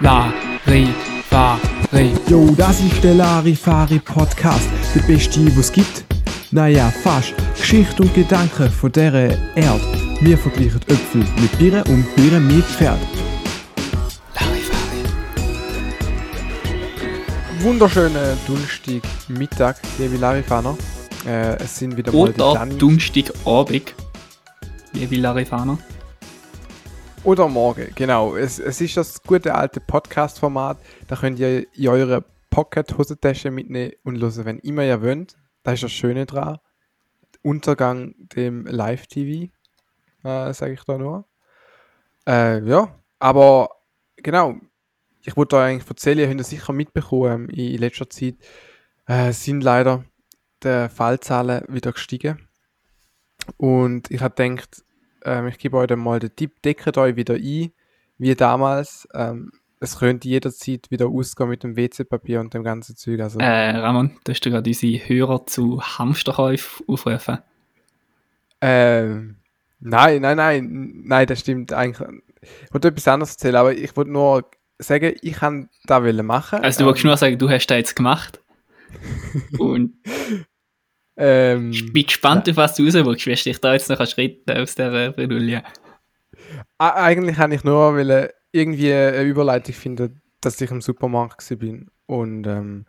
Larifari. 0.00 0.92
Jo, 2.28 2.50
das 2.54 2.80
ist 2.80 3.02
der 3.02 3.14
Larifari 3.14 3.98
Podcast, 3.98 4.68
der 4.94 5.00
beste, 5.00 5.40
was 5.56 5.72
gibt. 5.72 6.04
Naja, 6.50 6.92
fast. 7.02 7.32
Geschichte 7.58 8.02
und 8.02 8.12
Gedanken 8.12 8.68
von 8.68 8.92
dieser 8.92 9.30
Erde. 9.56 9.80
Wir 10.20 10.36
vergleichen 10.36 10.82
Äpfel 10.82 11.24
mit 11.40 11.58
Birnen 11.58 11.82
und 11.84 12.14
Birnen 12.14 12.46
mit 12.46 12.64
Pferd. 12.66 12.98
Larifari. 14.34 15.02
Wunderschönen 17.60 18.36
Donnerstag 18.46 19.02
Mittag, 19.28 19.76
liebe 19.98 20.18
Larifaner. 20.18 20.76
Äh, 21.26 21.56
es 21.56 21.78
sind 21.78 21.96
wieder 21.96 22.12
mal 22.12 22.30
die 22.32 22.40
Oder 22.42 22.52
Dani. 22.54 22.76
Donnerstagabend, 22.76 23.94
liebe 24.92 25.16
Larifaner. 25.16 25.78
Oder 27.26 27.48
morgen, 27.48 27.90
genau. 27.96 28.36
Es, 28.36 28.60
es 28.60 28.80
ist 28.80 28.96
das 28.96 29.20
gute 29.20 29.52
alte 29.52 29.80
Podcast-Format. 29.80 30.78
Da 31.08 31.16
könnt 31.16 31.40
ihr 31.40 31.66
in 31.74 31.88
eure 31.88 32.24
Pocket-Hosentasche 32.50 33.50
mitnehmen 33.50 33.94
und 34.04 34.22
hören, 34.22 34.44
wenn 34.44 34.58
immer 34.60 34.84
ihr 34.84 35.02
wollt. 35.02 35.36
Das 35.64 35.74
ist 35.74 35.82
das 35.82 35.90
Schöne 35.90 36.24
dran. 36.24 36.58
Untergang 37.42 38.14
dem 38.16 38.64
Live-TV, 38.66 39.50
äh, 40.22 40.54
sage 40.54 40.74
ich 40.74 40.84
da 40.84 40.98
nur. 40.98 41.24
Äh, 42.28 42.64
ja, 42.64 42.94
aber 43.18 43.70
genau. 44.18 44.54
Ich 45.22 45.36
wollte 45.36 45.56
euch 45.56 45.62
eigentlich 45.64 45.90
erzählen, 45.90 46.20
ihr 46.20 46.28
habt 46.28 46.40
es 46.40 46.50
sicher 46.50 46.72
mitbekommen, 46.72 47.48
in 47.48 47.78
letzter 47.78 48.08
Zeit 48.08 48.36
äh, 49.08 49.32
sind 49.32 49.62
leider 49.62 50.04
die 50.62 50.88
Fallzahlen 50.88 51.64
wieder 51.66 51.90
gestiegen. 51.90 52.48
Und 53.56 54.12
ich 54.12 54.22
habe 54.22 54.36
gedacht, 54.36 54.85
ähm, 55.26 55.48
ich 55.48 55.58
gebe 55.58 55.76
euch 55.76 55.88
dann 55.88 55.98
mal 55.98 56.18
den 56.20 56.34
Tipp, 56.34 56.62
deckt 56.62 56.96
euch 56.96 57.16
wieder 57.16 57.34
ein, 57.34 57.72
wie 58.18 58.34
damals. 58.34 59.08
Ähm, 59.12 59.50
es 59.80 59.98
könnte 59.98 60.28
jederzeit 60.28 60.90
wieder 60.90 61.06
ausgehen 61.08 61.50
mit 61.50 61.62
dem 61.62 61.76
WC-Papier 61.76 62.40
und 62.40 62.54
dem 62.54 62.64
ganzen 62.64 62.96
Zeug. 62.96 63.20
Also, 63.20 63.38
Äh, 63.40 63.76
Ramon, 63.76 64.16
du 64.24 64.32
hast 64.32 64.40
du 64.40 64.50
gerade 64.50 64.70
unsere 64.70 65.08
Hörer 65.08 65.46
zu 65.46 65.82
Hamsterkäufen 65.82 66.86
aufrufen. 66.88 67.38
ähm, 68.62 69.36
nein, 69.80 70.22
nein, 70.22 70.36
nein, 70.36 71.02
nein, 71.04 71.26
das 71.26 71.40
stimmt 71.40 71.72
eigentlich. 71.72 72.08
Ich 72.64 72.72
wollte 72.72 72.88
etwas 72.88 73.08
anderes 73.08 73.32
erzählen, 73.32 73.56
aber 73.56 73.74
ich 73.74 73.94
wollte 73.96 74.12
nur 74.12 74.48
sagen, 74.78 75.14
ich 75.20 75.34
kann 75.34 75.68
da 75.84 76.00
machen. 76.00 76.60
Also 76.60 76.80
du 76.80 76.86
wolltest 76.86 77.04
nur 77.04 77.16
sagen, 77.16 77.38
du 77.38 77.50
hast 77.50 77.66
das 77.66 77.76
jetzt 77.76 77.96
gemacht. 77.96 78.40
Und 79.58 79.94
ähm, 81.16 81.70
ich 81.70 81.92
bin 81.92 82.04
gespannt, 82.04 82.48
auf 82.48 82.56
was 82.56 82.74
du 82.74 82.84
raus 82.84 82.94
willst. 82.94 83.26
Wirst 83.26 83.46
du 83.46 83.50
dich 83.50 83.60
da 83.60 83.72
jetzt 83.72 83.88
noch 83.88 84.00
retten 84.00 84.50
aus 84.50 84.74
dieser 84.74 85.12
Bredouille? 85.12 85.62
Eigentlich 86.78 87.36
kann 87.36 87.52
ich 87.52 87.64
nur 87.64 87.94
wollen, 87.94 88.28
irgendwie 88.52 88.92
eine 88.92 89.22
Überleitung 89.22 89.74
finden, 89.74 90.20
dass 90.40 90.60
ich 90.60 90.70
im 90.70 90.80
Supermarkt 90.80 91.50
war. 91.50 91.78
Und 92.06 92.46
ähm, 92.46 92.86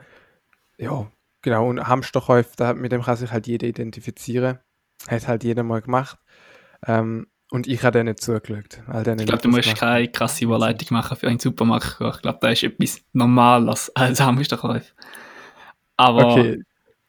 ja, 0.77 1.09
genau. 1.41 1.67
Und 1.67 1.87
Hamsterkäufe, 1.87 2.73
mit 2.75 2.91
dem 2.91 3.01
kann 3.01 3.17
sich 3.17 3.31
halt 3.31 3.47
jeder 3.47 3.67
identifizieren. 3.67 4.59
Hat 5.07 5.27
halt 5.27 5.43
jeder 5.43 5.63
mal 5.63 5.81
gemacht. 5.81 6.19
Ähm, 6.85 7.27
und 7.49 7.65
ich 7.67 7.81
habe 7.83 7.97
denen 7.97 8.17
zugeschaut. 8.17 8.81
All 8.87 9.03
denen 9.03 9.19
Ich 9.19 9.25
glaube, 9.25 9.41
du 9.41 9.49
musst 9.49 9.75
keine 9.75 10.09
krasse 10.09 10.43
Überleitung 10.43 10.89
machen 10.91 11.15
für 11.15 11.27
einen 11.27 11.39
Supermarkt. 11.39 11.97
Ich 12.01 12.21
glaube, 12.21 12.39
da 12.41 12.49
ist 12.49 12.63
etwas 12.63 13.01
Normales 13.13 13.89
als 13.95 14.19
Hamsterkäufe. 14.19 14.91
Aber 15.95 16.33
Okay, 16.33 16.63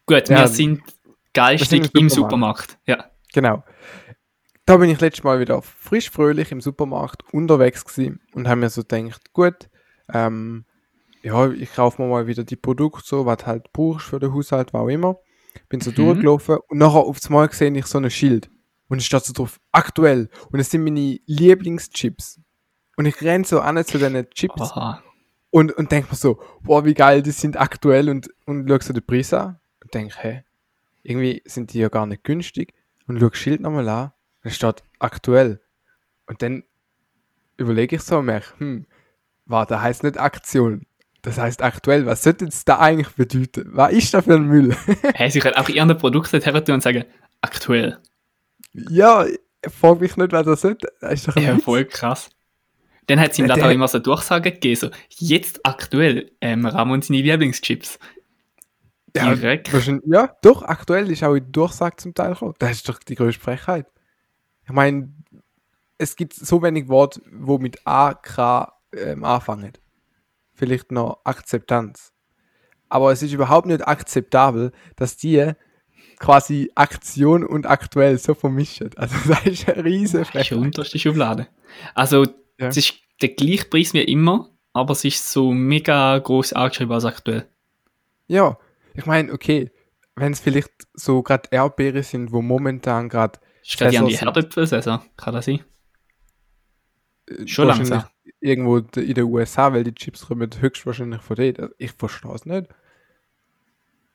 gut, 0.06 0.28
Ja, 0.28 0.40
wir 0.40 0.48
sind 0.48 0.82
geistig 1.38 1.90
im 1.94 2.00
im 2.02 2.08
Supermarkt. 2.08 2.78
Ja. 2.86 3.04
genau. 3.32 3.62
Da 4.66 4.76
bin 4.76 4.90
ich 4.90 5.00
letztes 5.00 5.24
Mal 5.24 5.40
wieder 5.40 5.62
frisch 5.62 6.10
fröhlich 6.10 6.52
im 6.52 6.60
Supermarkt 6.60 7.22
unterwegs 7.32 7.84
gewesen 7.84 8.20
und 8.34 8.48
habe 8.48 8.60
mir 8.60 8.68
so 8.70 8.82
gedacht, 8.82 9.32
gut, 9.32 9.70
ähm, 10.12 10.64
ja, 11.22 11.48
ich 11.50 11.72
kaufe 11.74 12.02
mir 12.02 12.08
mal 12.08 12.26
wieder 12.26 12.44
die 12.44 12.56
Produkte 12.56 13.02
so, 13.04 13.24
was 13.26 13.46
halt 13.46 13.72
brauchst 13.72 14.06
für 14.08 14.18
den 14.20 14.32
Haushalt, 14.34 14.72
was 14.74 14.82
auch 14.82 14.88
immer. 14.88 15.16
Bin 15.68 15.80
so 15.80 15.90
Mhm. 15.90 15.94
durchgelaufen 15.96 16.58
und 16.68 16.78
nachher 16.78 16.98
aufs 17.00 17.30
Mal 17.30 17.50
sehe 17.52 17.72
ich 17.76 17.86
so 17.86 17.98
ein 17.98 18.10
Schild. 18.10 18.50
Und 18.88 18.98
es 18.98 19.06
steht 19.06 19.24
so 19.24 19.32
drauf, 19.32 19.58
aktuell. 19.72 20.28
Und 20.50 20.60
es 20.60 20.70
sind 20.70 20.84
meine 20.84 21.18
Lieblingschips. 21.26 22.40
Und 22.96 23.06
ich 23.06 23.20
renne 23.22 23.44
so 23.44 23.60
an 23.60 23.82
zu 23.84 23.98
diesen 23.98 24.28
Chips 24.30 24.60
Aha. 24.60 25.02
und, 25.50 25.72
und 25.72 25.90
denke 25.92 26.10
mir 26.10 26.16
so, 26.16 26.40
boah, 26.62 26.84
wie 26.84 26.94
geil, 26.94 27.22
die 27.22 27.30
sind 27.30 27.58
aktuell 27.58 28.08
und, 28.08 28.28
und 28.46 28.68
schau 28.68 28.78
so 28.80 28.92
den 28.92 29.04
Preis 29.06 29.32
an 29.32 29.58
und 29.82 29.94
denke, 29.94 30.14
hä, 30.20 30.42
irgendwie 31.08 31.42
sind 31.46 31.72
die 31.72 31.78
ja 31.78 31.88
gar 31.88 32.06
nicht 32.06 32.22
günstig. 32.24 32.74
Und 33.06 33.18
schau 33.18 33.30
das 33.30 33.38
Schild 33.38 33.60
nochmal 33.60 33.88
an, 33.88 34.12
da 34.42 34.50
steht 34.50 34.82
aktuell. 34.98 35.60
Und 36.26 36.42
dann 36.42 36.64
überlege 37.56 37.96
ich 37.96 38.02
so 38.02 38.18
und 38.18 38.26
merke, 38.26 38.48
hm, 38.58 38.86
warte, 39.46 39.74
das 39.74 39.82
heißt 39.82 40.04
nicht 40.04 40.18
Aktion. 40.20 40.86
Das 41.22 41.38
heißt 41.38 41.62
aktuell. 41.62 42.06
Was 42.06 42.22
sollte 42.22 42.44
das 42.44 42.64
da 42.64 42.78
eigentlich 42.78 43.08
bedeuten? 43.16 43.70
Was 43.72 43.92
ist 43.92 44.14
da 44.14 44.22
für 44.22 44.34
ein 44.34 44.46
Müll? 44.46 44.76
Hey, 45.14 45.30
sie 45.30 45.40
können 45.40 45.56
auch 45.56 45.68
ihre 45.68 45.94
Produkte 45.94 46.38
her 46.38 46.54
und 46.74 46.82
sagen, 46.82 47.04
aktuell. 47.40 47.98
ja, 48.72 49.24
frag 49.66 50.00
mich 50.00 50.16
nicht, 50.16 50.32
was 50.32 50.46
das 50.46 50.60
sollte. 50.60 50.88
Das 51.00 51.12
ist 51.14 51.28
doch 51.28 51.36
Ja, 51.36 51.56
Witz. 51.56 51.64
voll 51.64 51.84
krass. 51.86 52.30
Dann 53.06 53.18
hat 53.18 53.34
sie 53.34 53.40
ihm 53.42 53.48
das 53.48 53.60
auch 53.60 53.70
immer 53.70 53.88
so 53.88 53.98
Durchsagen 53.98 54.52
gegeben, 54.52 54.76
so, 54.76 54.90
jetzt 55.08 55.64
aktuell, 55.64 56.30
ähm, 56.42 56.66
Ramon 56.66 57.00
seine 57.00 57.22
Lieblingschips. 57.22 57.98
Ja, 59.16 59.34
Direkt. 59.34 59.70
ja, 60.06 60.36
doch, 60.42 60.62
aktuell 60.62 61.10
ist 61.10 61.24
auch 61.24 61.34
in 61.34 61.50
Durchsage 61.50 61.96
zum 61.96 62.14
Teil 62.14 62.32
gekommen. 62.34 62.54
Das 62.58 62.72
ist 62.72 62.88
doch 62.88 62.98
die 62.98 63.14
größte 63.14 63.40
Frechheit. 63.42 63.86
Ich 64.64 64.70
meine, 64.70 65.12
es 65.96 66.14
gibt 66.14 66.34
so 66.34 66.62
wenig 66.62 66.88
Worte, 66.88 67.22
wo 67.32 67.58
mit 67.58 67.86
A, 67.86 68.14
K 68.14 68.72
ähm, 68.92 69.24
anfangen. 69.24 69.72
Vielleicht 70.54 70.92
noch 70.92 71.20
Akzeptanz. 71.24 72.12
Aber 72.88 73.12
es 73.12 73.22
ist 73.22 73.32
überhaupt 73.32 73.66
nicht 73.66 73.86
akzeptabel, 73.86 74.72
dass 74.96 75.16
die 75.16 75.52
quasi 76.18 76.70
Aktion 76.74 77.44
und 77.44 77.66
aktuell 77.66 78.18
so 78.18 78.34
vermischen. 78.34 78.90
Also 78.96 79.14
das 79.28 79.44
ist 79.46 79.68
eine 79.68 79.84
riesige 79.84 80.18
Das 80.18 80.28
ist 80.28 80.32
Frechheit. 80.32 80.46
schon 80.46 80.58
unterste 80.58 80.98
Schublade. 80.98 81.48
Also, 81.94 82.24
Ja. 82.58 82.68
es 82.68 82.76
ist 82.76 82.94
der 83.22 83.30
gleiche 83.30 83.64
Preis 83.66 83.92
wie 83.94 84.02
immer, 84.02 84.50
aber 84.72 84.92
es 84.92 85.04
ist 85.04 85.30
so 85.32 85.52
mega 85.52 86.18
groß 86.18 86.52
angeschrieben 86.52 86.92
als 86.92 87.04
aktuell. 87.04 87.46
Ja, 88.26 88.58
ich 88.98 89.06
meine, 89.06 89.32
okay, 89.32 89.70
wenn 90.16 90.32
es 90.32 90.40
vielleicht 90.40 90.72
so 90.92 91.22
gerade 91.22 91.48
Erdbeere 91.52 92.02
sind, 92.02 92.32
wo 92.32 92.42
momentan 92.42 93.08
gerade 93.08 93.38
gerade 93.76 93.98
an 94.00 94.06
die 94.06 94.14
Saison 94.14 94.34
sind. 94.34 94.34
Herdöpfelsaison, 94.34 95.00
kann 95.16 95.34
das 95.34 95.44
sein? 95.44 95.64
äh, 97.28 97.46
Schon 97.46 97.68
langsam. 97.68 98.04
irgendwo 98.40 98.78
in 98.78 99.14
den 99.14 99.24
USA, 99.24 99.72
weil 99.72 99.84
die 99.84 99.94
Chips 99.94 100.26
kommen 100.26 100.50
höchstwahrscheinlich 100.60 101.22
von 101.22 101.36
dort. 101.36 101.60
Also 101.60 101.74
Ich 101.78 101.92
verstehe 101.92 102.34
es 102.34 102.44
nicht. 102.44 102.68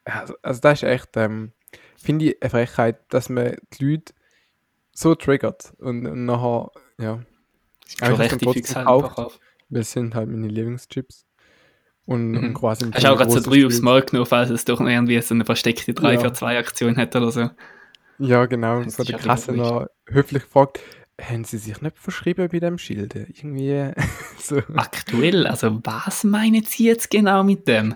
Also, 0.03 0.35
also 0.41 0.59
das 0.59 0.83
ist 0.83 0.89
echt, 0.89 1.15
ähm, 1.15 1.53
finde 1.95 2.25
ich 2.25 2.41
eine 2.41 2.49
Frechheit, 2.49 2.99
dass 3.07 3.29
man 3.29 3.55
die 3.73 3.85
Leute 3.85 4.13
so 4.91 5.15
triggert 5.15 5.73
und, 5.77 6.05
und 6.05 6.25
nachher, 6.25 6.71
ja, 6.99 7.23
Ist 7.85 7.99
schon 8.05 8.15
recht 8.15 8.39
fix 8.51 8.75
halt 8.75 8.87
auf. 8.87 9.39
das 9.69 9.91
sind 9.93 10.13
halt 10.13 10.29
meine 10.29 10.49
Lieblingschips. 10.49 11.25
Und, 12.05 12.31
Mhm. 12.31 12.37
und 12.37 12.53
quasi 12.53 12.85
Hast 12.91 13.03
du 13.03 13.11
auch 13.11 13.17
gerade 13.17 13.31
so 13.31 13.39
drei 13.39 13.65
aufs. 13.65 13.81
Mal 13.81 14.01
genommen, 14.01 14.25
falls 14.25 14.49
es 14.49 14.65
doch 14.65 14.79
noch 14.79 14.89
irgendwie 14.89 15.21
so 15.21 15.33
eine 15.33 15.45
versteckte 15.45 15.93
3 15.93 16.13
Ja. 16.15 16.19
für 16.19 16.33
2 16.33 16.57
Aktion 16.57 16.97
hat 16.97 17.15
oder 17.15 17.31
so. 17.31 17.49
Ja, 18.19 18.45
genau. 18.45 18.83
Das 18.83 18.97
So 18.97 19.03
der 19.03 19.19
Kasse 19.19 19.53
noch 19.53 19.87
höflich 20.07 20.43
gefragt, 20.43 20.79
haben 21.21 21.43
sie 21.45 21.57
sich 21.57 21.81
nicht 21.81 21.97
verschrieben 21.97 22.49
bei 22.51 22.59
dem 22.59 22.77
Schild? 22.77 23.15
Irgendwie 23.15 23.91
so. 24.37 24.61
Aktuell, 24.75 25.47
also 25.47 25.79
was 25.83 26.23
meinen 26.25 26.63
Sie 26.63 26.85
jetzt 26.85 27.09
genau 27.09 27.43
mit 27.43 27.67
dem? 27.67 27.95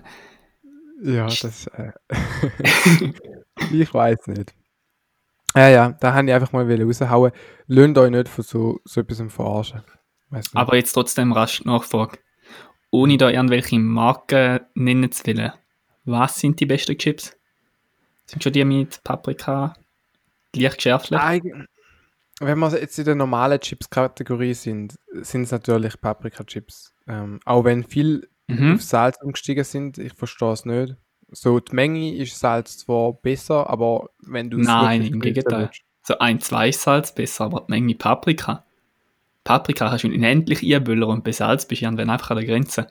Ja, 1.02 1.26
das. 1.26 1.66
Äh, 1.68 1.92
ich 3.72 3.92
weiß 3.92 4.26
nicht. 4.28 4.54
Ja, 5.54 5.68
ja, 5.68 5.90
da 6.00 6.14
habe 6.14 6.26
ich 6.28 6.32
einfach 6.34 6.52
mal 6.52 6.70
raushauen. 6.82 7.32
Löhnt 7.66 7.98
euch 7.98 8.10
nicht 8.10 8.28
von 8.28 8.44
so, 8.44 8.80
so 8.84 9.00
etwas 9.00 9.22
verarschen. 9.32 9.82
Aber 10.54 10.76
jetzt 10.76 10.92
trotzdem 10.92 11.32
rasch 11.32 11.64
Nachfrage. 11.64 12.18
Ohne 12.90 13.16
da 13.18 13.30
irgendwelche 13.30 13.78
Marken 13.78 14.60
nennen 14.74 15.12
zu 15.12 15.26
wollen. 15.26 15.52
Was 16.04 16.40
sind 16.40 16.58
die 16.60 16.66
besten 16.66 16.96
Chips? 16.96 17.36
Sind 18.26 18.42
schon 18.42 18.52
die 18.52 18.64
mit 18.64 19.02
Paprika 19.04 19.74
leicht 20.54 20.76
geschärft? 20.76 21.10
Wenn 21.10 22.58
wir 22.60 22.80
jetzt 22.80 22.98
in 22.98 23.04
der 23.04 23.14
normalen 23.16 23.60
Chips-Kategorie 23.60 24.54
sind, 24.54 24.94
sind 25.12 25.42
es 25.42 25.50
natürlich 25.50 26.00
Paprika-Chips. 26.00 26.94
Ähm, 27.08 27.40
auch 27.44 27.64
wenn 27.64 27.84
viel 27.84 28.28
Mhm. 28.50 28.76
auf 28.76 28.82
Salz 28.82 29.18
umgestiegen 29.22 29.64
sind, 29.64 29.98
ich 29.98 30.14
verstehe 30.14 30.52
es 30.52 30.64
nicht. 30.64 30.94
So, 31.30 31.60
die 31.60 31.74
Menge 31.74 32.14
ist 32.14 32.38
Salz 32.38 32.78
zwar 32.78 33.12
besser, 33.12 33.68
aber 33.68 34.08
wenn 34.20 34.48
du 34.48 34.60
es 34.60 34.66
Nein, 34.66 35.02
im 35.02 35.20
Gegenteil. 35.20 35.64
willst- 35.64 35.82
So 36.02 36.18
ein, 36.20 36.40
zwei 36.40 36.72
Salz 36.72 37.14
besser, 37.14 37.44
aber 37.44 37.60
die 37.68 37.72
Menge 37.72 37.94
Paprika. 37.96 38.64
Paprika 39.48 39.88
kannst 39.88 40.04
du 40.04 40.08
unendlich 40.08 40.62
einbüllern 40.62 41.08
und 41.08 41.24
bei 41.24 41.32
Salz 41.32 41.64
bist 41.64 41.80
du 41.80 41.86
irgendwann 41.86 42.10
einfach 42.10 42.32
an 42.32 42.36
der 42.36 42.44
Grenze. 42.44 42.88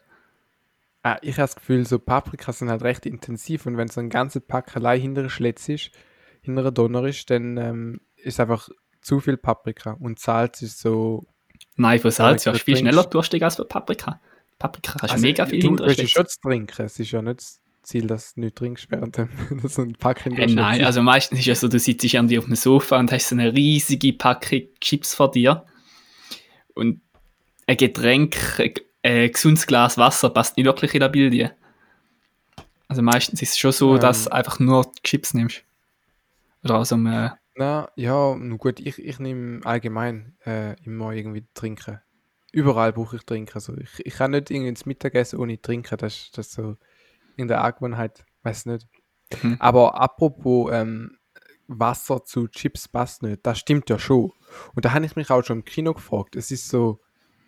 Ah, 1.04 1.16
ich 1.22 1.34
habe 1.34 1.42
das 1.42 1.54
Gefühl, 1.54 1.86
so 1.86 2.00
Paprika 2.00 2.52
sind 2.52 2.68
halt 2.68 2.82
recht 2.82 3.06
intensiv 3.06 3.64
und 3.66 3.76
wenn 3.76 3.86
so 3.86 4.00
ein 4.00 4.10
ganze 4.10 4.40
Pack 4.40 4.74
allein 4.74 5.00
hinter 5.00 5.20
einer 5.20 5.30
Schletz 5.30 5.68
ist, 5.68 5.92
hinter 6.42 6.62
einer 6.62 6.72
Donner 6.72 7.04
ist, 7.04 7.30
dann 7.30 7.56
ähm, 7.58 8.00
ist 8.16 8.40
einfach 8.40 8.68
zu 9.00 9.20
viel 9.20 9.36
Paprika 9.36 9.92
und 10.00 10.18
Salz 10.18 10.60
ist 10.62 10.80
so, 10.80 11.28
Nein, 11.76 12.00
von 12.00 12.10
Salz 12.10 12.44
Ja, 12.44 12.50
du 12.50 12.58
du 12.58 12.64
viel 12.64 12.76
schneller 12.76 13.04
durstig 13.04 13.40
als 13.44 13.54
von 13.54 13.68
Paprika. 13.68 14.20
Paprika 14.58 14.94
kannst 14.98 15.12
du 15.12 15.14
Also, 15.14 15.26
mega 15.26 15.46
viel 15.46 15.60
du, 15.60 15.76
du 15.76 15.84
hast 15.84 15.96
ja 15.98 16.02
hinterstecken. 16.02 16.08
schon 16.08 16.26
zu 16.26 16.40
trinken. 16.40 16.86
Es 16.86 16.98
ist 16.98 17.12
ja 17.12 17.22
nicht 17.22 17.38
das 17.38 17.60
Ziel, 17.84 18.08
dass 18.08 18.34
du 18.34 18.40
nicht 18.40 18.56
trinkst, 18.56 18.90
während 18.90 19.16
du 19.50 19.68
so 19.68 19.82
ein 19.82 19.92
Pack 19.92 20.26
in 20.26 20.32
Hey, 20.34 20.52
nein, 20.52 20.84
also 20.84 21.02
meistens 21.02 21.38
ist 21.38 21.46
es 21.46 21.60
so, 21.60 21.68
du 21.68 21.78
sitzt 21.78 22.02
irgendwie 22.02 22.36
auf 22.40 22.46
dem 22.46 22.56
Sofa 22.56 22.98
und 22.98 23.12
hast 23.12 23.28
so 23.28 23.36
eine 23.36 23.54
riesige 23.54 24.12
Packung 24.12 24.62
Chips 24.80 25.14
vor 25.14 25.30
dir 25.30 25.64
und 26.78 27.00
ein 27.66 27.76
Getränk, 27.76 28.36
ein, 29.02 29.30
gesundes 29.32 29.66
Glas 29.66 29.98
Wasser 29.98 30.30
passt 30.30 30.56
nicht 30.56 30.66
wirklich 30.66 30.94
in 30.94 31.00
das 31.00 31.12
Bild. 31.12 31.32
hier. 31.32 31.54
Also 32.88 33.02
meistens 33.02 33.42
ist 33.42 33.50
es 33.50 33.58
schon 33.58 33.72
so, 33.72 33.94
Ähm. 33.94 34.00
dass 34.00 34.24
du 34.24 34.32
einfach 34.32 34.58
nur 34.58 34.90
Chips 35.02 35.34
nimmst. 35.34 35.62
Oder 36.64 36.76
aus 36.76 36.92
einem, 36.92 37.06
äh, 37.06 37.30
Na, 37.56 37.90
ja, 37.96 38.34
nun 38.34 38.56
gut, 38.56 38.80
ich, 38.80 38.98
ich 38.98 39.18
nehme 39.18 39.64
allgemein 39.66 40.36
äh, 40.46 40.74
immer 40.84 41.12
irgendwie 41.12 41.44
trinken. 41.54 42.00
Überall 42.52 42.92
brauche 42.92 43.16
ich 43.16 43.24
trinken. 43.24 43.52
Also 43.54 43.76
ich, 43.76 44.04
ich 44.06 44.14
kann 44.14 44.30
nicht 44.30 44.50
irgendwie 44.50 44.70
ins 44.70 44.86
Mittagessen 44.86 45.38
ohne 45.38 45.60
trinken. 45.60 45.98
Das 45.98 46.14
ist 46.14 46.38
das 46.38 46.46
ist 46.46 46.54
so 46.54 46.76
in 47.36 47.48
der 47.48 47.62
Angewohnheit. 47.62 48.24
Weiß 48.42 48.64
nicht. 48.66 48.86
Mhm. 49.42 49.56
Aber 49.58 50.00
apropos 50.00 50.70
ähm, 50.72 51.17
Wasser 51.68 52.24
zu 52.24 52.48
Chips 52.48 52.88
passt 52.88 53.22
nicht. 53.22 53.40
Das 53.44 53.58
stimmt 53.58 53.88
ja 53.90 53.98
schon. 53.98 54.32
Und 54.74 54.84
da 54.84 54.92
habe 54.92 55.04
ich 55.06 55.16
mich 55.16 55.30
auch 55.30 55.42
schon 55.44 55.58
im 55.58 55.64
Kino 55.64 55.92
gefragt. 55.94 56.34
Es 56.34 56.50
ist 56.50 56.68
so 56.68 57.00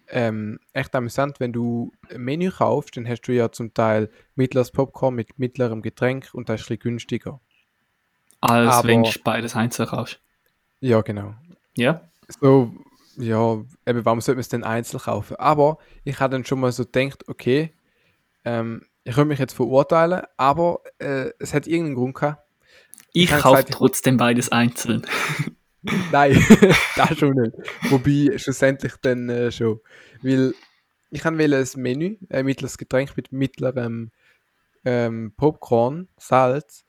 ähm, 0.08 0.58
echt 0.72 0.94
amüsant, 0.94 1.40
wenn 1.40 1.52
du 1.52 1.92
ein 2.10 2.20
Menü 2.20 2.50
kaufst, 2.50 2.96
dann 2.96 3.08
hast 3.08 3.22
du 3.22 3.32
ja 3.32 3.50
zum 3.50 3.72
Teil 3.74 4.10
mittleres 4.34 4.70
Popcorn 4.72 5.14
mit 5.14 5.38
mittlerem 5.38 5.82
Getränk 5.82 6.30
und 6.32 6.48
das 6.48 6.60
ist 6.60 6.66
ein 6.66 6.76
bisschen 6.76 6.82
günstiger. 6.82 7.40
als 8.40 8.74
aber- 8.76 8.88
wenn 8.88 9.02
du 9.02 9.10
beides 9.24 9.54
einzeln 9.56 9.88
kaufst. 9.88 10.20
Ja, 10.80 11.02
genau. 11.02 11.34
Ja? 11.76 12.08
So, 12.40 12.72
ja, 13.16 13.62
eben, 13.86 14.04
warum 14.04 14.20
sollte 14.20 14.36
man 14.36 14.40
es 14.40 14.48
denn 14.48 14.64
einzeln 14.64 15.00
kaufen? 15.00 15.36
Aber 15.36 15.78
ich 16.04 16.18
habe 16.20 16.32
dann 16.32 16.44
schon 16.44 16.60
mal 16.60 16.72
so 16.72 16.84
gedacht, 16.84 17.28
okay, 17.28 17.74
ähm, 18.44 18.86
ich 19.04 19.14
könnte 19.14 19.28
mich 19.28 19.38
jetzt 19.38 19.52
verurteilen, 19.52 20.22
aber 20.36 20.80
äh, 20.98 21.30
es 21.38 21.52
hat 21.54 21.66
irgendeinen 21.66 21.96
Grund 21.96 22.14
gehabt. 22.14 22.42
Ich 23.12 23.30
kaufe 23.30 23.64
trotzdem 23.70 24.16
beides 24.16 24.50
einzeln. 24.50 25.06
Nein, 26.12 26.32
das 26.96 27.18
schon 27.18 27.34
nicht. 27.34 27.56
Wobei, 27.90 28.36
schlussendlich 28.38 28.94
dann 29.00 29.28
äh, 29.28 29.50
schon. 29.50 29.80
Weil 30.22 30.54
ich 31.10 31.22
kann 31.22 31.40
ein 31.40 31.66
Menü, 31.76 32.16
ein 32.28 32.44
mittleres 32.44 32.78
Getränk 32.78 33.16
mit 33.16 33.32
mittlerem 33.32 34.10
ähm, 34.84 35.32
Popcorn, 35.36 36.08
Salz, 36.18 36.84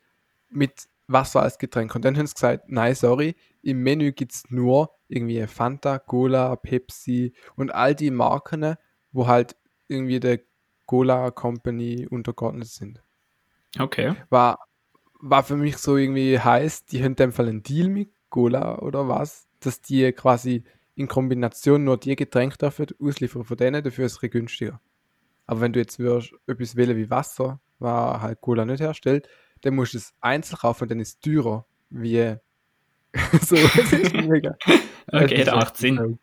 mit 0.49 0.87
Wasser 1.07 1.41
als 1.41 1.57
Getränk. 1.57 1.95
Und 1.95 2.05
dann 2.05 2.17
haben 2.17 2.27
sie 2.27 2.33
gesagt, 2.33 2.65
nein, 2.67 2.95
sorry, 2.95 3.35
im 3.61 3.81
Menü 3.81 4.11
gibt 4.11 4.33
es 4.33 4.43
nur 4.49 4.91
irgendwie 5.07 5.45
Fanta, 5.47 5.99
Cola, 5.99 6.55
Pepsi 6.55 7.33
und 7.55 7.73
all 7.73 7.95
die 7.95 8.11
Marken, 8.11 8.75
wo 9.11 9.27
halt 9.27 9.55
irgendwie 9.87 10.19
der 10.19 10.39
Cola 10.85 11.31
Company 11.31 12.07
untergeordnet 12.09 12.67
sind. 12.67 13.01
Okay. 13.79 14.15
War, 14.29 14.59
war 15.21 15.43
für 15.43 15.55
mich 15.55 15.77
so 15.77 15.97
irgendwie 15.97 16.39
heißt, 16.39 16.91
die 16.91 16.99
haben 16.99 17.11
in 17.11 17.15
dem 17.15 17.31
Fall 17.31 17.47
einen 17.47 17.63
Deal 17.63 17.89
mit 17.89 18.09
Cola 18.29 18.79
oder 18.79 19.07
was, 19.07 19.47
dass 19.59 19.81
die 19.81 20.11
quasi 20.11 20.63
in 20.95 21.07
Kombination 21.07 21.83
nur 21.83 21.97
die 21.97 22.15
Getränke 22.15 22.57
dürfen 22.57 22.87
ausliefern 22.99 23.43
von 23.43 23.57
denen, 23.57 23.83
dafür 23.83 24.05
ist 24.05 24.21
es 24.21 24.29
günstiger. 24.29 24.79
Aber 25.45 25.61
wenn 25.61 25.73
du 25.73 25.79
jetzt 25.79 25.99
würdest, 25.99 26.33
etwas 26.47 26.75
wählen 26.75 26.97
wie 26.97 27.09
Wasser, 27.09 27.59
was 27.79 28.21
halt 28.21 28.41
Cola 28.41 28.65
nicht 28.65 28.81
herstellt, 28.81 29.27
dann 29.61 29.75
musst 29.75 29.93
du 29.93 29.97
es 29.97 30.13
einzeln 30.21 30.57
kaufen 30.59 30.83
und 30.83 30.91
dann 30.91 30.99
ist 30.99 31.09
es 31.09 31.19
teurer 31.19 31.65
wie 31.89 32.35
so, 33.41 33.55
das 33.55 33.93
ist 33.93 34.13
mega. 34.13 34.55
Okay, 35.07 35.43
das 35.43 35.53
macht 35.53 35.77
Sinn. 35.77 36.19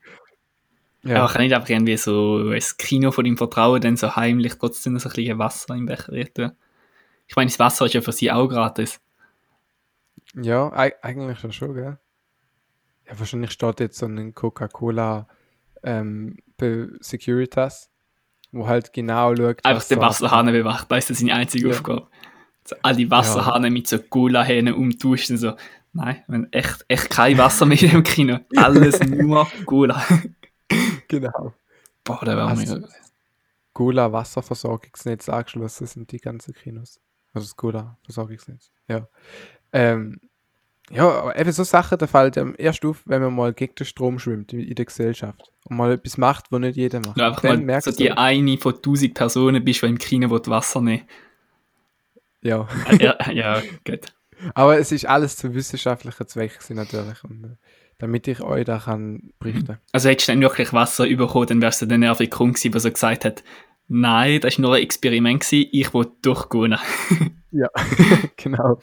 Ja. 1.03 1.23
Aber 1.23 1.33
kann 1.33 1.43
nicht 1.43 1.55
einfach 1.55 1.69
irgendwie 1.69 1.97
so 1.97 2.51
ein 2.51 2.63
Kino 2.79 3.11
von 3.11 3.25
deinem 3.25 3.37
Vertrauen 3.37 3.81
dann 3.81 3.97
so 3.97 4.17
heimlich 4.17 4.55
trotzdem 4.55 4.99
so 4.99 5.09
ein 5.09 5.15
bisschen 5.15 5.39
Wasser 5.39 5.75
im 5.75 5.87
Becher 5.87 6.13
tun? 6.35 6.53
Ich 7.29 7.37
meine, 7.37 7.49
das 7.51 7.59
Wasser 7.59 7.87
ist 7.87 7.95
ja 7.95 8.01
für 8.01 8.13
sie 8.13 8.33
auch 8.33 8.49
gratis. 8.49 9.01
ja 10.35 10.69
eig- 10.73 10.95
eigentlich 11.03 11.55
schon 11.55 11.75
gell? 11.75 11.99
Ja, 13.07 13.19
wahrscheinlich 13.19 13.53
steht 13.53 13.81
jetzt 13.81 13.99
so 13.99 14.07
ein 14.07 14.35
Coca-Cola 14.35 15.29
ähm, 15.83 16.39
Securitas, 17.01 17.91
wo 18.53 18.67
halt 18.67 18.93
genau 18.93 19.35
schaut, 19.37 19.65
Einfach 19.65 19.77
was 19.77 19.89
den 19.89 20.01
Wasserhahn 20.01 20.47
bewacht, 20.47 20.91
das 20.91 21.09
ist 21.11 21.21
seine 21.21 21.35
einzige 21.35 21.69
Ja. 21.69 21.75
Aufgabe. 21.75 22.09
So, 22.65 22.77
alle 22.83 23.11
Wasserhahnen 23.11 23.73
mit 23.73 23.87
so 23.87 23.99
Cola-Hähnen 23.99 24.75
umtauschen, 24.75 25.39
so. 25.39 25.55
Nein, 25.95 26.23
wenn 26.29 26.53
echt, 26.53 26.85
echt 26.89 27.09
kein 27.09 27.39
Wasser 27.39 27.65
mehr 27.65 27.83
im 27.83 28.03
Kino. 28.03 28.41
Alles 28.57 29.01
nur 29.07 29.47
Cola. 29.65 30.05
Genau. 31.09 31.55
Boah, 32.05 32.21
da 32.25 32.37
war 32.37 32.49
Also, 32.49 32.75
mega. 32.77 32.89
Cola 33.73 34.13
Wasserversorgungsnetz 34.13 35.29
angeschlossen 35.31 35.87
sind 35.87 36.13
die 36.13 36.19
ganzen 36.19 36.53
Kinos. 36.53 37.01
Also 37.39 37.47
das 37.47 37.57
Cola 37.57 37.97
Versorgungsnetz. 38.05 38.71
Ja. 38.89 39.09
Ähm, 39.73 40.21
ja, 40.91 41.07
aber 41.07 41.39
eben 41.39 41.53
so 41.53 41.65
Sachen, 41.65 41.99
da 41.99 42.07
fällt 42.07 42.39
einem 42.39 42.55
erst 42.57 42.85
auf, 42.85 43.03
wenn 43.05 43.21
man 43.21 43.35
mal 43.35 43.53
gegen 43.53 43.75
den 43.75 43.87
Strom 43.87 44.19
schwimmt 44.19 44.53
in 44.55 44.75
der 44.75 44.85
Gesellschaft 44.87 45.53
und 45.65 45.77
mal 45.77 45.93
etwas 45.93 46.17
macht, 46.17 46.51
was 46.51 46.61
nicht 46.61 46.77
jeder 46.77 47.01
macht. 47.01 47.19
Du 47.19 47.25
einfach 47.25 47.43
Dann 47.43 47.59
mal 47.59 47.65
merkst 47.65 47.85
so 47.85 47.91
du, 47.91 47.97
die 47.99 48.13
eine 48.13 48.57
von 48.57 48.75
1000 48.75 49.13
Personen 49.13 49.65
bist, 49.65 49.83
die 49.83 49.87
im 49.87 49.99
Kino 49.99 50.31
Wasser 50.31 50.81
nehmen 50.81 51.03
ja. 52.43 52.69
ja, 53.01 53.17
ja, 53.31 53.63
gut. 53.85 54.13
Aber 54.55 54.79
es 54.79 54.93
ist 54.93 55.07
alles 55.07 55.37
zu 55.37 55.55
wissenschaftlichen 55.55 56.27
Zwecken 56.29 56.77
natürlich. 56.77 57.25
Und, 57.25 57.45
äh, 57.45 57.57
damit 57.99 58.29
ich 58.29 58.41
euch 58.41 58.65
da 58.65 58.79
kann 58.79 59.33
berichten. 59.41 59.79
Also 59.91 60.09
hättest 60.09 60.29
du 60.29 60.33
dann 60.33 60.41
wirklich 60.41 60.73
Wasser 60.73 61.07
bekommen, 61.09 61.47
dann 61.49 61.61
wärst 61.61 61.83
du 61.83 61.87
der 61.87 61.99
nervige 61.99 62.31
Grund 62.31 62.55
gewesen, 62.55 62.71
der 62.71 62.81
so 62.81 62.93
gesagt 62.93 63.25
hat, 63.25 63.43
nein, 63.89 64.41
das 64.41 64.59
war 64.59 64.63
nur 64.63 64.75
ein 64.77 64.83
Experiment, 64.83 65.53
ich 65.53 65.95
will 65.95 66.11
durchgehen. 66.23 66.77
Ja, 67.51 67.69
genau. 68.37 68.79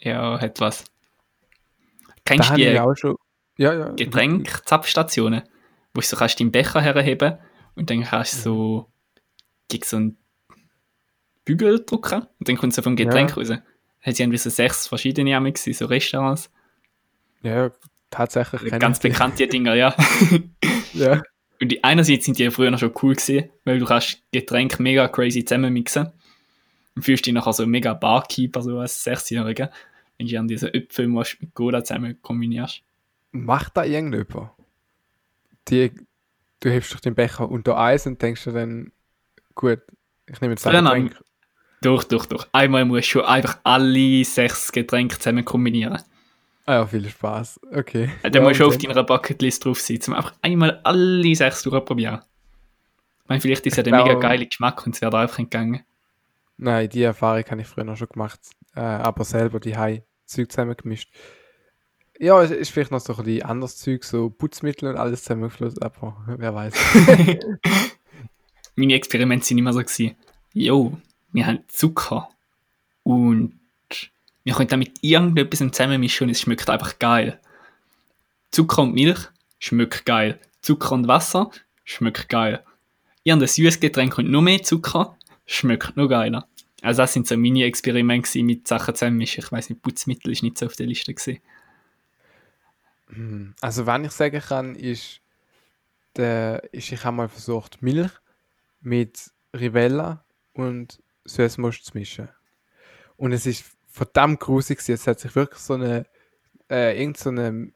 ja, 0.00 0.38
hat 0.38 0.60
was. 0.60 0.84
Da 0.84 2.12
Kennst 2.26 2.50
du 2.50 2.56
die 2.56 2.78
auch 2.78 2.94
schon. 2.94 3.16
Ja, 3.56 3.72
ja. 3.72 3.88
Getränkzapfstationen, 3.92 5.44
wo 5.94 6.00
du 6.02 6.06
so 6.06 6.14
kannst 6.16 6.40
deinen 6.40 6.52
Becher 6.52 6.82
herheben 6.82 7.38
und 7.74 7.88
dann 7.88 8.02
kannst 8.02 8.34
du 8.44 8.50
so 8.50 8.92
gegen 9.68 9.84
so 9.84 9.96
einen 9.96 10.18
Bügel 11.46 11.82
drücken 11.86 12.26
und 12.38 12.48
dann 12.48 12.56
kommt 12.58 12.74
so 12.74 12.82
vom 12.82 12.96
Getränk 12.96 13.30
Ja. 13.30 13.36
raus. 13.36 13.50
Hat 14.02 14.16
sie 14.16 14.22
irgendwie 14.22 14.36
so 14.38 14.50
sechs 14.50 14.86
verschiedene 14.86 15.34
Amix, 15.34 15.64
so 15.64 15.86
Restaurants. 15.86 16.50
Ja, 17.42 17.70
tatsächlich. 18.10 18.70
kenn 18.70 18.78
Ganz 18.78 19.00
bekannte 19.00 19.46
Dinger, 19.46 19.74
ja. 19.74 19.96
Ja. 20.92 21.22
Und 21.64 21.70
die, 21.70 21.82
einerseits 21.82 22.26
sind 22.26 22.38
die 22.38 22.50
früher 22.50 22.70
noch 22.70 22.78
schon 22.78 22.92
cool 23.02 23.14
gewesen, 23.14 23.48
weil 23.64 23.78
du 23.78 23.86
kannst 23.86 24.20
Getränke 24.32 24.82
mega 24.82 25.08
crazy 25.08 25.46
zusammenmixen. 25.46 26.12
Und 26.94 27.02
fühlst 27.02 27.24
dich 27.24 27.32
nachher 27.32 27.54
so 27.54 27.66
mega 27.66 27.94
Barkeeper, 27.94 28.60
so 28.60 28.78
als 28.78 29.02
16-Jähriger, 29.06 29.70
wenn 30.18 30.26
du 30.26 30.38
an 30.38 30.46
diese 30.46 30.74
Äpfel 30.74 31.08
musst 31.08 31.40
mit 31.40 31.54
Cola 31.54 31.82
zusammen 31.82 32.20
kombinierst. 32.20 32.82
Macht 33.32 33.78
da 33.78 33.84
irgendjemand? 33.84 34.50
Die, 35.68 35.90
du 36.60 36.68
hebst 36.68 36.92
doch 36.92 37.00
den 37.00 37.14
Becher 37.14 37.50
unter 37.50 37.78
Eis 37.78 38.06
und 38.06 38.20
denkst 38.20 38.44
dir 38.44 38.52
dann, 38.52 38.92
gut, 39.54 39.80
ich 40.26 40.42
nehme 40.42 40.52
jetzt 40.52 40.66
Ja, 40.66 40.72
ein 40.72 40.84
nein. 40.84 41.08
Getränk. 41.08 41.24
Doch, 41.80 42.04
doch, 42.04 42.26
doch. 42.26 42.46
Einmal 42.52 42.84
musst 42.84 43.06
du 43.06 43.10
schon 43.10 43.24
einfach 43.24 43.58
alle 43.64 44.22
sechs 44.26 44.70
Getränke 44.70 45.18
zusammen 45.18 45.46
kombinieren. 45.46 45.98
Ah 46.66 46.74
ja, 46.74 46.86
viel 46.86 47.08
Spaß. 47.08 47.60
Okay. 47.72 48.10
Dann 48.22 48.32
ja, 48.32 48.40
musst 48.40 48.60
du 48.60 48.66
auf 48.66 48.78
deiner 48.78 49.04
Bucketlist 49.04 49.64
drauf 49.64 49.80
sein, 49.80 50.00
um 50.08 50.14
einfach 50.14 50.34
einmal 50.40 50.80
alle 50.84 51.34
sechs 51.34 51.62
durchprobieren. 51.62 52.20
Ich 53.22 53.28
meine, 53.28 53.40
vielleicht 53.40 53.66
ist 53.66 53.76
ja 53.76 53.82
der 53.82 53.92
mega 53.92 54.10
glaub- 54.10 54.22
geile 54.22 54.46
Geschmack 54.46 54.86
und 54.86 54.94
es 54.94 55.00
wäre 55.02 55.10
da 55.10 55.20
einfach 55.20 55.38
entgangen. 55.38 55.84
Nein, 56.56 56.88
die 56.88 57.02
Erfahrung 57.02 57.44
habe 57.50 57.60
ich 57.60 57.66
früher 57.66 57.84
noch 57.84 57.96
schon 57.96 58.08
gemacht. 58.08 58.40
Äh, 58.74 58.80
aber 58.80 59.24
selber 59.24 59.60
die 59.60 59.76
Hai 59.76 60.04
Zeug 60.24 60.50
zusammengemischt. 60.50 61.12
Ja, 62.18 62.40
es 62.42 62.50
ist 62.50 62.70
vielleicht 62.70 62.92
noch 62.92 63.00
so 63.00 63.14
ein 63.16 63.24
bisschen 63.24 63.42
anderes 63.42 63.76
Zeug, 63.76 64.04
so 64.04 64.30
Putzmittel 64.30 64.88
und 64.88 64.96
alles 64.96 65.24
zusammengeflossen, 65.24 65.82
aber 65.82 66.16
wer 66.26 66.54
weiß. 66.54 66.74
Meine 68.76 68.94
Experimente 68.94 69.46
sind 69.46 69.58
immer 69.58 69.72
so 69.72 69.80
gewesen. 69.80 70.16
Jo, 70.52 70.96
wir 71.32 71.46
haben 71.46 71.64
Zucker 71.68 72.28
und 73.02 73.58
wir 74.44 74.54
können 74.54 74.68
damit 74.68 74.98
irgendetwas 75.02 75.58
zusammenmischen 75.58 76.26
und 76.26 76.30
es 76.30 76.40
schmeckt 76.40 76.68
einfach 76.70 76.98
geil. 76.98 77.40
Zucker 78.50 78.82
und 78.82 78.94
Milch 78.94 79.18
schmeckt 79.58 80.04
geil. 80.04 80.38
Zucker 80.60 80.92
und 80.92 81.08
Wasser 81.08 81.50
schmeckt 81.84 82.28
geil. 82.28 82.62
Irgendein 83.22 83.48
süßes 83.48 83.80
Getränk 83.80 84.18
und 84.18 84.30
nur 84.30 84.42
mehr 84.42 84.62
Zucker 84.62 85.16
schmeckt 85.46 85.96
noch 85.96 86.08
geiler. 86.08 86.46
Also 86.82 87.02
das 87.02 87.14
sind 87.14 87.26
so 87.26 87.36
meine 87.36 87.64
Experimente 87.64 88.28
gewesen 88.28 88.46
mit 88.46 88.68
Sachen 88.68 88.94
zusammenmischen. 88.94 89.42
Ich 89.42 89.50
weiß 89.50 89.70
nicht, 89.70 89.82
Putzmittel 89.82 90.32
ist 90.32 90.42
nicht 90.42 90.58
so 90.58 90.66
auf 90.66 90.76
der 90.76 90.86
Liste 90.86 91.14
gewesen. 91.14 91.40
Hm, 93.08 93.54
Also, 93.60 93.86
wenn 93.86 94.04
ich 94.04 94.12
sagen 94.12 94.40
kann, 94.40 94.74
ist, 94.74 95.20
der, 96.16 96.62
ist 96.72 96.92
ich 96.92 97.04
habe 97.04 97.16
mal 97.16 97.28
versucht, 97.28 97.80
Milch 97.80 98.12
mit 98.82 99.30
Rivella 99.54 100.24
und 100.52 101.02
Süßmus 101.24 101.82
zu 101.82 101.92
mischen. 101.96 102.28
Und 103.16 103.32
es 103.32 103.46
ist 103.46 103.64
verdammt 103.94 104.40
grusig. 104.40 104.78
gewesen. 104.78 104.94
Es 104.94 105.06
hat 105.06 105.20
sich 105.20 105.34
wirklich 105.34 105.60
so 105.60 105.74
eine, 105.74 106.06
äh, 106.70 107.00
irgend 107.00 107.16
so 107.16 107.30
eine, 107.30 107.72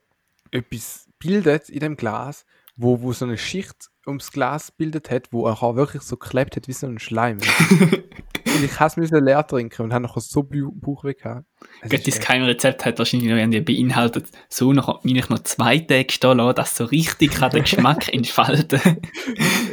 etwas 0.51 1.09
bildet 1.19 1.69
in 1.69 1.81
dem 1.81 1.97
Glas. 1.97 2.45
wo, 2.79 3.03
wo 3.03 3.13
so 3.13 3.25
eine 3.25 3.37
Schicht 3.37 3.91
ums 4.07 4.31
Glas 4.31 4.71
bildet 4.71 5.11
hat, 5.11 5.33
wo 5.33 5.47
er 5.47 5.77
wirklich 5.77 6.03
so 6.03 6.17
geklebt 6.17 6.57
hat 6.57 6.69
wie 6.69 6.73
so 6.73 6.87
ein 6.87 7.01
Schleim. 7.01 7.39
und 7.81 8.65
ich 8.65 8.81
musste 8.81 9.03
es 9.03 9.11
leer 9.11 9.45
trinken 9.47 9.83
und 9.83 9.93
habe 9.93 10.05
nachher 10.05 10.21
so 10.21 10.45
Bauchweh 10.45 11.15
gehabt. 11.15 11.45
Das 11.83 12.21
Keimrezept 12.21 12.85
hat 12.85 12.99
wahrscheinlich 12.99 13.29
noch 13.29 13.37
irgendwie 13.37 13.61
beinhaltet, 13.61 14.29
so 14.49 14.73
noch 14.73 15.03
mich 15.03 15.29
noch 15.29 15.41
zwei 15.41 15.79
Tage 15.79 16.13
stehen 16.13 16.39
lassen, 16.39 16.55
dass 16.55 16.77
so 16.77 16.85
richtig 16.85 17.33
kann 17.33 17.51
den 17.51 17.65
Geschmack 17.65 18.09
entfalten 18.15 18.81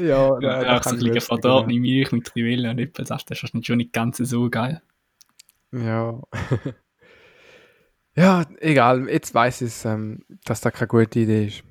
Ja, 0.02 0.40
Ja, 0.40 0.64
da 0.64 0.78
auch 0.78 0.84
so 0.84 0.90
ein 0.90 0.98
bisschen 0.98 1.16
ich 1.16 1.24
verdorrte 1.24 1.68
Milch 1.68 2.12
mit 2.12 2.36
Rivelle 2.36 2.72
und 2.72 2.80
Äpfelsaft, 2.80 3.30
das 3.30 3.38
ist 3.38 3.44
wahrscheinlich 3.44 3.68
schon 3.68 3.78
nicht 3.78 3.94
ganz 3.94 4.18
so 4.18 4.50
geil. 4.50 4.82
Ja. 5.72 6.22
ja, 8.16 8.46
egal. 8.60 9.10
Jetzt 9.10 9.34
weiß 9.34 9.62
ich, 9.62 9.86
ähm, 9.86 10.24
dass 10.46 10.62
das 10.62 10.74
keine 10.74 10.88
gute 10.88 11.20
Idee 11.20 11.48
ist. 11.48 11.64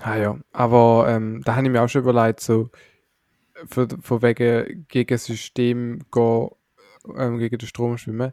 Ah 0.00 0.16
ja, 0.16 0.38
aber 0.52 1.06
ähm, 1.08 1.42
da 1.44 1.56
habe 1.56 1.66
ich 1.66 1.72
mir 1.72 1.82
auch 1.82 1.88
schon 1.88 2.02
überlegt, 2.02 2.40
so 2.40 2.70
von, 3.66 4.22
wegen 4.22 4.86
gegen 4.88 5.14
das 5.14 5.26
System 5.26 6.00
gehen, 6.10 6.48
ähm, 7.16 7.38
gegen 7.38 7.58
den 7.58 7.68
Strom 7.68 7.98
schwimmen. 7.98 8.32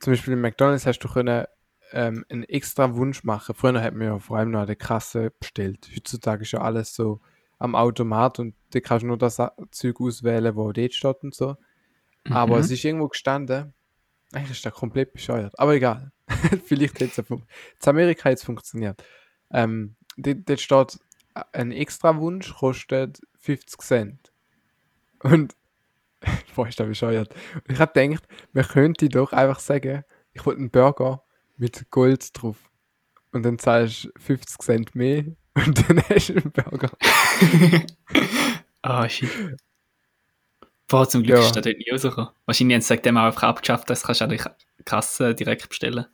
Zum 0.00 0.12
Beispiel 0.12 0.34
in 0.34 0.40
McDonalds 0.40 0.84
hast 0.84 0.98
du 0.98 1.08
können 1.08 1.46
ähm, 1.92 2.24
einen 2.28 2.44
extra 2.44 2.94
Wunsch 2.96 3.24
machen. 3.24 3.54
Früher 3.54 3.80
hat 3.80 3.94
man 3.94 4.06
ja 4.08 4.18
vor 4.18 4.38
allem 4.38 4.50
noch 4.50 4.60
an 4.60 4.66
der 4.66 4.76
Kasse 4.76 5.30
bestellt. 5.38 5.88
Heutzutage 5.94 6.42
ist 6.42 6.52
ja 6.52 6.60
alles 6.60 6.94
so 6.94 7.20
am 7.58 7.74
Automat 7.74 8.38
und 8.38 8.54
da 8.70 8.80
kannst 8.80 9.04
du 9.04 9.06
nur 9.06 9.18
das 9.18 9.40
Zeug 9.70 10.00
auswählen, 10.00 10.56
wo 10.56 10.72
dort 10.72 10.92
steht 10.92 11.22
und 11.22 11.34
so. 11.34 11.56
Aber 12.30 12.56
Mhm. 12.56 12.60
es 12.60 12.70
ist 12.70 12.84
irgendwo 12.84 13.08
gestanden. 13.08 13.72
Eigentlich 14.32 14.50
ist 14.52 14.66
das 14.66 14.72
komplett 14.74 15.12
bescheuert. 15.12 15.58
Aber 15.58 15.74
egal. 15.74 16.10
Vielleicht 16.66 17.00
hat 17.00 17.10
es 17.10 17.18
in 17.18 17.42
Amerika 17.84 18.28
jetzt 18.30 18.44
funktioniert. 18.44 19.02
Ähm, 19.50 19.96
dort, 20.16 20.48
dort 20.48 20.60
steht, 20.60 20.98
ein 21.52 21.70
extra 21.72 22.16
Wunsch 22.18 22.52
kostet 22.54 23.20
50 23.40 23.80
Cent. 23.82 24.32
Und 25.20 25.54
boah, 26.56 26.66
ist 26.66 26.80
das 26.80 26.88
bescheuert. 26.88 27.34
Und 27.54 27.72
ich 27.72 27.78
habe 27.78 27.92
gedacht, 27.92 28.26
man 28.52 28.64
könnte 28.66 29.08
doch 29.08 29.32
einfach 29.32 29.60
sagen, 29.60 30.02
ich 30.32 30.44
wollte 30.44 30.60
einen 30.60 30.70
Burger 30.70 31.22
mit 31.56 31.88
Gold 31.90 32.30
drauf. 32.32 32.56
Und 33.32 33.42
dann 33.44 33.58
zahlst 33.58 34.04
du 34.06 34.10
50 34.18 34.58
Cent 34.62 34.94
mehr 34.94 35.24
und 35.54 35.88
dann 35.88 36.02
hast 36.08 36.28
du 36.30 36.34
einen 36.34 36.50
Burger. 36.52 36.90
Ah, 38.82 39.08
shit. 39.08 39.30
Boah, 40.88 41.08
zum 41.08 41.22
Glück 41.22 41.38
Ja. 41.38 41.44
ist 41.46 41.56
das 41.56 41.64
dort 41.64 41.78
nie 41.78 41.90
rausgekommen. 41.90 42.30
Wahrscheinlich 42.44 42.74
haben 42.76 42.80
sie 42.82 42.86
seitdem 42.88 43.16
auch 43.16 43.24
einfach 43.24 43.42
abgeschafft, 43.44 43.90
das 43.90 44.02
kannst 44.04 44.20
du 44.20 44.24
an 44.24 44.30
der 44.30 44.56
Kasse 44.84 45.34
direkt 45.34 45.68
bestellen. 45.68 46.06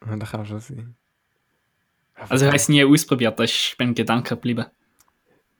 Und 0.00 0.20
das 0.20 0.30
kann 0.30 0.44
schon 0.46 0.60
sein. 0.60 0.96
Also 2.14 2.44
ich 2.44 2.48
habe 2.48 2.56
es 2.56 2.68
nie 2.68 2.84
ausprobiert, 2.84 3.38
da 3.38 3.44
ist 3.44 3.76
beim 3.78 3.94
Gedanken 3.94 4.28
geblieben. 4.28 4.66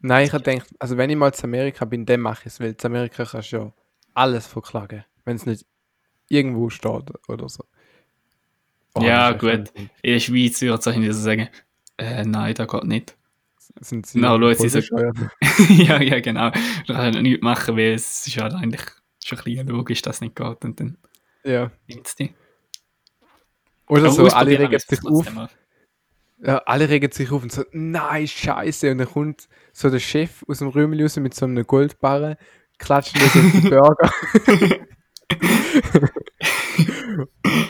Nein, 0.00 0.26
ich 0.26 0.33
habe 0.33 0.43
gedacht, 0.43 0.69
also 0.79 0.97
wenn 0.97 1.11
ich 1.11 1.17
mal 1.17 1.33
zu 1.33 1.45
Amerika 1.45 1.85
bin, 1.85 2.05
dann 2.07 2.21
mache 2.21 2.40
ich 2.40 2.47
es, 2.47 2.61
weil 2.61 2.76
zu 2.76 2.87
Amerika 2.88 3.25
kannst 3.25 3.52
du 3.52 3.57
ja 3.57 3.73
alles 4.14 4.47
verklagen, 4.47 5.05
wenn 5.25 5.37
es 5.37 5.47
nicht 5.47 5.64
irgendwo 6.29 6.71
steht 6.71 7.11
oder 7.29 7.49
so. 7.49 7.64
Oh, 8.95 9.02
Ja, 9.02 9.33
das 9.33 9.40
gut. 9.40 9.73
In 10.02 10.12
der 10.12 10.21
Schweiz 10.21 10.61
würde 10.61 11.07
ich 11.07 11.12
so 11.14 11.21
sagen, 11.23 11.49
äh, 11.99 12.25
nein, 12.25 12.55
das 12.55 12.67
geht 12.69 12.85
nicht. 12.85 13.17
Sind 13.81 14.07
sie 14.07 14.19
Na, 14.21 14.37
schau, 14.39 14.53
sie 14.55 14.69
so- 14.69 14.79
ja, 15.69 16.00
ja, 16.03 16.21
genau. 16.21 16.50
Du 16.87 16.93
kannst 16.95 17.15
ja 17.17 17.23
nichts 17.23 17.43
machen, 17.43 17.77
weil 17.77 17.93
es 17.93 18.27
ist 18.27 18.37
halt 18.41 18.55
eigentlich 18.55 18.83
schon 19.25 19.39
ein 19.39 19.45
bisschen 19.45 19.69
logisch, 19.69 20.03
dass 20.03 20.17
es 20.17 20.21
nicht 20.23 20.37
geht 20.37 20.65
und 20.65 20.81
dann 20.81 20.99
Ja. 21.45 21.71
nimmt 21.87 22.07
es 22.07 22.15
dich. 22.17 22.33
Oder 23.89 24.05
Aber 24.05 24.12
so, 24.12 24.27
alle 24.29 24.59
regen 24.59 24.79
sich 24.79 25.05
auf, 25.05 25.27
ja, 26.43 26.59
alle 26.59 26.89
regen 26.89 27.11
sich 27.12 27.31
auf 27.33 27.43
und 27.43 27.53
so, 27.53 27.65
nein, 27.73 28.27
scheiße. 28.27 28.91
Und 28.93 28.99
dann 28.99 29.09
kommt 29.09 29.49
so 29.73 29.91
der 29.91 29.99
Chef 29.99 30.45
aus 30.49 30.59
dem 30.59 30.69
Rümmel 30.69 31.03
raus 31.03 31.17
mit 31.17 31.35
so 31.35 31.45
einem 31.47 31.67
Goldbarren, 31.67 32.37
klatscht 32.79 33.17
das 33.17 33.25
auf 33.37 33.53
den 33.53 33.62
Burger. 33.71 34.11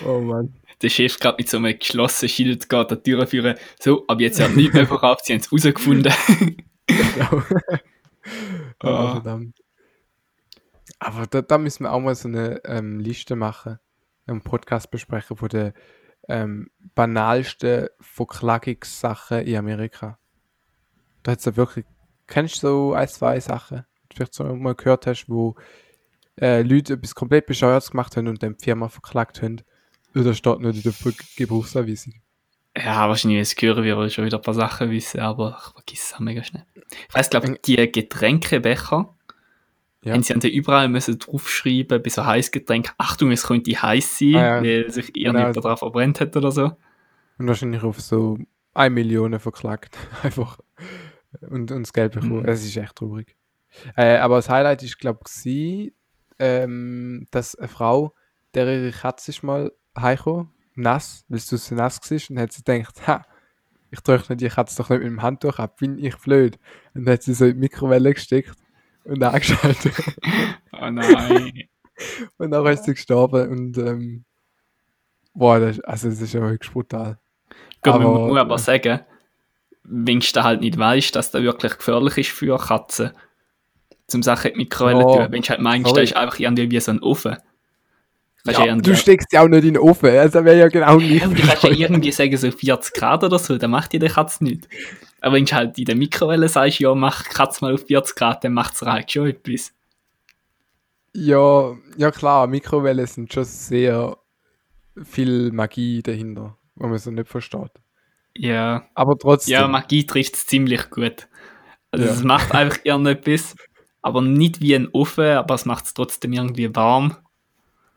oh 0.06 0.20
Mann. 0.20 0.59
Der 0.82 0.88
Chef 0.88 1.18
gerade 1.18 1.36
mit 1.38 1.48
so 1.48 1.58
einem 1.58 1.78
geschlossenen 1.78 2.30
Schild 2.30 2.68
geht 2.68 2.90
die 2.90 3.02
Tür 3.02 3.26
führen. 3.26 3.56
So, 3.78 4.04
aber 4.08 4.20
jetzt 4.22 4.40
hat 4.40 4.56
nichts 4.56 4.74
mehr 4.74 4.86
verkauft, 4.86 5.26
sie 5.26 5.34
haben 5.34 5.40
es 5.40 5.52
rausgefunden. 5.52 6.12
Genau. 6.86 7.42
oh, 8.82 8.86
Ah. 8.88 9.12
verdammt. 9.12 9.60
Aber 10.98 11.26
da, 11.26 11.42
da 11.42 11.58
müssen 11.58 11.84
wir 11.84 11.92
auch 11.92 12.00
mal 12.00 12.14
so 12.14 12.28
eine 12.28 12.60
ähm, 12.64 13.00
Liste 13.00 13.36
machen, 13.36 13.78
einen 14.26 14.42
Podcast 14.42 14.90
besprechen 14.90 15.36
von 15.36 15.48
den 15.48 15.72
ähm, 16.28 16.70
banalsten 16.94 17.88
Verklagungssachen 18.00 19.40
in 19.40 19.56
Amerika. 19.56 20.18
Da 21.22 21.32
hat 21.32 21.38
es 21.40 21.46
ja 21.46 21.56
wirklich, 21.56 21.86
kennst 22.26 22.62
du 22.62 22.68
so 22.68 22.92
ein, 22.92 23.08
zwei 23.08 23.40
Sachen, 23.40 23.78
die 23.78 24.08
du 24.10 24.16
vielleicht 24.16 24.34
so 24.34 24.44
mal 24.44 24.74
gehört 24.74 25.06
hast, 25.06 25.28
wo 25.28 25.56
äh, 26.40 26.62
Leute 26.62 26.94
etwas 26.94 27.14
komplett 27.14 27.46
Bescheuertes 27.46 27.90
gemacht 27.90 28.16
haben 28.16 28.28
und 28.28 28.42
dann 28.42 28.56
die 28.56 28.64
Firma 28.64 28.88
verklagt 28.88 29.42
haben? 29.42 29.62
Oder 30.14 30.34
steht 30.34 30.60
nicht 30.60 30.84
in 30.84 30.92
der 31.04 31.12
Gebrauchsanweisung? 31.36 32.14
Ja, 32.76 33.08
wahrscheinlich, 33.08 33.40
ich 33.40 33.56
es 33.56 33.62
hören, 33.62 33.84
würde 33.84 34.06
ich 34.06 34.14
schon 34.14 34.24
wieder 34.24 34.38
ein 34.38 34.42
paar 34.42 34.54
Sachen 34.54 34.90
wissen, 34.90 35.20
aber 35.20 35.56
ich 35.58 35.72
vergesse 35.72 36.02
es 36.06 36.14
auch 36.14 36.20
mega 36.20 36.42
schnell. 36.44 36.64
Ich 37.08 37.14
weiss, 37.14 37.30
glaube 37.30 37.58
die 37.64 37.90
Getränkebecher, 37.90 39.14
Ja. 40.02 40.12
haben 40.14 40.22
sie 40.22 40.32
an 40.34 40.40
der 40.40 40.52
überall 40.52 40.88
müssen 40.88 41.18
draufschreiben, 41.18 42.02
bei 42.02 42.08
so 42.10 42.24
Heißgetränk, 42.24 42.92
Achtung, 42.96 43.32
es 43.32 43.42
könnte 43.44 43.70
heiß 43.70 44.18
sein, 44.18 44.36
Ah, 44.36 44.56
ja. 44.56 44.62
weil 44.62 44.90
sich 44.90 45.06
irgendjemand 45.16 45.54
Genau. 45.54 45.60
daran 45.62 45.76
verbrennt 45.78 46.20
hat 46.20 46.36
oder 46.36 46.52
so. 46.52 46.72
Und 47.38 47.48
wahrscheinlich 47.48 47.82
auf 47.82 48.00
so 48.00 48.38
1 48.74 48.94
Million 48.94 49.38
verklagt. 49.40 49.98
Einfach. 50.22 50.58
Und, 51.42 51.70
und 51.70 51.82
das 51.82 51.92
Geld 51.92 52.12
bekommen. 52.12 52.42
Mhm. 52.42 52.48
Es 52.48 52.64
ist 52.64 52.76
echt 52.76 52.96
traurig. 52.96 53.36
Äh, 53.96 54.16
aber 54.18 54.36
das 54.36 54.48
Highlight 54.48 54.82
ist, 54.82 54.98
glaube 54.98 55.20
ich, 55.44 55.92
ähm, 56.38 57.26
dass 57.30 57.54
eine 57.56 57.68
Frau, 57.68 58.14
der 58.54 58.66
ihre 58.66 58.90
Katze 58.92 59.30
ist 59.32 59.42
mal 59.42 59.72
heimgekommen, 59.98 60.48
nass, 60.74 61.24
weil 61.28 61.38
sie 61.38 61.56
so 61.56 61.74
nass 61.74 62.00
war, 62.10 62.18
und 62.30 62.38
hat 62.40 62.52
sie 62.52 62.62
gedacht, 62.62 63.06
ha, 63.06 63.24
ich 63.90 64.00
trockne 64.00 64.36
die 64.36 64.48
Katze 64.48 64.76
doch 64.82 64.90
nicht 64.90 65.00
mit 65.00 65.08
dem 65.08 65.22
Handtuch 65.22 65.58
ab, 65.58 65.76
bin 65.78 65.98
ich 65.98 66.16
blöd. 66.16 66.58
Und 66.94 67.04
dann 67.06 67.14
hat 67.14 67.22
sie 67.22 67.34
so 67.34 67.44
in 67.46 67.54
die 67.54 67.58
Mikrowelle 67.60 68.14
gesteckt 68.14 68.54
und 69.04 69.22
angeschaltet. 69.22 69.94
Oh 70.72 70.90
nein. 70.90 71.64
und 72.38 72.50
dann 72.50 72.66
ist 72.66 72.84
sie 72.84 72.94
gestorben 72.94 73.48
und 73.48 73.78
ähm, 73.78 74.24
boah, 75.34 75.58
das, 75.58 75.80
also 75.80 76.08
das 76.08 76.20
ist 76.20 76.32
ja 76.34 76.40
wirklich 76.40 76.72
brutal. 76.72 77.18
Gut, 77.82 77.94
man 77.94 78.02
Aber- 78.02 78.26
muss 78.28 78.38
aber 78.38 78.58
sagen, 78.58 79.00
wenn 79.82 80.20
du 80.20 80.42
halt 80.44 80.60
nicht 80.60 80.78
weißt, 80.78 81.16
dass 81.16 81.30
das 81.32 81.42
wirklich 81.42 81.76
gefährlich 81.76 82.18
ist 82.18 82.30
für 82.30 82.56
Katzen, 82.58 83.10
zum 84.06 84.22
Sachen 84.22 84.52
die 84.52 84.58
Mikrowelle 84.58 85.04
Oh, 85.04 85.16
tun, 85.16 85.26
wenn 85.32 85.42
du 85.42 85.48
halt 85.48 85.60
meinst, 85.60 85.88
sorry. 85.88 86.02
das 86.02 86.10
ist 86.10 86.16
einfach 86.16 86.38
irgendwie 86.38 86.70
wie 86.70 86.80
so 86.80 86.92
ein 86.92 87.02
Ofen. 87.02 87.36
Ja, 88.46 88.74
du 88.74 88.96
steckst 88.96 89.32
ja 89.32 89.42
auch 89.42 89.48
nicht 89.48 89.64
in 89.64 89.74
den 89.74 89.78
Ofen, 89.82 90.08
also 90.10 90.44
wäre 90.44 90.58
ja 90.58 90.68
genau 90.68 90.96
nicht. 90.96 91.24
Du 91.24 91.34
kannst 91.34 91.62
ja 91.62 91.70
irgendwie 91.70 92.10
sagen, 92.12 92.36
so 92.36 92.50
40 92.50 92.94
Grad 92.94 93.22
oder 93.22 93.38
so, 93.38 93.58
dann 93.58 93.70
macht 93.70 93.92
die 93.92 93.98
der 93.98 94.08
Katze 94.10 94.42
nicht. 94.44 94.66
Aber 95.20 95.34
wenn 95.36 95.44
du 95.44 95.52
halt 95.52 95.78
in 95.78 95.84
der 95.84 95.94
Mikrowelle 95.96 96.48
sagst, 96.48 96.78
ja, 96.80 96.94
mach 96.94 97.24
Katze 97.24 97.62
mal 97.64 97.74
auf 97.74 97.86
40 97.86 98.16
Grad, 98.16 98.42
dann 98.44 98.54
macht 98.54 98.74
es 98.74 98.82
halt 98.82 99.10
schon 99.10 99.26
etwas. 99.28 99.72
Ja, 101.14 101.74
ja 101.96 102.10
klar, 102.10 102.46
Mikrowellen 102.46 103.06
sind 103.06 103.32
schon 103.32 103.44
sehr 103.44 104.16
viel 105.04 105.50
Magie 105.52 106.02
dahinter, 106.02 106.56
wo 106.76 106.86
man 106.86 106.98
so 106.98 107.10
nicht 107.10 107.28
versteht. 107.28 107.72
Ja, 108.36 108.84
Aber 108.94 109.18
trotzdem. 109.18 109.52
ja 109.54 109.66
Magie 109.68 110.06
trifft 110.06 110.34
es 110.36 110.46
ziemlich 110.46 110.88
gut. 110.90 111.28
Also 111.90 112.06
Ja. 112.06 112.12
es 112.12 112.22
macht 112.22 112.52
einfach 112.52 112.78
irgendetwas, 112.84 113.56
aber 114.02 114.22
nicht 114.22 114.60
wie 114.60 114.74
ein 114.76 114.88
Ofen, 114.92 115.24
aber 115.36 115.54
es 115.56 115.66
macht 115.66 115.84
es 115.86 115.94
trotzdem 115.94 116.32
irgendwie 116.32 116.74
warm. 116.74 117.16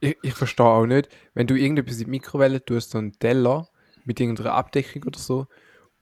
Ich, 0.03 0.17
ich 0.21 0.33
verstehe 0.33 0.65
auch 0.65 0.85
nicht, 0.85 1.09
wenn 1.33 1.47
du 1.47 1.55
irgendetwas 1.55 1.97
in 1.97 2.05
die 2.05 2.11
Mikrowelle 2.11 2.63
tust, 2.63 2.91
so 2.91 2.97
einen 2.97 3.17
Teller 3.17 3.69
mit 4.05 4.19
irgendeiner 4.19 4.53
Abdeckung 4.53 5.03
oder 5.03 5.19
so, 5.19 5.47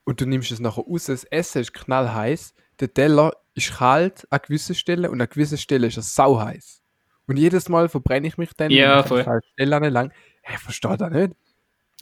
und 0.04 0.20
du 0.20 0.26
nimmst 0.26 0.52
es 0.52 0.60
nachher 0.60 0.84
raus, 0.84 1.06
das 1.06 1.24
Essen 1.26 1.62
ist 1.62 1.74
knallheiß, 1.74 2.54
der 2.80 2.94
Teller 2.94 3.34
ist 3.54 3.76
kalt 3.76 4.28
an 4.32 4.40
gewissen 4.42 4.76
Stellen 4.76 5.12
und 5.12 5.22
an 5.22 5.30
gewissen 5.30 5.58
Stellen 5.58 5.84
ist 5.84 5.98
er 5.98 6.04
sauheiß. 6.04 6.82
Und 7.28 7.38
jedes 7.38 7.70
Mal 7.70 7.88
verbrenne 7.88 8.28
ich 8.28 8.38
mich 8.38 8.50
dann. 8.58 8.72
Ja, 8.72 9.04
voll. 9.04 9.24
Stellen 9.54 9.94
lang. 9.94 10.12
Ich 10.52 10.58
verstehe 10.58 10.98
das 10.98 11.12
nicht. 11.12 11.36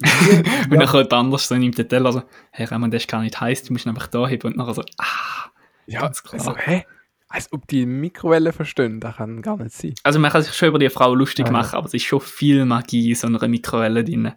Und 0.71 0.79
dann 0.79 0.87
kommt 0.87 1.11
anders, 1.11 1.49
so 1.49 1.55
nimmt 1.55 1.77
der 1.77 1.85
Teller 1.85 2.13
so, 2.13 2.23
hey 2.51 2.65
Raymond, 2.65 2.93
das 2.93 3.03
ist 3.03 3.09
gar 3.09 3.21
nicht 3.21 3.39
heiß, 3.39 3.63
du 3.63 3.73
musst 3.73 3.85
ihn 3.85 3.89
einfach 3.89 4.07
da 4.07 4.25
heben 4.29 4.47
und 4.47 4.55
nachher 4.55 4.75
so, 4.75 4.83
ah. 4.97 5.49
Ja, 5.87 5.99
Ganz 5.99 6.23
klar. 6.23 6.35
also, 6.35 6.55
hä? 6.55 6.85
Als 7.31 7.53
ob 7.53 7.67
die 7.67 7.85
Mikrowelle 7.85 8.51
verstehen, 8.51 8.99
das 8.99 9.17
kann 9.17 9.41
gar 9.43 9.57
nicht 9.57 9.71
sein. 9.71 9.93
Also 10.03 10.17
man 10.19 10.31
kann 10.31 10.41
sich 10.41 10.53
schon 10.53 10.69
über 10.69 10.79
die 10.79 10.89
Frau 10.89 11.13
lustig 11.13 11.45
ja. 11.45 11.51
machen, 11.51 11.75
aber 11.75 11.85
es 11.85 11.93
ist 11.93 12.03
schon 12.03 12.21
viel 12.21 12.65
Magie 12.65 13.09
in 13.09 13.15
so 13.15 13.27
einer 13.27 13.47
Mikrowelle 13.47 14.03
drin. 14.03 14.33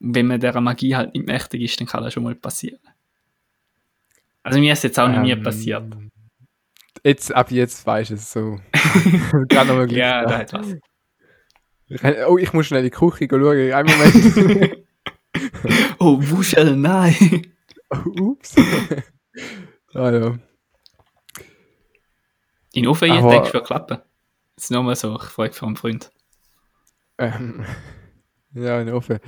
Und 0.00 0.14
wenn 0.14 0.26
man 0.26 0.40
dieser 0.40 0.60
Magie 0.60 0.96
halt 0.96 1.14
nicht 1.14 1.26
mächtig 1.26 1.60
ist, 1.60 1.78
dann 1.78 1.86
kann 1.86 2.02
das 2.02 2.14
schon 2.14 2.22
mal 2.22 2.34
passieren. 2.34 2.80
Also 4.42 4.58
mir 4.58 4.72
ist 4.72 4.82
jetzt 4.82 4.98
auch 4.98 5.08
noch 5.08 5.20
nie 5.20 5.32
Ähm, 5.32 5.42
passiert. 5.42 5.84
Jetzt, 7.04 7.34
ab 7.34 7.50
jetzt 7.50 7.86
weiß 7.86 8.10
ich 8.10 8.16
es 8.16 8.32
so. 8.32 8.58
Kann 9.48 9.66
noch 9.66 9.74
mal 9.74 9.86
Glück 9.86 9.98
Ja, 9.98 10.24
da 10.24 10.38
hat 10.38 10.52
was. 10.52 10.76
Oh, 12.28 12.38
ich 12.38 12.52
muss 12.52 12.66
schnell 12.66 12.80
in 12.80 12.86
die 12.86 12.90
Küche 12.90 13.28
schauen. 13.28 13.72
Einen 13.72 13.88
Moment. 13.88 14.78
Oh, 15.98 16.18
Wuschel, 16.20 16.76
nein! 16.76 17.46
Ups. 18.20 18.56
Ah 19.94 20.10
ja. 20.10 20.38
In 22.72 22.86
Ofen 22.86 23.10
Aber- 23.10 23.30
denkst 23.30 23.48
du, 23.48 23.54
wird 23.54 23.66
klappen? 23.66 23.98
Das 24.56 24.64
ist 24.64 24.70
nur 24.70 24.82
mal 24.82 24.96
so, 24.96 25.16
ich 25.16 25.22
frage 25.22 25.52
von 25.52 25.68
einem 25.68 25.76
Freund. 25.76 26.10
Ähm, 27.18 27.64
ja, 28.54 28.80
in 28.80 28.90
Ofen. 28.90 29.18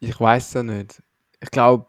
Ich 0.00 0.18
weiß 0.18 0.54
ja 0.54 0.62
nicht. 0.62 1.02
Ich 1.40 1.50
glaube, 1.50 1.86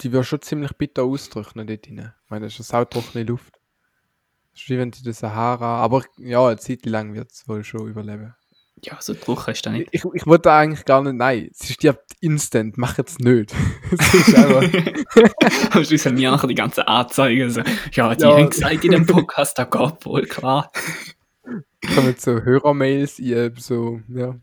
die 0.00 0.12
wird 0.12 0.26
schon 0.26 0.42
ziemlich 0.42 0.72
bitter 0.72 1.04
austrocknen 1.04 1.66
dort 1.66 1.86
drin. 1.86 2.12
Ich 2.24 2.30
meine, 2.30 2.46
das 2.46 2.54
ist 2.54 2.60
eine 2.72 2.80
sautrockene 2.84 3.24
Luft. 3.24 3.60
Das 4.52 4.62
ist 4.62 4.68
wie 4.68 4.78
wenn 4.78 4.90
die 4.90 5.02
der 5.02 5.14
Sahara. 5.14 5.78
Aber 5.78 6.04
ja, 6.18 6.46
eine 6.46 6.58
Zeit 6.58 6.86
lang 6.86 7.14
wird 7.14 7.32
es 7.32 7.46
wohl 7.48 7.64
schon 7.64 7.88
überleben. 7.88 8.34
Ja, 8.82 8.98
so 9.00 9.14
Druck 9.14 9.46
hast 9.46 9.62
du 9.62 9.70
da 9.70 9.76
nicht. 9.76 9.88
Ich, 9.92 10.04
ich 10.14 10.26
wollte 10.26 10.52
eigentlich 10.52 10.84
gar 10.84 11.02
nicht. 11.02 11.14
Nein, 11.14 11.48
sie 11.52 11.72
stirbt 11.72 12.12
instant. 12.20 12.76
Mach 12.76 12.98
jetzt 12.98 13.20
nicht. 13.20 13.54
Es 13.98 14.14
ist 14.14 14.34
einfach. 14.36 15.74
Am 15.74 15.84
Schluss 15.84 16.04
haben 16.06 16.16
wir 16.18 16.30
nachher 16.30 16.48
die 16.48 16.54
ganzen 16.54 16.82
Anzeigen 16.82 17.50
so, 17.50 17.62
ja, 17.92 18.14
die 18.14 18.22
Ja. 18.22 18.36
haben 18.36 18.50
gesagt 18.50 18.84
in 18.84 18.90
dem 18.92 19.06
Podcast, 19.06 19.58
da 19.58 19.64
geht 19.64 20.04
wohl 20.04 20.26
klar. 20.26 20.70
kommen 21.94 22.14
so 22.18 22.40
Hörermails, 22.42 23.16
so, 23.58 24.00
ja. 24.08 24.34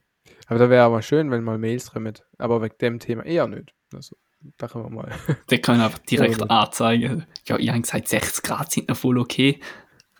Aber 0.48 0.60
da 0.60 0.70
wäre 0.70 0.84
aber 0.86 1.02
schön, 1.02 1.30
wenn 1.32 1.44
mal 1.44 1.58
Mails 1.58 1.92
kommen. 1.92 2.14
Aber 2.38 2.62
wegen 2.62 2.76
dem 2.82 3.00
Thema 3.00 3.24
eher 3.26 3.48
nicht. 3.48 3.74
Also, 3.94 4.16
da 4.58 4.68
können 4.68 4.86
wir 4.86 4.90
mal. 4.90 5.12
Die 5.50 5.60
können 5.62 5.82
einfach 5.82 6.00
direkt 6.00 6.40
Ja. 6.40 6.46
anzeigen. 6.48 7.26
Ja, 7.46 7.58
ihr 7.58 7.74
habt 7.74 7.84
gesagt, 7.84 8.08
60 8.08 8.44
Grad 8.44 8.72
sind 8.72 8.90
noch 8.90 8.98
voll 8.98 9.18
okay. 9.20 9.60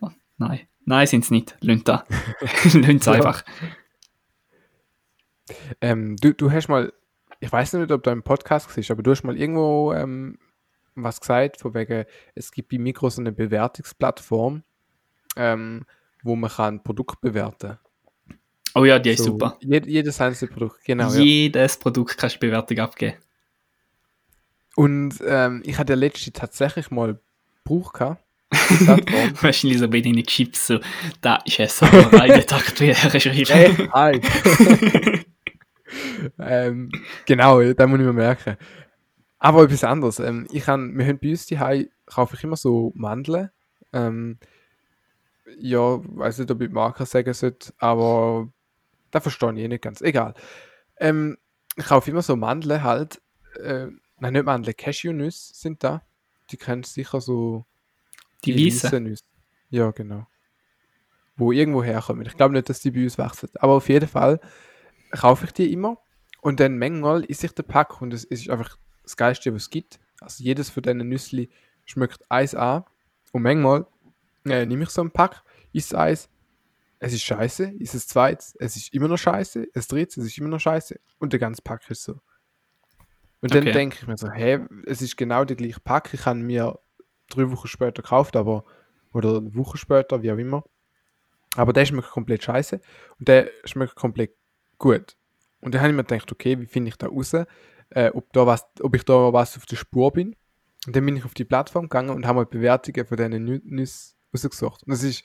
Oh, 0.00 0.10
nein, 0.38 0.60
nein, 0.84 1.06
sind 1.06 1.24
es 1.24 1.30
nicht. 1.30 1.56
Lönt 1.60 1.88
da. 1.88 2.04
Lönt 2.72 3.04
Ja. 3.06 3.12
einfach. 3.12 3.44
Ähm, 5.80 6.16
du, 6.16 6.32
du 6.32 6.50
hast 6.50 6.68
mal, 6.68 6.92
ich 7.40 7.50
weiß 7.50 7.74
nicht, 7.74 7.90
ob 7.90 8.02
du 8.02 8.10
im 8.10 8.22
Podcast 8.22 8.70
siehst, 8.70 8.90
aber 8.90 9.02
du 9.02 9.10
hast 9.10 9.24
mal 9.24 9.36
irgendwo 9.36 9.92
ähm, 9.92 10.38
was 10.94 11.20
gesagt, 11.20 11.60
von 11.60 11.74
wegen, 11.74 12.04
es 12.34 12.52
gibt 12.52 12.70
bei 12.70 12.78
Mikro 12.78 13.08
so 13.10 13.20
eine 13.20 13.32
Bewertungsplattform, 13.32 14.62
ähm, 15.36 15.86
wo 16.22 16.36
man 16.36 16.50
kann 16.50 16.82
Produkt 16.82 17.20
bewerten 17.20 17.78
Oh 18.74 18.84
ja, 18.84 18.98
die 18.98 19.10
ist 19.10 19.18
So, 19.18 19.32
super. 19.32 19.58
Jed, 19.60 19.86
jedes 19.86 20.20
einzelne 20.20 20.50
Produkt, 20.50 20.84
genau. 20.84 21.12
Ja. 21.12 21.20
Jedes 21.20 21.76
Produkt 21.76 22.16
kannst 22.16 22.36
du 22.36 22.40
Bewertung 22.40 22.78
abgeben. 22.78 23.16
Und 24.76 25.16
ähm, 25.26 25.62
ich 25.66 25.76
hatte 25.76 25.92
ja 25.92 25.98
letzte 25.98 26.32
tatsächlich 26.32 26.90
mal 26.90 27.20
Bruch 27.64 27.92
gehabt. 27.92 28.24
Wahrscheinlich 29.42 29.78
so 29.78 29.88
bei 29.88 30.00
deinen 30.00 30.24
Chips 30.24 30.66
so, 30.66 30.78
da 31.20 31.36
ist 31.44 31.58
eine 31.58 31.68
Sauerei, 31.68 32.36
nicht 32.36 32.52
aktuell 32.52 32.94
schreiben. 32.94 33.90
Hey, 33.92 34.20
hi. 34.20 35.22
ähm, 36.38 36.90
genau, 37.26 37.62
da 37.72 37.86
muss 37.86 38.00
ich 38.00 38.06
mir 38.06 38.12
merken. 38.12 38.56
Aber 39.38 39.64
etwas 39.64 39.82
anderes. 39.84 40.20
Ähm, 40.20 40.46
ich 40.52 40.64
kann, 40.64 40.96
wir 40.96 41.06
haben 41.06 41.18
bei 41.18 41.30
uns 41.30 41.46
die 41.46 41.58
kaufe 42.06 42.36
ich 42.36 42.44
immer 42.44 42.56
so 42.56 42.92
Mandeln. 42.94 43.50
Ähm, 43.92 44.38
ja, 45.58 46.00
weiß 46.00 46.38
nicht, 46.38 46.50
ob 46.50 46.60
ich 46.60 46.68
die 46.68 46.74
Marke 46.74 47.06
sagen 47.06 47.34
sollte, 47.34 47.72
aber 47.78 48.48
da 49.10 49.20
verstehe 49.20 49.52
ich 49.54 49.58
eh 49.58 49.68
nicht 49.68 49.82
ganz. 49.82 50.00
Egal. 50.00 50.34
Ähm, 50.98 51.38
ich 51.76 51.86
kaufe 51.86 52.10
immer 52.10 52.22
so 52.22 52.36
Mandeln 52.36 52.82
halt. 52.82 53.20
Äh, 53.60 53.88
nein, 54.20 54.32
nicht 54.32 54.44
Mandeln, 54.44 54.76
Cashewnüsse 54.76 55.54
sind 55.54 55.82
da. 55.82 56.02
Die 56.50 56.56
kennst 56.56 56.94
sicher 56.94 57.20
so. 57.20 57.64
Die 58.44 58.54
Wiese. 58.54 58.86
weißen 58.86 59.02
Nüsse. 59.02 59.24
Ja, 59.70 59.90
genau. 59.90 60.26
Wo 61.36 61.50
irgendwo 61.50 61.82
herkommen. 61.82 62.26
Ich 62.26 62.36
glaube 62.36 62.54
nicht, 62.54 62.68
dass 62.68 62.80
die 62.80 62.90
bei 62.90 63.04
uns 63.04 63.18
wachsen. 63.18 63.48
Aber 63.54 63.72
auf 63.72 63.88
jeden 63.88 64.08
Fall 64.08 64.38
kaufe 65.12 65.46
ich 65.46 65.52
die 65.52 65.72
immer. 65.72 65.98
Und 66.40 66.58
dann 66.60 66.78
manchmal 66.78 67.24
ist 67.24 67.44
ich 67.44 67.52
der 67.52 67.62
Pack 67.62 68.02
und 68.02 68.12
es 68.12 68.24
ist 68.24 68.50
einfach 68.50 68.76
das 69.02 69.16
Geilste, 69.16 69.54
was 69.54 69.62
es 69.62 69.70
gibt. 69.70 70.00
Also 70.20 70.42
jedes 70.42 70.70
von 70.70 70.82
diesen 70.82 71.08
Nüssli 71.08 71.50
schmeckt 71.84 72.28
eins 72.30 72.54
an. 72.54 72.84
Und 73.32 73.42
manchmal 73.42 73.86
äh, 74.44 74.66
nehme 74.66 74.82
ich 74.84 74.90
so 74.90 75.00
einen 75.00 75.10
Pack, 75.10 75.42
isst 75.72 75.94
eins, 75.94 76.28
es 76.98 77.12
ist 77.12 77.22
scheiße, 77.22 77.64
ist 77.78 77.94
es 77.94 78.06
zweites, 78.06 78.54
es 78.58 78.76
ist 78.76 78.92
immer 78.94 79.08
noch 79.08 79.16
scheiße, 79.16 79.66
es 79.74 79.88
drittes, 79.88 80.18
es 80.18 80.26
ist 80.26 80.38
immer 80.38 80.48
noch 80.48 80.60
scheiße. 80.60 81.00
Und 81.18 81.32
der 81.32 81.40
ganze 81.40 81.62
Pack 81.62 81.88
ist 81.90 82.04
so. 82.04 82.20
Und 83.40 83.54
dann 83.54 83.62
Okay. 83.62 83.72
denke 83.72 83.96
ich 84.00 84.06
mir 84.06 84.16
so, 84.16 84.30
hä, 84.30 84.60
es 84.86 85.02
ist 85.02 85.16
genau 85.16 85.44
der 85.44 85.56
gleiche 85.56 85.80
Pack. 85.80 86.14
Ich 86.14 86.26
habe 86.26 86.38
mir 86.38 86.78
drei 87.28 87.50
Wochen 87.50 87.66
später 87.66 88.02
gekauft, 88.02 88.36
aber 88.36 88.64
oder 89.12 89.38
eine 89.38 89.54
Woche 89.54 89.78
später, 89.78 90.22
wie 90.22 90.30
auch 90.32 90.38
immer. 90.38 90.64
Aber 91.56 91.72
der 91.72 91.84
schmeckt 91.84 92.10
komplett 92.10 92.44
scheiße 92.44 92.80
und 93.18 93.28
der 93.28 93.50
schmeckt 93.64 93.94
komplett 93.96 94.36
gut. 94.82 95.16
Und 95.60 95.74
dann 95.74 95.80
habe 95.80 95.90
ich 95.92 95.96
mir 95.96 96.04
gedacht, 96.04 96.30
okay, 96.30 96.58
wie 96.60 96.66
finde 96.66 96.88
ich 96.90 96.96
da 96.96 97.06
raus, 97.06 97.32
äh, 97.34 98.10
ob, 98.12 98.32
da 98.32 98.46
was, 98.46 98.66
ob 98.80 98.94
ich 98.94 99.04
da 99.04 99.32
was 99.32 99.56
auf 99.56 99.64
der 99.64 99.76
Spur 99.76 100.12
bin. 100.12 100.36
Und 100.86 100.96
dann 100.96 101.06
bin 101.06 101.16
ich 101.16 101.24
auf 101.24 101.34
die 101.34 101.44
Plattform 101.44 101.84
gegangen 101.84 102.10
und 102.10 102.26
habe 102.26 102.40
mal 102.40 102.46
Bewertungen 102.46 103.06
von 103.06 103.16
diesen 103.16 103.32
Nü- 103.48 103.62
Nüssen 103.64 104.14
rausgesucht. 104.34 104.82
Und 104.84 104.92
es 104.92 105.02
ist 105.04 105.22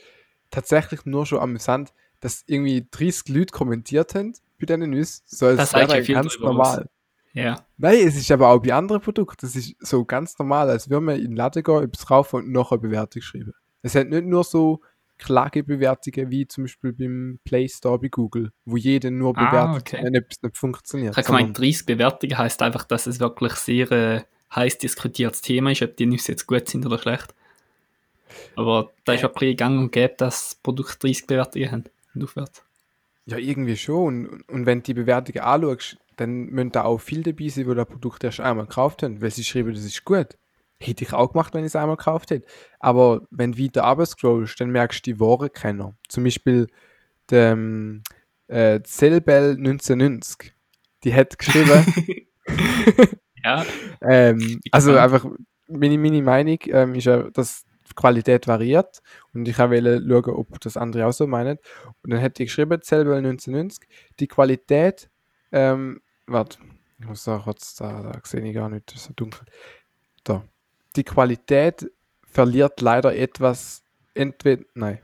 tatsächlich 0.52 1.06
nur 1.06 1.26
schon 1.26 1.39
amüsant, 1.39 1.91
dass 2.20 2.43
irgendwie 2.46 2.88
30 2.89 3.30
Leute 3.30 3.52
kommentiert 3.52 4.13
haben 4.15 4.34
bei 4.60 4.65
diesen 4.67 4.89
Nüssen. 4.89 5.24
So 5.26 5.48
als 5.48 5.58
Das 5.58 5.74
wäre 5.74 5.82
ja 6.00 6.04
ganz 6.22 6.34
normal. 6.39 6.89
Ja. 7.34 7.65
Nein, 7.78 8.08
es 8.08 8.15
ist 8.15 8.32
aber 8.32 8.50
auch 8.50 8.60
bei 8.62 8.74
anderen 8.74 9.02
Produkten. 9.02 9.38
Das 9.41 9.56
ist 9.56 9.76
so 9.80 10.06
ganz 10.06 10.38
normal, 10.39 10.70
als 10.70 10.89
würde 10.89 11.06
man 11.06 11.15
in 11.17 11.24
den 11.32 11.36
Laden 11.36 11.63
gehen, 11.63 11.84
etwas 11.84 12.06
kaufen 12.06 12.38
und 12.38 12.52
noch 12.52 12.72
eine 12.72 12.80
Bewertung 12.82 13.22
schreiben. 13.22 13.54
Es 13.82 13.96
hat 13.96 14.10
nicht 14.10 14.26
nur 14.26 14.43
so 14.43 14.82
Klagebewertungen 15.17 16.30
wie 16.32 16.47
zum 16.47 16.65
Beispiel 16.65 16.93
beim 16.93 17.39
Play 17.43 17.67
Store 17.67 17.99
bei 17.99 18.08
Google, 18.10 18.51
wo 18.65 18.77
jeder 18.77 19.12
nur 19.12 19.38
Ah, 19.38 19.45
bewertet, 19.49 19.93
okay. 19.93 20.03
wenn 20.06 20.13
etwas 20.15 20.41
nicht 20.41 20.58
funktioniert. 20.58 21.12
Ich 21.13 21.17
habe 21.17 21.25
sondern- 21.27 21.53
gemeint, 21.53 21.58
30 21.60 21.86
Bewertungen 21.86 22.38
heisst 22.38 22.62
einfach, 22.62 22.84
dass 22.86 23.08
es 23.08 23.19
wirklich 23.19 23.53
sehr 23.53 23.91
äh, 23.91 24.21
heiß 24.56 24.77
diskutiertes 24.77 25.41
Thema 25.41 25.71
ist, 25.71 25.82
ob 25.82 25.95
die 25.97 26.06
Nüsse 26.06 26.32
jetzt 26.34 26.47
gut 26.47 26.67
sind 26.69 26.86
oder 26.86 26.97
schlecht. 26.97 27.34
Aber 28.56 28.91
da 29.06 29.13
ist 29.13 29.23
wirklich 29.23 29.58
gang 29.58 29.80
und 29.80 29.91
gäbe, 29.91 30.15
dass 30.17 30.56
Produkte 30.62 30.99
30 31.08 31.27
Bewertungen 31.27 31.71
haben 31.71 31.84
und 32.15 32.23
aufwärts. 32.23 32.63
Ja, 33.25 33.38
irgendwie 33.38 33.77
schon. 33.77 34.27
Und, 34.27 34.49
und 34.49 34.65
wenn 34.65 34.80
du 34.80 34.84
die 34.84 34.93
Bewertungen 34.93 35.39
anschaust, 35.41 35.97
dann 36.15 36.45
müssen 36.47 36.71
da 36.71 36.84
auch 36.84 36.97
viele 36.99 37.23
dabei 37.23 37.47
sein, 37.49 37.67
die 37.67 37.75
das 37.75 37.88
Produkt 37.88 38.23
erst 38.23 38.39
einmal 38.39 38.65
gekauft 38.65 39.03
haben, 39.03 39.21
weil 39.21 39.32
sie 39.32 39.43
schreiben, 39.43 39.73
das 39.73 39.84
ist 39.84 40.03
gut. 40.06 40.38
Hätte 40.79 41.03
ich 41.03 41.13
auch 41.13 41.31
gemacht, 41.31 41.53
wenn 41.53 41.61
ich 41.61 41.67
es 41.67 41.75
einmal 41.75 41.97
gekauft 41.97 42.31
hätte. 42.31 42.45
Aber 42.79 43.21
wenn 43.31 43.53
du 43.53 43.63
weiter 43.63 43.83
runter 43.83 44.05
scrollst, 44.05 44.59
dann 44.61 44.69
merkst 44.69 45.05
du 45.05 45.11
die 45.11 45.19
wahren 45.19 45.51
Kenner. 45.51 45.95
Zum 46.07 46.23
Beispiel 46.23 46.67
der 47.29 47.53
ähm, 47.53 48.03
äh, 48.47 48.81
Zellbell 48.83 49.51
1990. 49.57 50.53
Die 51.03 51.13
hat 51.13 51.37
geschrieben, 51.37 51.85
Ja, 53.43 53.65
ähm, 54.01 54.59
also 54.71 54.97
einfach, 54.97 55.25
meine, 55.67 55.97
meine 55.97 56.21
Meinung 56.21 56.59
ähm, 56.67 56.95
ist 56.95 57.05
ja, 57.05 57.29
dass 57.29 57.65
die 57.89 57.93
Qualität 57.93 58.47
variiert 58.47 59.01
und 59.33 59.47
ich 59.47 59.57
wollte 59.57 60.03
schauen, 60.05 60.35
ob 60.35 60.59
das 60.59 60.75
andere 60.75 61.05
auch 61.05 61.13
so 61.13 61.27
meinen. 61.27 61.57
Und 62.03 62.11
dann 62.11 62.19
hätte 62.19 62.43
ich 62.43 62.49
geschrieben, 62.49 62.81
Zellbell 62.81 63.17
1990, 63.17 63.87
die 64.19 64.27
Qualität, 64.27 65.09
ähm, 65.51 66.01
warte, 66.25 66.57
ich 66.99 67.05
muss 67.05 67.23
da 67.23 67.39
kurz, 67.43 67.75
da, 67.75 68.01
da 68.01 68.19
sehe 68.23 68.41
ich 68.41 68.53
gar 68.53 68.69
nicht, 68.69 68.87
das 68.87 69.01
ist 69.01 69.07
so 69.07 69.13
dunkel. 69.15 69.45
Da. 70.23 70.43
Die 70.97 71.03
Qualität 71.03 71.91
verliert 72.23 72.81
leider 72.81 73.15
etwas, 73.15 73.83
entweder, 74.15 74.63
nein. 74.73 74.99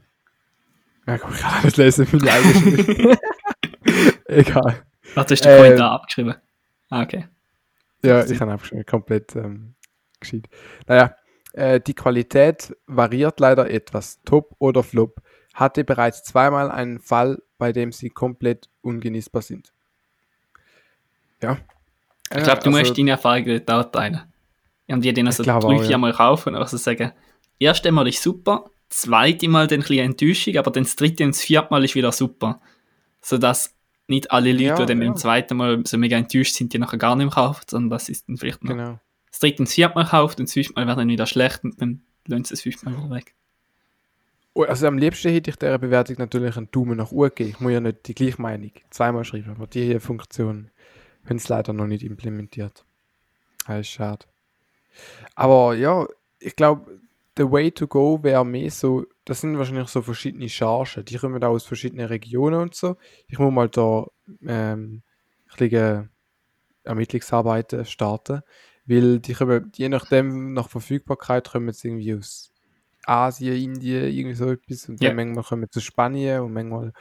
Ja, 1.06 1.19
komm, 1.19 1.34
ich 1.34 1.39
kann 1.39 1.63
nicht 1.63 1.77
lesen, 1.77 2.08
meine 2.12 2.32
eigene. 2.32 3.17
Egal. 4.25 4.84
warte, 5.13 5.34
hast 5.34 5.45
du 5.45 5.49
den 5.49 5.58
Ähm, 5.58 5.63
Kommentar 5.63 5.91
abgeschrieben? 5.91 6.36
Ah, 6.89 7.03
okay. 7.03 7.27
Ja, 8.03 8.25
ich 8.25 8.41
habe 8.41 8.65
schon 8.65 8.84
komplett 8.86 9.36
ähm, 9.36 9.75
gescheit. 10.19 10.49
Naja, 10.88 11.15
äh, 11.53 11.79
die 11.79 11.93
Qualität 11.93 12.75
variiert 12.88 13.39
leider 13.39 13.69
etwas. 13.69 14.19
Top 14.25 14.56
oder 14.58 14.82
Flop. 14.82 15.21
Hatte 15.53 15.84
bereits 15.84 16.23
zweimal 16.23 16.71
einen 16.71 16.99
Fall, 16.99 17.43
bei 17.60 17.71
dem 17.71 17.91
sie 17.91 18.10
komplett 18.10 18.67
ungenießbar 18.82 19.43
sind. 19.43 19.71
Ja. 21.41 21.58
Ich 22.36 22.43
glaube, 22.43 22.62
du 22.62 22.69
also, 22.69 22.79
musst 22.79 22.97
deine 22.97 23.12
Erfahrungen 23.12 23.62
dort 23.63 23.93
teilen. 23.93 24.33
Ich 24.88 24.91
habe 24.93 25.02
die 25.02 25.13
dann 25.13 25.28
also 25.28 25.43
glaube 25.43 25.67
drei, 25.67 25.76
auch, 25.76 25.82
vier 25.82 25.91
ja. 25.91 25.98
Mal 25.98 26.13
kaufen 26.13 26.56
und 26.56 26.62
also 26.62 26.78
sagen, 26.78 27.12
erste 27.60 27.91
Mal 27.91 28.08
ist 28.08 28.22
super, 28.22 28.69
zweite 28.89 29.48
Mal 29.48 29.67
dann 29.67 29.80
ein 29.80 29.88
bisschen 29.88 30.06
Enttäuschung, 30.06 30.58
aber 30.58 30.72
dann 30.72 30.84
das 30.84 30.96
dritte 30.96 31.24
und 31.24 31.32
das 31.36 31.41
vierte 31.41 31.67
Mal 31.72 31.84
ist 31.84 31.96
wieder 31.96 32.12
super. 32.12 32.62
Sodass 33.22 33.76
nicht 34.08 34.32
alle 34.32 34.52
Leute, 34.52 34.63
Ja, 34.63 34.76
die 34.76 34.86
dann 34.86 35.02
ja. 35.02 35.08
beim 35.08 35.15
zweiten 35.17 35.56
Mal 35.58 35.84
so 35.86 35.98
mega 35.98 36.17
enttäuscht 36.17 36.54
sind, 36.56 36.74
die 36.74 36.80
nachher 36.80 36.98
gar 36.98 37.15
nicht 37.15 37.26
mehr 37.26 37.34
kaufen, 37.34 37.63
sondern 37.69 37.89
das 37.91 38.10
ist 38.10 38.28
dann 38.28 38.38
vielleicht 38.38 38.63
noch 38.63 38.72
Genau. 38.72 39.00
das 39.32 39.39
dritte 39.39 39.60
und 39.62 39.67
das 39.69 39.74
vierte 39.76 39.96
Mal 39.96 40.06
kauft 40.06 40.39
und 40.39 40.50
das 40.50 40.54
fünfte 40.54 40.74
Mal 40.76 40.88
wird 40.88 40.98
dann 40.98 41.08
wieder 41.08 41.26
schlecht 41.26 41.63
und 41.63 41.82
dann 41.82 42.02
lohnt 42.28 42.46
es 42.46 42.50
das 42.50 42.62
fünfte 42.62 42.89
Mal 42.89 42.98
wieder 42.98 43.15
weg. 43.15 43.34
Oh, 44.56 44.63
Also 44.63 44.86
am 44.88 44.98
liebsten 45.00 45.32
hätte 45.32 45.50
ich 45.50 45.56
dieser 45.56 45.80
Bewertung 45.80 46.17
natürlich 46.19 46.58
einen 46.58 46.69
Daumen 46.69 46.98
nach 46.98 47.12
oben 47.12 47.30
gegeben. 47.30 47.50
Ich 47.52 47.60
muss 47.62 47.72
ja 47.72 47.80
nicht 47.80 48.08
die 48.08 48.13
gleiche 48.13 48.39
Meinung 48.41 48.72
zweimal 48.91 49.24
schreiben, 49.24 49.50
aber 49.52 49.65
die 49.65 49.86
hier 49.86 50.02
Funktion 50.02 50.69
haben 51.28 51.39
sie 51.39 51.48
leider 51.48 51.74
noch 51.74 51.88
nicht 51.88 52.04
implementiert. 52.04 52.86
Das 53.65 53.80
ist 53.80 53.88
schade. 53.88 54.26
Aber 55.36 55.75
ja, 55.75 56.06
ich 56.39 56.56
glaube, 56.56 56.99
the 57.38 57.49
way 57.49 57.71
to 57.71 57.88
go 57.88 58.21
wäre 58.23 58.45
mehr 58.45 58.69
so, 58.71 59.06
das 59.25 59.41
sind 59.41 59.58
wahrscheinlich 59.58 59.88
so 59.88 60.01
verschiedene 60.01 60.49
Chargen. 60.49 61.06
Die 61.06 61.17
kommen 61.17 61.43
auch 61.43 61.49
aus 61.49 61.65
verschiedenen 61.65 62.08
Regionen 62.08 62.60
und 62.62 62.75
so. 62.75 62.95
Ich 63.27 63.39
muss 63.39 63.51
mal 63.53 63.69
da 63.69 64.06
ähm, 64.45 65.01
ein 65.51 65.58
bisschen 65.58 66.10
Ermittlungsarbeiten 66.84 67.86
starten, 67.86 68.41
Weil 68.86 69.19
die 69.19 69.34
kommen, 69.34 69.71
je 69.75 69.89
nachdem, 69.89 70.53
nach 70.53 70.69
Verfügbarkeit, 70.69 71.49
kommen 71.49 71.71
sie 71.71 71.88
irgendwie 71.88 72.15
aus 72.15 72.51
Asien, 73.06 73.56
Indien, 73.56 74.12
irgendwie 74.12 74.36
so 74.36 74.51
etwas. 74.51 74.89
Und 74.89 75.01
Ja. 75.01 75.10
dann 75.10 75.15
manchmal 75.15 75.43
kommen 75.43 75.67
aus 75.73 75.84
Spanien 75.84 76.41
und 76.41 76.53
manchmal 76.53 76.91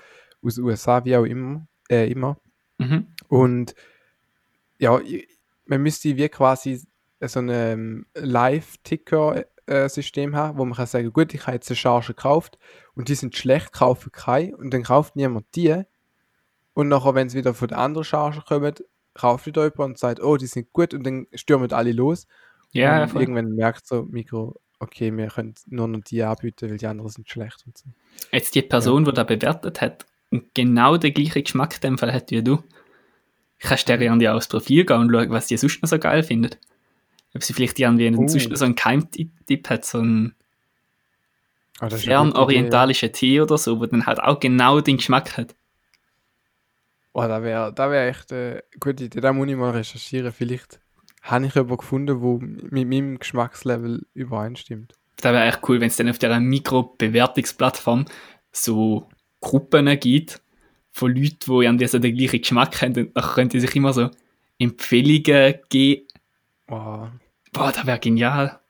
aus 0.42 0.54
den 0.54 0.64
USA, 0.64 1.04
wie 1.04 1.16
auch 1.16 1.24
immer. 1.24 1.66
Äh, 1.90 2.10
immer. 2.10 2.38
Mhm. 2.78 3.08
Und 3.28 3.74
ja, 4.78 5.00
man 5.66 5.82
müsste 5.82 6.16
wie 6.16 6.28
quasi 6.28 6.80
so 7.28 7.40
ein 7.40 7.48
ähm, 7.50 8.06
Live-Ticker-System 8.14 10.36
haben, 10.36 10.58
wo 10.58 10.64
man 10.64 10.76
kann 10.76 10.86
sagen, 10.86 11.12
gut, 11.12 11.34
ich 11.34 11.46
habe 11.46 11.54
jetzt 11.54 11.70
eine 11.70 11.76
Charge 11.76 12.08
gekauft 12.08 12.58
und 12.94 13.08
die 13.08 13.14
sind 13.14 13.36
schlecht, 13.36 13.72
kaufe 13.72 14.10
keine 14.10 14.56
und 14.56 14.72
dann 14.72 14.82
kauft 14.82 15.16
niemand 15.16 15.46
die. 15.54 15.82
Und 16.74 16.88
nachher, 16.88 17.14
wenn 17.14 17.26
es 17.26 17.34
wieder 17.34 17.54
von 17.54 17.68
der 17.68 17.78
anderen 17.78 18.04
Charge 18.04 18.42
kommt, 18.46 18.84
kauft 19.14 19.46
wieder 19.46 19.64
jemand 19.64 19.80
und 19.80 19.98
sagt, 19.98 20.22
oh, 20.22 20.36
die 20.36 20.46
sind 20.46 20.72
gut 20.72 20.94
und 20.94 21.04
dann 21.04 21.26
stürmen 21.34 21.72
alle 21.72 21.92
los. 21.92 22.26
Ja, 22.72 23.04
und 23.04 23.14
irgendwann 23.14 23.54
merkt 23.54 23.86
so 23.86 24.04
Mikro, 24.04 24.58
okay, 24.78 25.14
wir 25.16 25.28
können 25.28 25.54
nur 25.66 25.88
noch 25.88 26.00
die 26.00 26.22
anbieten, 26.22 26.70
weil 26.70 26.78
die 26.78 26.86
anderen 26.86 27.10
sind 27.10 27.28
schlecht 27.28 27.64
und 27.66 27.76
so. 27.76 27.84
Jetzt 28.32 28.54
die 28.54 28.62
Person, 28.62 29.04
die 29.04 29.12
da 29.12 29.24
bewertet 29.24 29.80
hat 29.80 30.06
und 30.30 30.54
genau 30.54 30.96
den 30.96 31.14
gleichen 31.14 31.44
Geschmack 31.44 31.74
in 31.74 31.80
dem 31.82 31.98
Fall 31.98 32.12
hat 32.12 32.30
wie 32.30 32.42
du, 32.42 32.62
kannst 33.60 33.88
du 33.88 33.92
irgendwie 33.92 34.28
aufs 34.28 34.48
Profil 34.48 34.84
gehen 34.84 34.96
und 34.96 35.12
schauen, 35.12 35.30
was 35.30 35.46
die 35.46 35.56
sonst 35.56 35.82
noch 35.82 35.88
so 35.88 35.98
geil 35.98 36.22
findet. 36.22 36.58
Ob 37.34 37.42
sie 37.42 37.52
vielleicht 37.54 37.78
irgendwie 37.78 38.06
einen, 38.06 38.16
Oh. 38.16 38.28
sonst 38.28 38.48
noch 38.50 38.56
so 38.56 38.64
einen 38.64 38.74
Keimtipp 38.74 39.68
hat, 39.70 39.84
so 39.84 39.98
einen 39.98 40.34
das 41.80 41.90
gute 41.90 41.96
Idee. 41.96 42.04
fernorientalischen 42.06 43.12
Tee 43.12 43.40
oder 43.40 43.56
so, 43.58 43.80
wo 43.80 43.86
dann 43.86 44.06
halt 44.06 44.20
auch 44.20 44.38
genau 44.38 44.80
den 44.80 44.98
Geschmack 44.98 45.36
hat. 45.36 45.54
Oh, 47.14 47.22
da 47.22 47.42
wäre 47.42 47.72
da 47.74 47.90
wär 47.90 48.08
echt 48.08 48.32
eine 48.32 48.62
gute 48.80 49.04
Idee. 49.04 49.20
Da 49.20 49.32
muss 49.32 49.48
ich 49.48 49.56
mal 49.56 49.70
recherchieren. 49.70 50.32
Vielleicht 50.32 50.80
habe 51.22 51.46
ich 51.46 51.54
jemanden 51.54 51.76
gefunden, 51.76 52.06
der 52.06 52.48
mit 52.70 52.88
meinem 52.88 53.18
Geschmackslevel 53.18 54.06
übereinstimmt. 54.14 54.94
Das 55.16 55.32
wäre 55.32 55.44
echt 55.44 55.60
cool, 55.68 55.80
wenn 55.80 55.88
es 55.88 55.96
dann 55.96 56.08
auf 56.08 56.18
dieser 56.18 56.40
Mikrobewertungsplattform 56.40 58.06
so 58.50 59.08
Gruppen 59.40 59.86
gibt 60.00 60.40
von 60.90 61.14
Leuten, 61.14 61.36
die 61.46 61.64
irgendwie 61.64 61.86
so 61.86 61.98
den 61.98 62.16
gleichen 62.16 62.40
Geschmack 62.40 62.80
haben 62.82 62.96
und 62.96 63.16
dann 63.16 63.24
können 63.24 63.48
die 63.50 63.60
sich 63.60 63.74
immer 63.76 63.92
so 63.92 64.10
Empfehlungen 64.58 65.54
geben. 65.68 66.06
Oh. 66.68 67.06
Boah, 67.52 67.70
das 67.72 67.86
wäre 67.86 67.98
genial. 67.98 68.60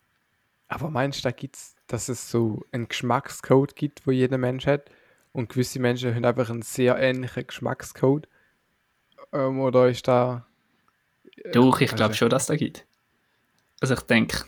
Aber 0.69 0.91
meinst 0.91 1.21
du, 1.21 1.23
da 1.23 1.31
gibt's, 1.31 1.77
dass 1.87 2.09
es 2.09 2.31
so 2.31 2.65
einen 2.73 2.89
Geschmackscode 2.89 3.77
gibt, 3.77 4.07
wo 4.07 4.11
jeder 4.11 4.39
Mensch 4.39 4.67
hat? 4.67 4.91
Und 5.33 5.49
gewisse 5.49 5.79
Menschen 5.81 6.15
haben 6.15 6.25
einfach 6.25 6.51
einen 6.51 6.63
sehr 6.63 6.99
ähnlichen 6.99 7.47
Geschmackscode? 7.47 8.29
Ähm, 9.33 9.61
oder 9.61 9.89
ist 9.89 10.07
da. 10.09 10.47
Doch, 11.53 11.81
ich 11.81 11.91
Also- 11.93 11.97
glaube 11.97 12.15
schon, 12.15 12.29
dass 12.31 12.43
es 12.43 12.49
da 12.49 12.57
gibt. 12.57 12.85
Also 13.81 13.95
ich 13.95 14.01
denke, 14.03 14.45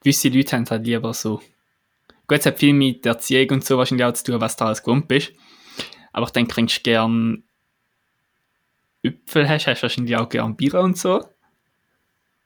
gewisse 0.00 0.28
Leute 0.28 0.56
haben 0.56 0.66
halt 0.70 0.86
lieber 0.86 1.12
so. 1.14 1.38
Gut, 2.26 2.38
es 2.40 2.46
hat 2.46 2.58
viel 2.58 2.72
mit 2.74 3.04
Erziehung 3.06 3.50
und 3.50 3.64
so 3.64 3.78
wahrscheinlich 3.78 4.04
auch 4.06 4.12
zu 4.12 4.24
tun, 4.24 4.40
was 4.40 4.56
du 4.56 4.64
alles 4.64 4.82
gewohnt 4.82 5.08
bist. 5.08 5.32
Aber 6.12 6.26
ich 6.26 6.32
denke, 6.32 6.56
wenn 6.56 6.66
du 6.66 6.74
gern 6.82 7.44
Äpfel 9.02 9.48
hast, 9.48 9.66
hast 9.66 9.80
du 9.80 9.82
wahrscheinlich 9.84 10.16
auch 10.16 10.28
gern 10.28 10.56
Bier 10.56 10.74
und 10.74 10.96
so. 10.98 11.26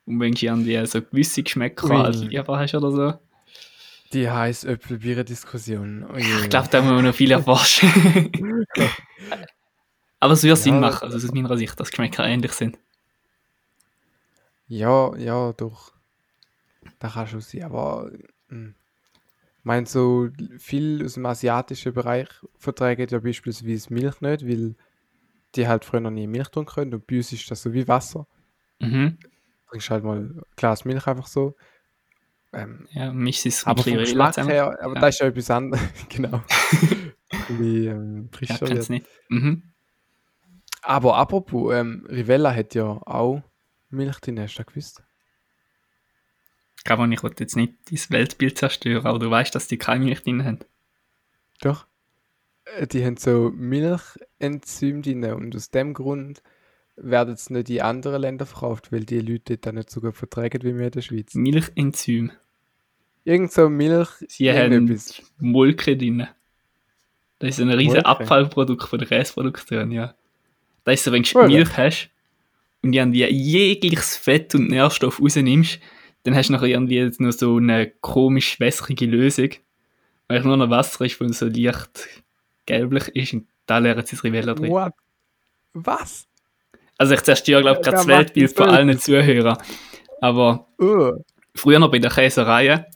Und 0.07 0.21
wenn 0.21 0.33
du 0.33 0.47
irgendwie 0.47 0.85
so 0.87 1.01
gewisse 1.01 1.43
Geschmäcker 1.43 1.91
als 1.91 2.23
lieber 2.23 2.59
hast 2.59 2.75
oder 2.75 2.91
so. 2.91 3.15
Die 4.13 4.29
heiß 4.29 4.65
Äpfelbier-Diskussion. 4.65 6.07
Oh. 6.13 6.17
Ich 6.17 6.51
glaube, 6.51 6.69
da 6.71 6.83
muss 6.83 6.93
man 6.93 7.05
noch 7.05 7.15
viel 7.15 7.31
erforschen. 7.31 8.67
Aber 10.21 10.35
es 10.35 10.43
würde 10.45 10.57
Sinn 10.57 10.75
Ja, 10.75 10.81
machen, 10.81 11.05
also 11.05 11.17
aus 11.17 11.35
meiner 11.35 11.57
Sicht, 11.57 11.81
dass 11.81 11.91
Geschmäcker 11.91 12.25
ähnlich 12.25 12.53
sind. 12.53 12.79
Ja, 14.69 15.17
ja, 15.17 15.53
doch. 15.53 15.93
Da 17.01 17.09
kann 17.09 17.27
schon 17.27 17.41
sein, 17.41 17.65
aber 17.65 18.13
hm. 18.49 18.77
ich 19.59 19.65
meine, 19.65 19.87
so 19.87 20.29
viel 20.59 21.05
aus 21.05 21.15
dem 21.15 21.27
asiatischen 21.27 21.93
Bereich 21.93 22.29
vertragen 22.57 23.07
ja 23.11 23.19
beispielsweise 23.19 23.93
Milch 23.93 24.21
nicht, 24.21 24.47
weil 24.47 24.77
die 25.57 25.67
halt 25.67 25.85
früher 25.85 26.01
noch 26.01 26.13
nie 26.13 26.29
Milch 26.29 26.49
trinken 26.49 26.73
können 26.73 26.95
und 26.95 27.07
bei 27.07 27.17
uns 27.17 27.33
ist 27.33 27.51
das 27.51 27.63
so 27.63 27.73
wie 27.73 27.89
Wasser. 27.89 28.27
Mhm. 28.79 29.19
Trinkst 29.73 29.89
halt 29.91 30.05
mal 30.05 30.19
ein 30.19 30.43
Glas 30.57 30.85
Milch 30.85 31.07
einfach 31.07 31.27
so. 31.27 31.57
Ähm, 32.53 32.87
Ja, 32.93 33.11
mich 33.11 33.45
ist 33.47 33.61
es 33.61 33.67
aber 33.67 33.83
vom 33.83 33.95
Geschmack 33.95 34.37
her, 34.37 34.79
aber 34.83 34.95
Ja. 34.97 35.01
das 35.01 35.15
ist 35.15 35.21
ja 35.23 35.27
etwas 35.29 35.51
anderes, 35.51 35.83
genau. 36.11 36.43
wie 37.49 37.87
ähm, 37.87 38.29
Ja, 38.41 38.61
wird. 38.61 38.91
nicht. 38.91 39.07
Mhm. 39.31 39.63
Aber 40.83 41.17
apropos, 41.17 41.73
ähm, 41.75 42.07
Rivella 42.11 42.55
hat 42.55 42.75
ja 42.75 42.85
auch 42.85 43.43
Milch 43.89 44.19
drin, 44.21 44.39
hast 44.39 44.55
du 44.57 44.63
das 44.63 44.67
gewusst? 44.67 45.03
Gabo, 46.85 47.05
ich 47.07 47.23
wollte 47.23 47.45
jetzt 47.45 47.57
nicht 47.57 47.75
dein 47.91 47.99
Weltbild 48.11 48.59
zerstören, 48.59 49.07
aber 49.07 49.19
du 49.19 49.31
weißt, 49.31 49.55
dass 49.55 49.69
die 49.69 49.79
keine 49.79 50.05
Milch 50.05 50.23
drin 50.23 50.45
haben. 50.45 50.59
Doch. 51.63 51.87
Äh, 52.77 52.87
Die 52.89 53.05
haben 53.07 53.17
so 53.17 53.51
Milchenzyme 53.55 55.01
drin 55.01 55.25
und 55.33 55.57
aus 55.57 55.71
dem 55.71 55.95
Grund 55.95 56.43
werden 56.97 57.35
es 57.35 57.51
nicht 57.51 57.71
in 57.71 57.81
anderen 57.81 58.23
Ländern 58.23 58.47
verkauft, 58.47 58.93
weil 58.93 59.05
die 59.05 59.21
Leute 59.21 59.59
dort 59.59 59.75
nicht 59.75 59.91
so 59.91 60.01
gut 60.01 60.17
vertragen 60.17 60.63
wie 60.63 60.77
wir 60.77 60.87
in 60.87 60.91
der 60.91 61.03
Schweiz. 61.03 61.35
Milchenzym. 61.35 62.33
Irgend 63.25 63.53
so 63.53 63.69
Milch, 63.69 64.09
Sie 64.29 64.53
haben. 64.53 65.01
Molke 65.39 65.97
drin. 65.97 66.27
Das 67.39 67.51
ist 67.51 67.61
ein 67.61 67.69
Molke? 67.69 68.05
Abfallprodukt 68.05 68.89
von 68.89 68.99
der 68.99 69.09
Käseproduktion, 69.09 69.91
ja. 69.91 70.15
Das 70.85 70.95
ist 70.95 71.05
so, 71.05 71.13
wenn 71.13 71.23
du 71.23 71.35
Wirklich? 71.35 71.57
Milch 71.57 71.77
hast 71.77 72.11
und 72.83 72.93
irgendwie 72.93 73.25
jegliches 73.25 74.17
Fett 74.17 74.55
und 74.55 74.69
Nährstoff 74.69 75.21
rausnimmst, 75.21 75.79
dann 76.25 76.35
hast 76.35 76.49
du 76.49 76.53
nachher 76.53 76.69
irgendwie 76.69 77.11
nur 77.19 77.33
so 77.33 77.57
eine 77.57 77.91
komisch 78.01 78.59
wässrige 78.61 79.07
Lösung, 79.07 79.51
weil 80.29 80.43
nur 80.43 80.57
noch 80.57 80.71
Wasser 80.71 81.05
ist, 81.05 81.21
das 81.21 81.39
so 81.39 81.47
leicht 81.47 82.09
gelblich 82.67 83.09
ist 83.09 83.33
und 83.35 83.47
da 83.67 83.79
lernen 83.79 84.05
sie 84.05 84.17
das 84.17 84.25
Rivella 84.25 84.55
drin. 84.55 84.71
What? 84.71 84.95
Was? 85.75 86.27
Also 87.03 87.15
ich 87.15 87.23
zerstöre, 87.23 87.63
glaube 87.63 87.81
ich, 87.81 87.85
gerade 87.85 87.97
das 87.97 88.07
Weltbild 88.07 88.57
von 88.57 88.69
allen 88.71 88.97
Zuhörern. 88.97 89.59
Aber 90.21 90.69
Uh. 90.81 91.15
früher 91.53 91.81
noch 91.81 91.91
bei 91.91 91.99
der 91.99 92.13
Käserei 92.13 92.87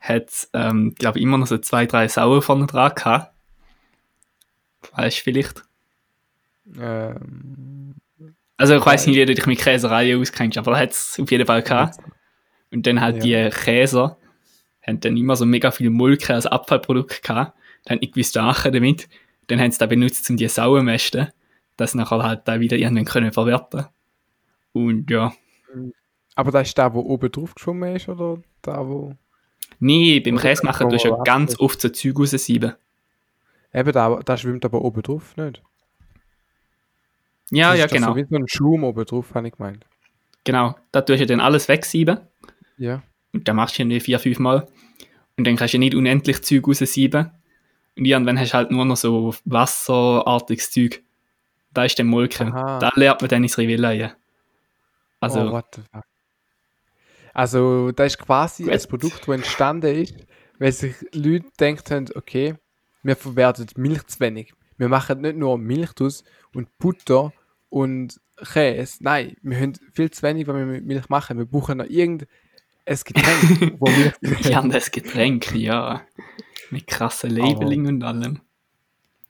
hat 0.00 0.28
es, 0.30 0.48
ähm, 0.54 0.94
glaube 0.98 1.18
ich, 1.18 1.24
immer 1.24 1.36
noch 1.36 1.46
so 1.46 1.58
zwei, 1.58 1.84
drei 1.84 2.08
Sauer 2.08 2.40
vorne 2.40 2.66
dran 2.66 2.94
gehabt. 2.94 3.34
Weißt 4.96 5.18
du 5.18 5.22
vielleicht? 5.24 5.62
Ähm, 6.80 7.96
Also 8.56 8.76
ich 8.76 8.86
weiß 8.86 9.06
nicht, 9.06 9.16
wie 9.16 9.26
du 9.26 9.34
dich 9.34 9.44
mit 9.44 9.58
Käserei 9.58 10.16
auskennst, 10.16 10.56
aber 10.56 10.78
hat 10.78 10.92
es 10.92 11.18
auf 11.20 11.30
jeden 11.30 11.44
Fall 11.44 11.62
gehabt. 11.62 11.98
Und 12.70 12.86
dann 12.86 13.02
halt 13.02 13.22
Ja. 13.22 13.44
die 13.50 13.54
Käser 13.54 14.16
haben 14.86 15.00
dann 15.00 15.18
immer 15.18 15.36
so 15.36 15.44
mega 15.44 15.70
viel 15.70 15.90
Molke 15.90 16.32
als 16.32 16.46
Abfallprodukt 16.46 17.22
gehabt. 17.22 17.52
Dann 17.84 18.00
was 18.16 18.34
machen 18.34 18.72
damit. 18.72 19.06
Dann 19.48 19.60
haben 19.60 19.70
sie 19.70 19.78
das 19.78 19.88
benutzt, 19.90 20.30
um 20.30 20.38
die 20.38 20.48
Sauer 20.48 20.78
zu 20.78 20.84
mästen, 20.84 21.28
dass 21.80 21.92
sie 21.92 21.98
nachher 21.98 22.22
halt 22.22 22.46
da 22.46 22.60
wieder 22.60 22.76
irgendwann 22.76 23.06
können 23.06 23.32
verwerten 23.32 23.86
Und 24.72 25.10
ja. 25.10 25.32
aber 26.34 26.50
das 26.50 26.68
ist 26.68 26.78
der, 26.78 26.92
wo 26.92 27.00
oben 27.00 27.32
drauf 27.32 27.54
geschwommen 27.54 27.96
ist, 27.96 28.08
oder 28.08 28.38
da, 28.62 28.86
wo... 28.86 29.14
Nee, 29.78 30.20
beim 30.20 30.36
Käse 30.36 30.64
machen 30.64 30.90
tust 30.90 31.06
du 31.06 31.08
ja 31.08 31.22
ganz 31.22 31.58
oft 31.58 31.80
so 31.80 31.88
Zeug 31.88 32.18
raussieben. 32.18 32.74
Eben, 33.72 33.92
da, 33.92 34.20
da 34.22 34.36
schwimmt 34.36 34.64
aber 34.64 34.82
oben 34.82 35.00
drauf, 35.02 35.36
nicht? 35.36 35.62
Ja, 37.50 37.70
Das 37.70 37.78
ja, 37.78 37.84
ist 37.86 37.94
genau. 37.94 38.08
So 38.08 38.16
wie 38.16 38.26
so 38.28 38.36
ein 38.36 38.48
Schum 38.48 38.84
oben 38.84 39.04
drauf, 39.06 39.34
habe 39.34 39.48
ich 39.48 39.54
gemeint. 39.56 39.86
Genau. 40.44 40.76
Da 40.92 41.00
tust 41.00 41.20
du 41.20 41.26
dann 41.26 41.40
alles 41.40 41.68
wegsieben. 41.68 42.20
Ja. 42.76 43.02
Und 43.32 43.48
dann 43.48 43.56
machst 43.56 43.78
du 43.78 43.82
irgendwie 43.82 44.00
vier, 44.00 44.18
fünf 44.18 44.38
Mal. 44.38 44.66
Und 45.38 45.46
dann 45.46 45.56
kannst 45.56 45.72
du 45.72 45.78
nicht 45.78 45.94
unendlich 45.94 46.42
Zeug 46.42 46.68
raussieben. 46.68 47.30
Und 47.96 48.04
irgendwann 48.04 48.38
hast 48.38 48.50
du 48.50 48.54
halt 48.54 48.70
nur 48.70 48.84
noch 48.84 48.96
so 48.96 49.34
wasserartiges 49.44 50.70
Zeug. 50.72 51.02
Da 51.72 51.84
ist 51.84 52.02
Molke. 52.02 52.46
Aha. 52.46 52.78
Da 52.78 52.90
lernt 52.94 53.20
man 53.20 53.28
dann 53.28 53.44
Rivella 53.44 53.88
rein. 53.90 54.12
Also, 55.20 55.40
oh, 55.40 55.52
what 55.52 55.66
the 55.74 55.82
fuck. 55.92 56.04
Also, 57.32 57.92
das 57.92 58.14
ist 58.14 58.18
quasi 58.18 58.64
Gut. 58.64 58.72
ein 58.72 58.88
Produkt, 58.88 59.20
das 59.20 59.34
entstanden 59.34 59.94
ist, 60.02 60.14
weil 60.58 60.72
sich 60.72 60.94
Leute 61.12 61.46
gedacht 61.56 61.90
haben, 61.90 62.06
okay, 62.14 62.56
wir 63.02 63.16
verwerten 63.16 63.66
Milch 63.76 64.06
zu 64.08 64.20
wenig. 64.20 64.52
Wir 64.78 64.88
machen 64.88 65.20
nicht 65.20 65.36
nur 65.36 65.58
Milch 65.58 65.92
draus 65.92 66.24
und 66.54 66.76
Butter 66.78 67.32
und 67.68 68.20
Käse. 68.52 68.96
Nein, 69.00 69.36
wir 69.42 69.58
haben 69.60 69.74
viel 69.92 70.10
zu 70.10 70.22
wenig, 70.22 70.46
was 70.48 70.56
wir 70.56 70.66
mit 70.66 70.84
Milch 70.86 71.08
machen. 71.08 71.38
Wir 71.38 71.44
brauchen 71.44 71.78
noch 71.78 71.86
irgendein 71.86 72.28
Getränk, 72.86 73.76
wo 73.78 73.88
Milch 73.90 74.44
hat. 74.44 74.54
haben 74.54 74.70
das 74.70 74.90
Getränk, 74.90 75.54
ja. 75.54 76.02
Mit 76.70 76.86
krassen 76.86 77.30
Labeling 77.30 77.86
und 77.86 78.02
allem. 78.02 78.40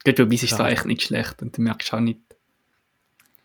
Gut, 0.04 0.18
wobei 0.18 0.34
es 0.34 0.44
ist 0.44 0.58
Ja. 0.58 0.68
echt 0.68 0.86
nicht 0.86 1.02
schlecht 1.02 1.42
und 1.42 1.56
du 1.56 1.62
merkst 1.62 1.92
auch 1.92 2.00
nicht. 2.00 2.20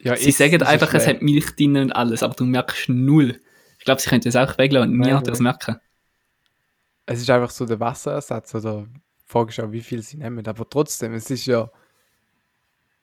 Ja, 0.05 0.15
Sie 0.15 0.31
sagen 0.31 0.61
einfach, 0.63 0.93
es 0.93 1.07
hat 1.07 1.21
Milch 1.21 1.55
drin 1.55 1.75
und 1.77 1.91
alles, 1.91 2.21
aber 2.23 2.33
du 2.35 2.45
merkst 2.45 2.89
null. 2.89 3.39
Ich 3.79 3.85
glaube, 3.85 3.99
sie 4.01 4.09
könnten 4.09 4.27
es 4.29 4.35
auch 4.35 4.57
weglassen 4.57 4.91
und 4.93 4.99
niemand 4.99 5.27
das 5.27 5.39
merken. 5.39 5.77
Es 7.05 7.19
ist 7.19 7.29
einfach 7.29 7.49
so 7.49 7.65
der 7.65 7.79
Wasserersatz 7.79 8.55
oder 8.55 8.87
auch, 9.33 9.71
wie 9.71 9.81
viel 9.81 10.01
sie 10.01 10.17
nehmen. 10.17 10.45
Aber 10.47 10.67
trotzdem, 10.69 11.13
es 11.13 11.29
ist 11.29 11.45
ja. 11.45 11.69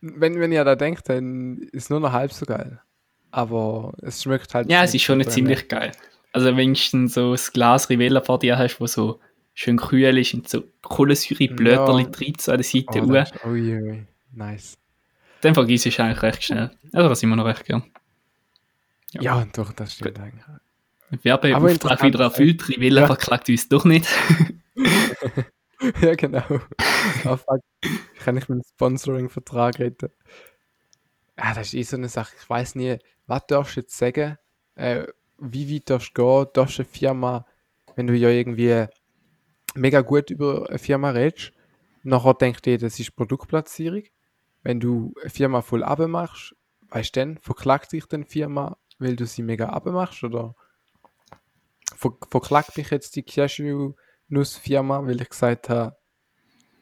Wenn, 0.00 0.40
wenn 0.40 0.50
ihr 0.52 0.64
da 0.64 0.74
denkt, 0.74 1.08
dann 1.08 1.58
ist 1.72 1.84
es 1.84 1.90
nur 1.90 2.00
noch 2.00 2.12
halb 2.12 2.32
so 2.32 2.46
geil. 2.46 2.80
aber 3.30 3.92
es 4.02 4.22
schmeckt 4.22 4.54
halt. 4.54 4.70
Ja, 4.70 4.82
es 4.84 4.94
ist 4.94 5.02
schon 5.02 5.20
super, 5.20 5.30
ziemlich 5.30 5.68
geil. 5.68 5.92
Also 6.32 6.56
wenn 6.56 6.74
du 6.74 7.08
so 7.08 7.32
das 7.32 7.52
Glas 7.52 7.88
Rivella 7.90 8.20
vor 8.20 8.38
dir 8.38 8.58
hast, 8.58 8.80
wo 8.80 8.86
so 8.86 9.20
schön 9.54 9.76
kühl 9.76 10.16
ist 10.18 10.34
und 10.34 10.48
so 10.48 10.64
Kohlensäureblätter 10.82 11.98
Ja. 11.98 12.04
drin 12.04 12.34
so 12.40 12.52
an 12.52 12.58
der 12.58 12.64
Seite 12.64 12.86
Oh, 12.88 13.06
oh, 13.08 13.14
ist, 13.14 13.44
ui, 13.44 13.74
ui, 13.76 14.06
nice. 14.32 14.74
Dann 15.42 15.54
vergisst 15.54 15.86
es 15.86 16.00
eigentlich 16.00 16.22
recht 16.22 16.42
schnell. 16.42 16.70
Also 16.92 17.08
das 17.08 17.22
immer 17.22 17.36
noch 17.36 17.44
recht 17.44 17.64
gern. 17.64 17.84
Ja. 19.12 19.22
Ja, 19.22 19.46
doch, 19.52 19.72
das 19.72 19.94
stimmt 19.94 20.18
eigentlich. 20.18 20.44
Aber 20.46 21.22
Werbeauftrag 21.22 22.02
wieder 22.02 22.20
erfüllt, 22.20 22.66
Rivella 22.68 23.02
Ja. 23.02 23.06
verklagt 23.06 23.48
uns 23.50 23.68
doch 23.68 23.84
nicht. 23.84 24.08
ja, 26.00 26.14
genau. 26.14 26.42
Ah, 27.24 27.36
fuck. 27.36 27.60
Kann 28.24 28.36
ich 28.38 28.48
meinen 28.48 28.62
Sponsoring-Vertrag 28.74 29.78
retten? 29.78 30.08
Ja, 31.38 31.54
das 31.54 31.68
ist 31.68 31.74
eh 31.74 31.82
so 31.82 31.96
eine 31.96 32.08
Sache. 32.08 32.34
Ich 32.40 32.48
weiß 32.48 32.76
nie, 32.76 32.98
was 33.26 33.46
darfst 33.46 33.76
du 33.76 33.80
jetzt 33.80 33.96
sagen? 33.98 34.38
Äh, 34.74 35.04
wie 35.38 35.74
weit 35.74 35.90
darfst 35.90 36.12
du 36.14 36.22
gehen? 36.44 36.50
Darfst 36.54 36.78
du 36.78 36.82
eine 36.82 36.88
Firma, 36.90 37.46
wenn 37.96 38.06
du 38.06 38.14
ja 38.14 38.28
irgendwie 38.30 38.86
mega 39.74 40.00
gut 40.00 40.30
über 40.30 40.68
eine 40.68 40.78
Firma 40.78 41.10
redest, 41.10 41.52
nachher 42.04 42.34
denkt 42.34 42.66
ihr, 42.66 42.78
das 42.78 42.98
ist 42.98 43.14
Produktplatzierung. 43.16 44.04
Wenn 44.62 44.80
du 44.80 45.12
eine 45.20 45.30
Firma 45.30 45.62
voll 45.62 45.82
abmachst, 45.82 46.54
weißt 46.90 47.16
du 47.16 47.20
dann, 47.20 47.38
verklagt 47.38 47.92
dich 47.92 48.06
die 48.06 48.24
Firma, 48.24 48.76
weil 48.98 49.16
du 49.16 49.26
sie 49.26 49.42
mega 49.42 49.68
abmachst? 49.70 50.22
Oder 50.24 50.54
ver 51.96 52.12
verklagt 52.30 52.76
mich 52.76 52.90
jetzt 52.90 53.16
die 53.16 53.22
Cashew-Nuss-Firma, 53.22 55.04
weil 55.06 55.20
ich 55.20 55.28
gesagt 55.28 55.68
habe, 55.68 55.96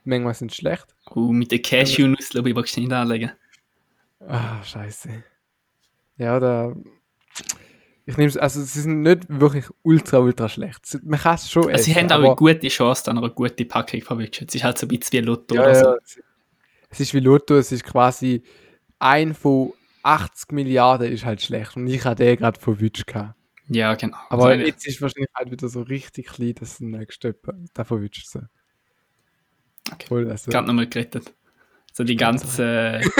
manchmal 0.04 0.34
sind 0.34 0.50
sie 0.50 0.58
schlecht? 0.58 0.86
Und 1.06 1.38
mit 1.38 1.50
der 1.52 1.62
Cashew-Nuss, 1.62 2.30
glaube 2.30 2.50
ich, 2.50 2.54
magst 2.54 2.76
du 2.76 2.80
nicht 2.80 2.92
anlegen. 2.92 3.32
Ah, 4.20 4.62
scheiße. 4.62 5.22
Ja, 6.18 6.38
da. 6.38 6.74
Ich 8.06 8.16
nehme 8.16 8.28
es, 8.28 8.36
also 8.36 8.60
sie 8.62 8.80
sind 8.80 9.02
nicht 9.02 9.24
wirklich 9.28 9.66
ultra, 9.82 10.18
ultra 10.18 10.48
schlecht. 10.48 10.84
Sie- 10.84 10.98
Man 11.04 11.18
kann 11.20 11.36
es 11.36 11.50
schon 11.50 11.70
Also 11.70 11.84
sie 11.84 11.92
essen, 11.92 12.00
haben 12.02 12.10
auch 12.10 12.14
aber- 12.16 12.26
eine 12.26 12.36
gute 12.36 12.68
Chance, 12.68 13.04
dann 13.06 13.18
eine 13.18 13.30
gute 13.30 13.64
Packung 13.64 14.02
verwischen. 14.02 14.46
Es 14.48 14.54
ist 14.54 14.64
halt 14.64 14.78
so 14.78 14.86
ein 14.86 14.88
bisschen 14.88 15.12
wie 15.22 15.26
Lotto 15.26 15.54
ja, 15.54 15.62
oder 15.62 15.74
so. 15.74 15.84
ja, 15.86 15.96
es- 16.90 17.00
ist 17.00 17.14
wie 17.14 17.20
Lotto, 17.20 17.56
es 17.56 17.72
ist 17.72 17.84
quasi 17.84 18.42
ein 18.98 19.34
von 19.34 19.72
80 20.02 20.52
Milliarden 20.52 21.10
ist 21.12 21.24
halt 21.24 21.40
schlecht. 21.42 21.76
Und 21.76 21.86
ich 21.86 22.04
hatte 22.04 22.24
den 22.24 22.36
gerade 22.36 22.58
verwünscht. 22.60 23.06
gehabt. 23.06 23.34
Ja, 23.68 23.94
genau. 23.94 24.16
Aber 24.28 24.46
also, 24.46 24.64
jetzt 24.64 24.86
ist 24.86 25.00
wahrscheinlich 25.00 25.30
halt 25.34 25.50
wieder 25.50 25.68
so 25.68 25.82
richtig 25.82 26.26
klein, 26.26 26.54
dass 26.54 26.78
der 26.78 26.88
nächste 26.88 27.36
da 27.74 27.84
verwünscht 27.84 28.26
sie. 28.26 28.48
Okay. 29.92 30.06
Voll, 30.08 30.30
also, 30.30 30.50
gerade 30.50 30.66
nochmal 30.66 30.88
gerettet. 30.88 31.32
So 31.92 32.02
die 32.04 32.16
ganze. 32.16 33.00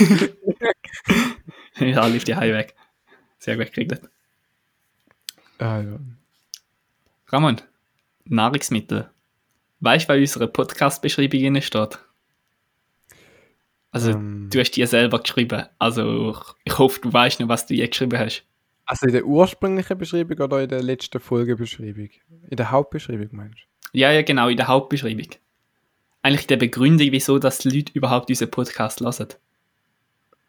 ja, 1.78 2.06
lief 2.06 2.24
die 2.24 2.34
High 2.34 2.52
weg. 2.52 2.74
Sehr 3.38 3.56
gut 3.56 3.72
geregelt. 3.72 4.02
ah, 5.58 5.80
ja. 5.80 5.98
Ramon, 7.28 7.60
Nahrungsmittel. 8.24 9.10
Weißt 9.80 10.04
du, 10.06 10.08
was 10.08 10.16
in 10.16 10.22
unserer 10.22 10.46
Podcast-Beschreibung 10.48 11.60
steht? 11.60 11.98
Also, 13.90 14.10
Ähm, 14.10 14.48
du 14.52 14.60
hast 14.60 14.72
die 14.72 14.80
ja 14.80 14.86
selber 14.86 15.18
geschrieben. 15.20 15.64
Also, 15.78 16.36
ich 16.64 16.78
hoffe, 16.78 17.00
du 17.00 17.12
weißt 17.12 17.40
noch, 17.40 17.48
was 17.48 17.66
du 17.66 17.74
hier 17.74 17.88
geschrieben 17.88 18.18
hast. 18.18 18.44
also 18.84 19.06
in 19.06 19.12
der 19.12 19.24
ursprünglichen 19.26 19.98
Beschreibung 19.98 20.38
oder 20.38 20.62
in 20.62 20.68
der 20.68 20.82
letzten 20.82 21.20
Folgebeschreibung? 21.20 22.08
In 22.48 22.56
der 22.56 22.70
Hauptbeschreibung 22.70 23.28
meinst 23.32 23.58
du? 23.92 23.98
Ja, 23.98 24.12
ja, 24.12 24.22
genau, 24.22 24.48
in 24.48 24.56
der 24.56 24.68
Hauptbeschreibung. 24.68 25.26
Eigentlich 26.22 26.46
der 26.46 26.56
Begründung, 26.56 27.08
wieso 27.12 27.38
dass 27.38 27.58
die 27.58 27.70
Leute 27.70 27.92
überhaupt 27.94 28.28
unseren 28.28 28.50
Podcast 28.50 29.00
hören. 29.00 29.28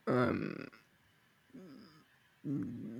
Ähm, 0.08 0.68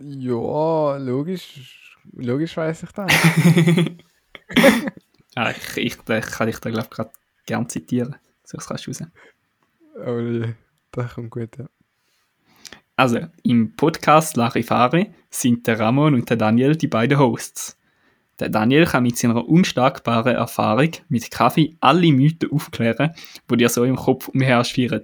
ja, 0.02 0.98
logisch. 0.98 1.98
Logisch 2.14 2.56
weiß 2.58 2.84
ich 2.84 2.92
das. 2.92 3.12
Ja, 5.36 5.52
ich, 5.52 5.78
ich, 5.78 5.98
ich 5.98 6.26
kann 6.32 6.48
dich 6.48 6.60
da, 6.60 6.70
glaube 6.70 6.88
ich, 6.90 6.90
gerade 6.90 7.12
gern 7.46 7.68
zitieren. 7.70 8.16
So, 8.44 8.58
das 8.58 8.68
kannst 8.68 8.88
du 8.88 8.92
raus. 8.92 9.04
Aber 10.04 10.22
ja, 10.22 10.48
das 10.92 11.14
kommt 11.14 11.30
gut, 11.32 11.58
ja. 11.58 11.66
Also, 12.96 13.20
im 13.44 13.76
Podcast 13.76 14.36
Larifari 14.36 15.12
sind 15.30 15.66
der 15.68 15.80
Ramon 15.80 16.14
und 16.16 16.30
der 16.30 16.38
Daniel 16.38 16.76
die 16.76 16.88
beiden 16.88 17.18
Hosts. 17.18 17.78
Der 18.40 18.50
Daniel 18.50 18.86
kann 18.86 19.04
mit 19.04 19.18
seiner 19.18 19.48
unschlagbaren 19.48 20.36
Erfahrung 20.36 20.92
mit 21.10 21.30
Kaffee 21.32 21.76
alle 21.82 22.12
Mythen 22.12 22.52
aufklären, 22.52 23.12
die 23.50 23.58
dir 23.58 23.70
so 23.70 23.84
im 23.84 23.96
Kopf 23.96 24.28
umherschwirren. 24.30 25.04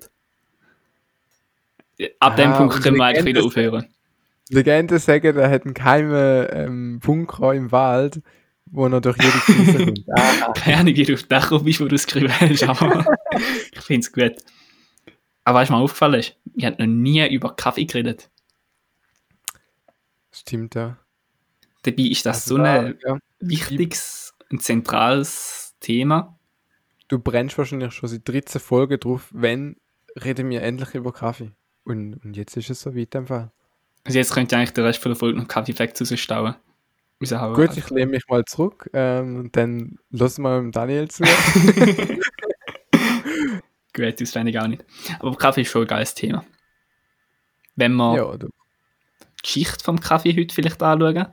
Ab 2.19 2.36
dem 2.36 2.51
Ah, 2.51 2.58
Punkt 2.58 2.75
und 2.75 2.81
können 2.84 2.97
wir 2.97 3.05
eigentlich 3.05 3.23
Legende- 3.23 3.39
wieder 3.39 3.45
aufhören. 3.45 3.86
Legenden 4.49 4.99
sagen, 4.99 5.38
er 5.38 5.49
hat 5.49 5.63
einen 5.65 5.73
geheimen 5.73 6.47
ähm, 6.51 6.99
Bunker 6.99 7.53
im 7.53 7.71
Wald, 7.71 8.21
wo 8.67 8.86
er 8.88 9.01
durch 9.01 9.17
jede 9.17 9.31
Krise 9.39 9.77
kommt. 9.86 9.99
Ah, 10.15 10.51
Keine 10.53 10.77
Ahnung, 10.77 10.95
wie 10.95 11.03
du 11.03 11.13
auf 11.13 11.23
Dach 11.23 11.62
bist, 11.63 11.79
wo 11.81 11.86
du 11.86 11.95
es 11.95 12.05
geschrieben 12.05 12.31
hast, 12.39 12.63
aber 12.63 13.05
ich 13.73 13.81
finde 13.81 14.01
es 14.01 14.12
gut. 14.12 14.34
Aber 15.45 15.60
was 15.60 15.69
mir 15.69 15.77
aufgefallen 15.77 16.19
ist, 16.19 16.36
wir 16.55 16.67
haben 16.67 16.75
noch 16.79 16.88
nie 16.88 17.25
über 17.34 17.55
Kaffee 17.55 17.86
geredet. 17.86 18.29
stimmt, 20.31 20.75
ja. 20.75 20.97
Dabei 21.84 22.03
ist 22.03 22.25
das 22.25 22.43
Also 22.43 22.58
so 22.58 22.62
ein 22.62 22.97
ja. 23.05 23.19
wichtiges, 23.39 24.34
ein 24.51 24.60
zentrales 24.60 25.75
Thema. 25.79 26.38
Du 27.08 27.19
brennst 27.19 27.58
wahrscheinlich 27.60 27.93
schon 27.93 28.10
seit 28.10 28.27
13 28.27 28.60
Folgen 28.60 28.99
drauf, 28.99 29.29
wenn 29.31 29.77
reden 30.23 30.49
wir 30.49 30.63
endlich 30.63 30.95
über 30.95 31.13
Kaffee. 31.13 31.51
Und, 31.84 32.15
und 32.25 32.36
jetzt 32.36 32.58
ist 32.58 32.71
es 32.71 32.81
so 32.81 32.95
weit 32.95 33.13
im 33.13 33.27
Fall. 33.27 33.51
Also 34.03 34.17
jetzt 34.17 34.34
könnt 34.34 34.51
ihr 34.51 34.58
eigentlich 34.58 34.73
den 34.73 34.84
Rest 34.86 34.99
von 34.99 35.12
der 35.12 35.17
Folge 35.17 35.38
noch 35.38 35.47
Kaffee-Facts 35.47 36.12
rausstauen. 36.12 36.55
Gut, 37.53 37.77
ich 37.77 37.89
lehne 37.91 38.12
mich 38.12 38.27
mal 38.27 38.43
zurück 38.45 38.89
ähm, 38.93 39.38
und 39.38 39.55
dann 39.55 39.99
lassen 40.10 40.41
wir 40.41 40.58
dem 40.58 40.71
Daniel 40.71 41.08
zu. 41.08 41.23
Fände 43.95 44.49
ich 44.49 44.60
auch 44.60 44.67
nicht. 44.67 44.84
Aber 45.19 45.36
Kaffee 45.36 45.62
ist 45.62 45.69
schon 45.69 45.84
ein 45.84 45.88
geiles 45.88 46.13
Thema. 46.13 46.45
Wenn 47.75 47.93
wir 47.93 48.15
ja, 48.15 48.38
die 48.38 48.47
Geschichte 49.41 49.84
vom 49.84 49.99
Kaffee 49.99 50.36
heute 50.36 50.53
vielleicht 50.53 50.81
anschauen, 50.81 51.27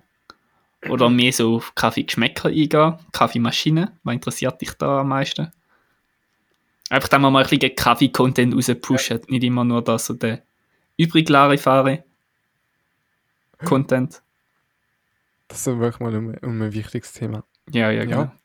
oder 0.89 1.09
mehr 1.11 1.33
so 1.33 1.57
auf 1.57 1.75
Kaffeegeschmäcker 1.75 2.49
eingehen, 2.49 2.99
Kaffeemaschine, 3.13 3.93
was 4.03 4.15
interessiert 4.15 4.61
dich 4.61 4.73
da 4.75 5.01
am 5.01 5.09
meisten? 5.09 5.51
Einfach, 6.91 7.09
dass 7.09 7.21
wir 7.21 7.31
mal 7.31 7.45
ein 7.45 7.49
bisschen 7.49 7.75
Kaffee-Content 7.75 8.55
rauspushen, 8.55 9.21
nicht 9.29 9.45
immer 9.45 9.65
nur 9.65 9.83
das 9.83 10.07
so 10.07 10.15
der 10.15 10.43
übrig 10.97 11.29
Larifari 11.29 12.03
Content. 13.65 14.23
Das 15.49 15.67
ist 15.67 15.79
wirklich 15.79 16.01
mal 16.01 16.15
um, 16.17 16.35
um 16.43 16.63
ein 16.63 16.73
wichtiges 16.73 17.13
Thema. 17.13 17.45
Ja, 17.71 17.91
ja, 17.91 18.05
genau. 18.05 18.23
Ja. 18.23 18.37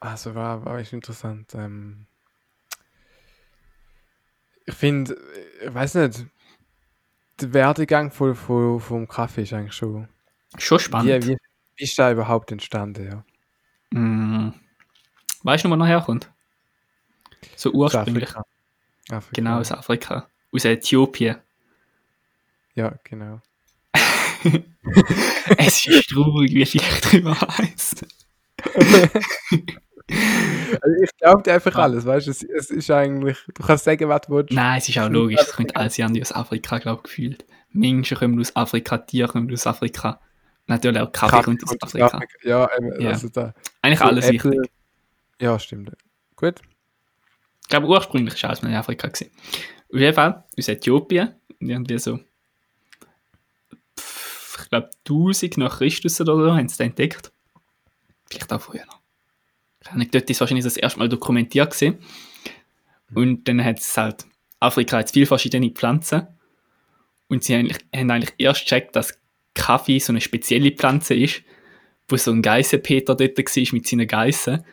Also 0.00 0.34
war, 0.34 0.64
war 0.64 0.78
echt 0.78 0.92
interessant. 0.92 1.54
Ähm, 1.54 2.06
ich 4.66 4.74
finde, 4.74 5.16
ich 5.64 5.72
weiß 5.72 5.94
nicht, 5.94 6.26
der 7.40 7.54
Werdegang 7.54 8.10
von, 8.10 8.34
von, 8.34 8.80
vom 8.80 9.08
Kaffee 9.08 9.42
ist 9.42 9.52
eigentlich 9.52 9.74
schon. 9.74 10.08
Schon 10.58 10.78
Wie, 10.78 10.82
spannend. 10.82 11.26
wie, 11.26 11.36
wie 11.76 11.84
ist 11.84 11.98
da 11.98 12.12
überhaupt 12.12 12.52
entstanden? 12.52 13.24
Ja? 13.92 13.98
Mm. 13.98 14.52
Weißt 15.42 15.64
du 15.64 15.70
wo 15.70 15.74
er 15.74 15.86
herkommt? 15.86 16.30
So 17.56 17.70
ursprünglich. 17.72 18.28
Afrika. 18.28 18.44
Afrika. 19.10 19.34
Genau, 19.34 19.58
aus 19.58 19.72
Afrika. 19.72 20.28
Aus 20.52 20.64
Äthiopien. 20.64 21.36
Ja, 22.74 22.94
genau. 23.04 23.40
es 25.58 25.86
ist 25.86 26.08
traurig, 26.08 26.54
wie 26.54 26.66
viel 26.66 26.80
ich 26.80 27.00
darüber 27.00 27.32
weiss. 27.40 27.94
Also 30.80 31.02
ich 31.02 31.10
glaube 31.18 31.42
dir 31.42 31.54
einfach 31.54 31.74
alles, 31.76 32.04
weißt 32.06 32.26
du? 32.26 32.30
Es, 32.30 32.42
es 32.42 32.70
ist 32.70 32.90
eigentlich, 32.90 33.38
du 33.54 33.62
kannst 33.62 33.84
sagen, 33.84 34.08
was 34.08 34.22
du 34.22 34.32
willst. 34.34 34.52
Nein, 34.52 34.78
es 34.78 34.88
ist 34.88 34.98
auch 34.98 35.08
logisch. 35.08 35.40
Es 35.40 35.52
kommt 35.52 35.76
alles 35.76 35.98
an 36.00 36.20
aus 36.20 36.32
Afrika, 36.32 36.78
glaube 36.78 36.98
ich, 36.98 37.10
gefühlt. 37.10 37.44
Menschen 37.70 38.16
kommen 38.18 38.38
aus 38.40 38.54
Afrika, 38.56 38.98
Tiere 38.98 39.28
kommen 39.28 39.52
aus 39.52 39.66
Afrika. 39.66 40.20
Natürlich 40.66 41.00
auch 41.00 41.10
Kaffee 41.12 41.42
kommt 41.42 41.62
aus 41.64 41.70
kommt 41.70 41.82
Afrika. 41.84 42.20
Ja, 42.42 42.68
eben, 42.78 43.00
Ja. 43.00 43.10
also 43.10 43.28
da. 43.28 43.54
Eigentlich 43.82 43.98
so 43.98 44.04
alles 44.04 44.26
Äpfel- 44.26 44.52
wichtig. 44.52 44.70
Ja, 45.40 45.58
stimmt. 45.58 45.92
Gut. 46.36 46.60
Ich 47.62 47.68
glaube, 47.68 47.86
ursprünglich 47.88 48.40
war 48.42 48.50
alles 48.50 48.62
in 48.62 48.74
Afrika. 48.74 49.08
Gewesen. 49.08 49.30
Auf 49.92 49.98
jeden 49.98 50.14
Fall, 50.14 50.44
aus 50.58 50.68
Äthiopien, 50.68 51.34
irgendwie 51.58 51.98
so, 51.98 52.18
ich 53.96 54.68
glaube, 54.70 54.90
1000 55.06 55.58
nach 55.58 55.78
Christus 55.78 56.20
oder 56.20 56.36
so, 56.36 56.54
haben 56.54 56.68
sie 56.68 56.82
entdeckt. 56.82 57.32
Vielleicht 58.30 58.52
auch 58.52 58.60
früher 58.60 58.84
noch. 58.86 59.01
Dort 60.10 60.30
ist 60.30 60.40
wahrscheinlich 60.40 60.64
das 60.64 60.76
erste 60.76 60.98
Mal 60.98 61.08
dokumentiert 61.08 61.72
gewesen. 61.72 61.98
Und 63.14 63.46
dann 63.48 63.62
hat 63.64 63.78
es 63.78 63.96
halt, 63.96 64.24
Afrika 64.60 64.98
hat 64.98 65.10
viele 65.10 65.26
verschiedene 65.26 65.70
Pflanzen. 65.70 66.26
Und 67.28 67.44
sie 67.44 67.54
haben 67.54 67.60
eigentlich, 67.60 67.78
haben 67.94 68.10
eigentlich 68.10 68.34
erst 68.38 68.60
gecheckt, 68.62 68.96
dass 68.96 69.18
Kaffee 69.54 69.98
so 69.98 70.12
eine 70.12 70.20
spezielle 70.20 70.70
Pflanze 70.70 71.14
ist, 71.14 71.42
wo 72.08 72.16
so 72.16 72.30
ein 72.30 72.42
Geissenpeter 72.42 73.14
dort 73.14 73.38
war 73.38 73.72
mit 73.72 73.86
seinen 73.86 74.06
Geissen 74.06 74.64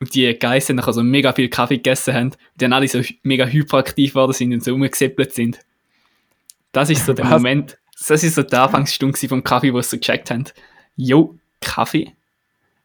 und 0.00 0.14
die 0.14 0.32
Geissen 0.34 0.76
nachher 0.76 0.92
so 0.92 1.02
mega 1.02 1.32
viel 1.32 1.48
Kaffee 1.48 1.76
gegessen 1.76 2.14
haben 2.14 2.26
und 2.28 2.38
dann 2.56 2.72
alle 2.72 2.88
so 2.88 3.02
mega 3.22 3.46
hyperaktiv 3.46 4.12
geworden 4.12 4.32
sind 4.32 4.52
und 4.52 4.62
so 4.62 4.72
rumgesäppelt 4.72 5.32
sind. 5.32 5.60
Das 6.72 6.90
ist 6.90 7.04
so 7.04 7.12
der 7.12 7.24
Was? 7.24 7.32
Moment, 7.32 7.78
das 8.06 8.22
ist 8.22 8.34
so 8.34 8.42
die 8.42 8.54
Anfangsstunde 8.54 9.28
vom 9.28 9.42
Kaffee, 9.42 9.72
wo 9.72 9.80
sie 9.80 9.88
so 9.90 9.96
gecheckt 9.96 10.30
haben, 10.30 10.44
jo, 10.96 11.38
Kaffee 11.60 12.12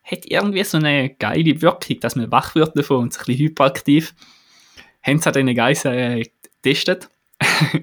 hat 0.03 0.25
irgendwie 0.25 0.63
so 0.63 0.77
eine 0.77 1.09
geile 1.09 1.61
Wirkung, 1.61 1.99
dass 1.99 2.15
man 2.15 2.31
wach 2.31 2.55
wird 2.55 2.77
davon 2.77 3.03
und 3.03 3.13
sich 3.13 3.21
ein 3.21 3.25
bisschen 3.25 3.45
hyperaktiv. 3.47 4.15
Haben 5.01 5.19
sie 5.19 5.27
an 5.27 5.33
diesen 5.33 5.55
Geissen 5.55 5.93
äh, 5.93 6.25
getestet. 6.61 7.09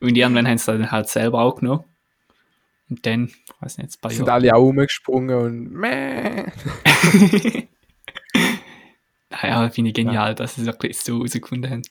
und 0.00 0.16
irgendwann 0.16 0.46
haben 0.46 0.58
sie 0.58 0.72
dann 0.72 0.90
halt 0.90 1.08
selber 1.08 1.40
auch 1.40 1.56
genommen. 1.56 1.84
Und 2.88 3.04
dann, 3.04 3.26
ich 3.26 3.54
weiß 3.60 3.78
nicht, 3.78 4.00
paar 4.00 4.10
Sind 4.10 4.26
Jahre. 4.26 4.32
alle 4.32 4.54
auch 4.54 4.60
rumgesprungen 4.60 5.36
und 5.36 5.72
meh. 5.72 6.46
Naja, 9.42 9.68
finde 9.70 9.90
ich 9.90 9.94
genial, 9.94 10.34
dass 10.34 10.54
sie 10.54 10.62
es 10.62 10.66
wirklich 10.66 10.98
so 10.98 11.16
herausgefunden 11.16 11.70
haben. 11.70 11.82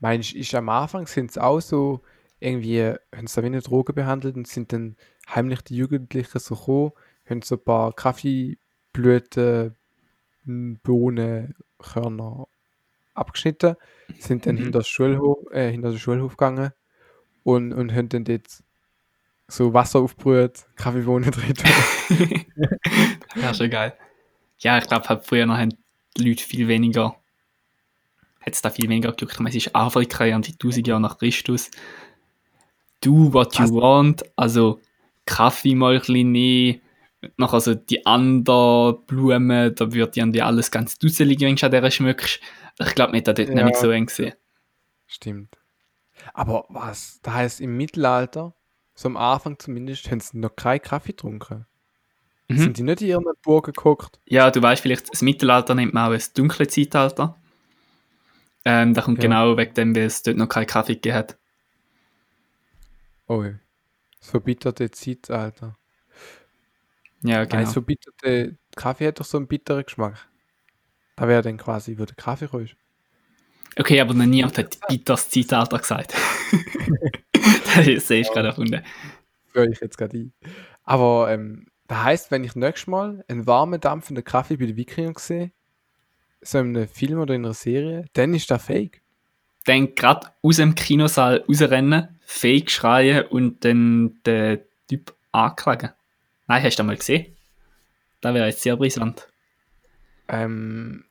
Meinst 0.00 0.32
du, 0.32 0.38
ist 0.38 0.54
am 0.54 0.68
Anfang 0.68 1.06
sind 1.06 1.30
es 1.30 1.38
auch 1.38 1.60
so, 1.60 2.02
irgendwie, 2.40 2.94
haben 3.14 3.26
sie 3.26 3.36
da 3.36 3.42
wie 3.42 3.46
eine 3.46 3.62
Droge 3.62 3.92
behandelt 3.92 4.36
und 4.36 4.48
sind 4.48 4.72
dann 4.72 4.96
heimlich 5.32 5.62
die 5.62 5.76
Jugendlichen 5.76 6.38
so 6.38 6.56
gekommen, 6.56 6.92
haben 7.28 7.42
so 7.42 7.56
ein 7.56 7.64
paar 7.64 7.92
Kaffeeblüten, 7.92 9.76
m, 10.46 10.78
Bohnen, 10.82 11.54
Körner 11.78 12.46
abgeschnitten, 13.14 13.76
sind 14.18 14.46
dann 14.46 14.56
Mhm. 14.56 14.60
hinter, 14.64 14.78
das 14.80 14.88
Schulhof, 14.88 15.38
äh, 15.52 15.70
hinter 15.70 15.90
den 15.90 15.98
Schulhof 15.98 16.32
gegangen 16.36 16.72
und, 17.44 17.72
und 17.72 17.92
haben 17.94 18.08
dann 18.08 18.24
dort 18.24 18.62
so 19.48 19.74
Wasser 19.74 20.00
aufgebrüht, 20.00 20.66
Kaffeebohnen 20.76 21.30
drin. 21.32 21.54
Ja, 23.36 23.52
schon 23.54 23.70
geil. 23.70 23.94
Ja, 24.58 24.78
ich 24.78 24.86
glaube, 24.86 25.08
halt 25.08 25.26
früher 25.26 25.46
noch 25.46 25.56
haben 25.56 25.74
die 26.16 26.28
Leute 26.28 26.44
viel 26.44 26.68
weniger, 26.68 27.16
hat 28.40 28.52
es 28.54 28.62
da 28.62 28.70
viel 28.70 28.88
weniger 28.88 29.12
gejuckt. 29.12 29.32
Ich 29.34 29.38
meine, 29.40 29.50
es 29.50 29.56
ist 29.66 29.74
Afrika, 29.74 30.24
ja, 30.24 30.38
die 30.38 30.52
1000 30.52 30.86
Jahre 30.86 31.00
nach 31.00 31.18
Christus. 31.18 31.70
Do 33.00 33.32
what 33.32 33.54
you 33.58 33.64
Was? 33.64 33.72
want, 33.72 34.22
also 34.36 34.80
Kaffee 35.26 35.74
mal 35.74 35.94
ein 35.94 36.00
bisschen 36.00 36.32
nehmen, 36.32 36.80
noch 37.36 37.54
also 37.54 37.74
die 37.74 38.04
anderen 38.06 39.04
Blumen, 39.06 39.74
da 39.74 39.92
wird 39.92 40.16
irgendwie 40.16 40.42
alles 40.42 40.70
ganz 40.70 40.98
dusselig, 40.98 41.40
wenn 41.40 41.56
du 41.56 41.64
an 41.66 41.72
der 41.72 41.90
schmückst. 41.90 42.40
Ich 42.80 42.94
glaube, 42.94 43.12
nicht, 43.12 43.28
da 43.28 43.32
dort 43.32 43.48
Ja. 43.48 43.54
nämlich 43.54 43.76
so 43.76 43.90
eng 43.90 44.06
gesehen. 44.06 44.34
Stimmt. 45.06 45.56
Aber 46.34 46.64
was? 46.68 47.20
Das 47.22 47.34
heißt, 47.34 47.60
im 47.60 47.76
Mittelalter, 47.76 48.54
so 48.94 49.08
am 49.08 49.16
Anfang 49.16 49.58
zumindest, 49.58 50.10
haben 50.10 50.20
sie 50.20 50.38
noch 50.38 50.56
keinen 50.56 50.82
Kaffee 50.82 51.12
getrunken. 51.12 51.66
Mhm. 52.48 52.58
Sind 52.58 52.78
die 52.78 52.82
nicht 52.82 53.02
in 53.02 53.08
ihren 53.08 53.24
Burgen 53.42 53.72
geguckt? 53.72 54.20
Ja, 54.24 54.50
du 54.50 54.62
weißt 54.62 54.82
vielleicht, 54.82 55.12
das 55.12 55.22
Mittelalter 55.22 55.74
nennt 55.74 55.94
man 55.94 56.08
auch 56.08 56.14
das 56.14 56.32
dunkle 56.32 56.66
Zeitalter. 56.66 57.36
Ähm, 58.64 58.94
da 58.94 59.02
kommt 59.02 59.18
Ja. 59.18 59.22
genau 59.22 59.56
wegen 59.56 59.74
dem, 59.74 59.94
weil 59.96 60.04
es 60.04 60.22
dort 60.22 60.36
noch 60.36 60.48
keinen 60.48 60.66
Kaffee 60.66 60.94
gegeben 60.94 61.16
hat. 61.16 61.38
Oh, 63.26 63.42
das 64.18 64.30
verbitterte 64.30 64.90
Zeitalter. 64.90 65.76
Ja, 67.22 67.44
genau. 67.44 67.62
das 67.62 67.72
verbitterte 67.72 68.56
Kaffee 68.76 69.08
hat 69.08 69.20
doch 69.20 69.24
so 69.24 69.38
einen 69.38 69.46
bitteren 69.46 69.84
Geschmack. 69.84 70.28
Da 71.16 71.28
wäre 71.28 71.42
dann 71.42 71.56
quasi, 71.56 71.98
wo 71.98 72.04
der 72.04 72.16
Kaffee 72.16 72.48
ist. 72.62 72.76
Okay, 73.78 74.00
aber 74.00 74.14
noch 74.14 74.26
niemand 74.26 74.58
hat 74.58 74.78
bitteres 74.88 75.30
Zeitalter 75.30 75.78
gesagt. 75.78 76.14
das 77.76 78.06
sehe 78.06 78.20
ich 78.20 78.30
gerade 78.30 78.48
erfunden. 78.48 78.82
Führe 79.52 79.70
ich 79.70 79.80
jetzt 79.80 79.96
gerade 79.96 80.18
ein. 80.18 80.32
Aber 80.84 81.30
ähm, 81.30 81.66
das 81.86 82.02
heisst, 82.02 82.30
wenn 82.30 82.44
ich 82.44 82.54
nächstes 82.54 82.86
Mal 82.86 83.24
einen 83.28 83.46
warmen, 83.46 83.80
dampfenden 83.80 84.24
Kaffee 84.24 84.56
bei 84.56 84.66
den 84.66 84.76
Wikingern 84.76 85.14
sehe, 85.16 85.52
so 86.42 86.58
in 86.58 86.76
einem 86.76 86.88
Film 86.88 87.20
oder 87.20 87.34
in 87.34 87.44
einer 87.44 87.54
Serie, 87.54 88.06
dann 88.14 88.34
ist 88.34 88.50
das 88.50 88.64
fake. 88.64 89.00
Dann 89.64 89.94
gerade 89.94 90.28
aus 90.42 90.56
dem 90.56 90.74
Kinosaal 90.74 91.44
rausrennen, 91.48 92.18
fake 92.24 92.70
schreien 92.70 93.26
und 93.26 93.64
dann 93.64 94.18
den 94.26 94.60
Typ 94.88 95.14
anklagen. 95.30 95.90
Nein, 96.52 96.62
hast 96.64 96.78
du 96.78 96.82
das 96.82 96.86
mal 96.86 96.96
gesehen? 96.98 97.34
Das 98.20 98.34
wäre 98.34 98.46
jetzt 98.46 98.60
sehr 98.60 98.76
brisant. 98.76 99.26
Ähm, 100.28 101.06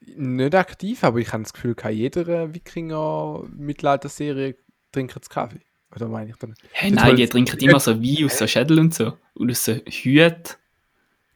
nicht 0.00 0.54
aktiv, 0.54 1.02
aber 1.04 1.20
ich 1.20 1.32
habe 1.32 1.42
das 1.42 1.54
Gefühl, 1.54 1.74
kann 1.74 1.94
jeder 1.94 2.52
Wikinger-Mittelalter-Serie 2.52 4.56
trinkt 4.92 5.14
jetzt 5.14 5.30
Kaffee. 5.30 5.62
Oder 5.96 6.08
meine 6.08 6.28
ich 6.28 6.36
dann? 6.36 6.54
Hey, 6.72 6.90
nein, 6.90 7.06
wollen 7.06 7.16
die 7.16 7.26
trinken 7.26 7.58
immer 7.60 7.80
so 7.80 7.98
Wein 7.98 8.26
aus 8.26 8.36
so 8.36 8.46
Schädel 8.46 8.78
und 8.78 8.92
so. 8.92 9.16
Und 9.32 9.50
aus 9.50 9.64
so 9.64 9.72
Hüten. 9.72 10.56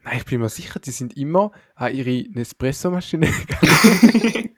Nein, 0.05 0.19
ich 0.19 0.27
bin 0.27 0.43
mir 0.43 0.51
sicher, 0.51 0.79
die 0.79 0.91
sind 0.91 1.17
immer 1.17 1.51
an 1.75 1.95
ihre 1.95 2.29
Nespresso-Maschine 2.29 3.33
gegangen 3.47 4.51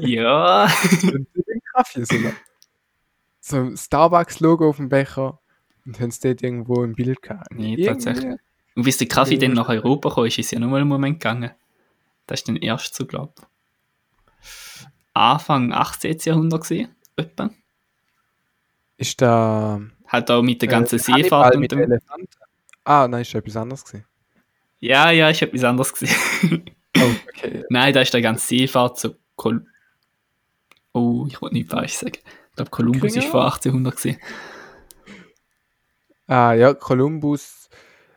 ja. 0.00 0.64
und 0.64 1.28
den 1.32 1.60
Kaffee 1.72 2.04
sondern 2.04 2.34
so 3.38 3.58
ein 3.58 3.76
Starbucks-Logo 3.76 4.68
auf 4.68 4.78
dem 4.78 4.88
Becher 4.88 5.38
und 5.88 5.98
haben 6.00 6.10
es 6.10 6.20
dort 6.20 6.42
irgendwo 6.42 6.84
im 6.84 6.94
Bild 6.94 7.22
gehabt. 7.22 7.50
Nee, 7.50 7.70
Irgendwie- 7.72 7.86
tatsächlich. 7.86 8.38
Und 8.76 8.82
bis 8.84 8.98
der 8.98 9.08
Kaffee 9.08 9.38
dann 9.38 9.54
nach 9.54 9.70
Europa 9.70 10.10
kam, 10.10 10.26
ist 10.26 10.38
es 10.38 10.50
ja 10.50 10.60
nochmal 10.60 10.80
einen 10.80 10.88
Moment 10.88 11.18
gegangen. 11.18 11.50
Das 12.26 12.40
ist 12.40 12.48
dann 12.48 12.56
erst 12.56 12.94
so, 12.94 13.06
glaube 13.06 13.32
ich. 13.38 14.86
Anfang 15.14 15.72
18. 15.72 16.18
Jahrhundert 16.24 16.60
gesehen, 16.60 16.94
etwa. 17.16 17.50
Ist 18.98 19.20
da 19.22 19.80
Hat 20.06 20.30
auch 20.30 20.42
mit 20.42 20.60
der 20.60 20.68
ganzen 20.68 20.96
äh, 20.96 21.02
Seefahrt 21.02 21.54
und 21.54 21.62
mit 21.62 21.72
dem. 21.72 21.80
Elefanten? 21.80 22.28
Ah, 22.84 23.08
nein, 23.08 23.22
ist 23.22 23.34
etwas 23.34 23.56
anderes 23.56 23.84
gewesen. 23.84 24.04
Ja, 24.80 25.10
ja, 25.10 25.30
ich 25.30 25.40
habe 25.40 25.52
etwas 25.52 25.64
anderes 25.64 25.92
gesehen. 25.92 26.70
Oh, 26.98 27.10
okay. 27.28 27.64
Nein, 27.70 27.92
da 27.94 28.00
ist 28.02 28.12
der 28.14 28.22
ganze 28.22 28.46
Seefahrt 28.46 28.98
so. 28.98 29.14
Kol 29.36 29.66
oh, 30.92 31.26
ich 31.28 31.40
wollte 31.40 31.56
nicht 31.56 31.70
falsch 31.70 31.94
sagen. 31.94 32.18
Ich 32.50 32.56
glaube, 32.56 32.70
Kolumbus 32.70 33.16
ist 33.16 33.28
vor 33.28 33.44
1800 33.44 33.96
gesehen. 33.96 34.18
Ah, 36.28 36.52
ja, 36.52 36.74
Kolumbus, 36.74 37.68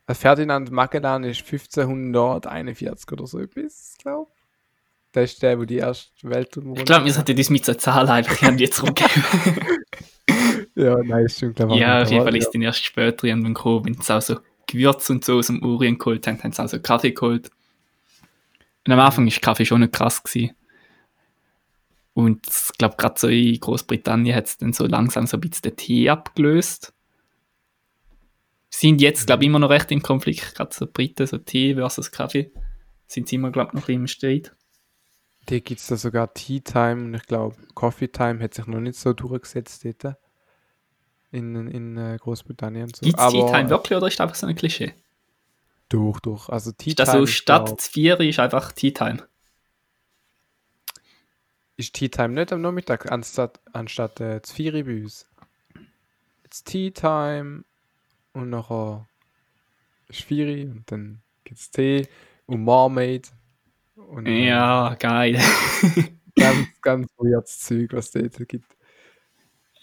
äh, 0.06 0.14
Ferdinand 0.14 0.70
Magellan 0.70 1.24
ist 1.24 1.42
1541 1.42 3.12
oder 3.12 3.26
so 3.26 3.40
etwas, 3.40 3.96
glaube 4.00 4.28
ich. 4.30 4.42
Der 5.14 5.24
ist 5.24 5.42
der, 5.42 5.60
wo 5.60 5.66
die 5.66 5.78
erste 5.78 6.12
Weltumrundung... 6.30 6.78
Ich 6.78 6.86
glaube, 6.86 7.06
wir 7.06 7.14
sollten 7.14 7.36
das 7.36 7.50
mit 7.50 7.66
so 7.66 7.74
Zahlen 7.74 8.10
einfach 8.10 8.42
irgendwie 8.42 8.70
zurückgeben. 8.70 9.10
Ja, 10.76 10.96
nein, 11.04 11.24
das 11.24 11.36
stimmt, 11.36 11.58
glaube 11.58 11.74
ich. 11.74 11.80
ja, 11.80 12.02
auf 12.02 12.10
jeden 12.10 12.24
Fall 12.24 12.36
ist 12.36 12.52
dann 12.52 12.62
erst 12.62 12.84
später 12.84 13.26
irgendwann 13.26 13.54
gekommen, 13.54 13.86
wenn 13.86 14.02
sie 14.02 14.16
auch 14.16 14.22
so 14.22 14.40
Gewürze 14.68 15.12
und 15.14 15.26
so 15.26 15.38
aus 15.38 15.48
dem 15.48 15.62
Orient 15.64 16.00
geholt 16.00 16.26
haben, 16.28 16.42
haben 16.42 16.54
sie 16.54 16.64
auch 16.64 16.70
so 16.70 16.80
Kaffee 16.80 17.12
geholt. 17.12 17.52
Und 18.88 18.94
am 18.94 19.00
Anfang 19.00 19.26
war 19.26 19.34
Kaffee 19.42 19.66
schon 19.66 19.82
nicht 19.82 19.94
krass. 19.94 20.24
Gewesen. 20.24 20.56
Und 22.14 22.48
ich 22.48 22.78
glaube, 22.78 22.96
gerade 22.98 23.20
so 23.20 23.28
in 23.28 23.60
Großbritannien 23.60 24.36
hat 24.36 24.46
es 24.46 24.58
dann 24.58 24.74
so 24.74 24.86
langsam 24.86 25.28
so 25.28 25.38
ein 25.38 25.42
bisschen 25.42 25.64
den 25.64 25.76
Tee 25.76 26.10
abgelöst. 26.10 26.94
Sind 28.74 29.02
jetzt, 29.02 29.28
glaube 29.28 29.44
ich, 29.44 29.48
immer 29.48 29.60
noch 29.60 29.70
recht 29.70 29.92
im 29.92 30.02
Konflikt, 30.02 30.56
gerade 30.56 30.74
so 30.74 30.88
Briten, 30.88 31.28
so 31.28 31.38
Tee 31.38 31.76
versus 31.76 32.10
Kaffee. 32.10 32.52
Sind 33.06 33.28
sie 33.28 33.36
immer, 33.36 33.52
glaube 33.52 33.72
ich, 33.74 33.82
noch 33.82 33.90
im 33.90 34.08
Streit. 34.08 34.56
Hier 35.48 35.60
gibt 35.60 35.82
es 35.82 35.88
da 35.88 35.98
sogar 35.98 36.34
Tea 36.34 36.62
Time 36.62 37.04
und 37.04 37.14
ich 37.14 37.24
glaube, 37.24 37.58
Coffee 37.74 38.08
Time 38.08 38.42
hat 38.42 38.54
sich 38.54 38.68
noch 38.68 38.80
nicht 38.80 38.98
so 38.98 39.12
durchgesetzt 39.14 39.86
dort. 39.86 40.18
In, 41.32 41.68
in 41.68 41.98
äh, 41.98 42.18
Großbritannien. 42.20 42.90
So. 42.94 43.06
Gibt 43.06 43.20
es 43.20 43.28
Tea 43.30 43.46
Time 43.46 43.70
wirklich 43.70 43.98
oder 43.98 44.08
ist 44.08 44.20
das 44.20 44.24
einfach 44.24 44.36
so 44.36 44.48
ein 44.48 44.56
Klischee? 44.56 44.94
Durch, 45.90 46.20
durch. 46.22 46.50
Also 46.50 46.72
Tea 46.72 46.92
Ist 46.92 47.00
das 47.00 47.12
Time 47.12 47.22
so, 47.22 47.28
statt 47.28 47.66
glaub- 47.66 47.78
das 47.78 47.88
Vier 47.88 48.20
ist 48.20 48.40
einfach 48.40 48.72
Tea 48.72 48.92
Time? 48.92 49.28
ist 51.78 51.94
Tea 51.94 52.10
Time 52.10 52.30
nicht 52.30 52.54
am 52.54 52.62
Nachmittag 52.62 53.12
anstatt, 53.12 53.60
anstatt 53.74 54.20
äh, 54.22 54.40
das 54.40 54.52
Vieri 54.52 54.84
bei 54.84 55.02
uns. 55.04 55.28
Jetzt 56.44 56.66
Tea 56.66 56.92
Time 56.92 57.64
und 58.34 58.50
nachher 58.50 59.08
Vieri 60.10 60.64
und 60.66 60.90
dann 60.92 61.22
gibt 61.44 61.60
es 61.60 61.72
Tee 61.72 62.08
und 62.46 62.64
Marmaid. 62.64 63.32
Und 63.96 64.26
Ja, 64.26 64.96
geil. 65.00 65.40
ganz, 66.36 66.68
ganz 66.82 67.08
weirdes 67.18 67.60
Zeug, 67.60 67.94
was 67.94 68.14
es 68.16 68.32
dort 68.32 68.48
gibt. 68.50 68.76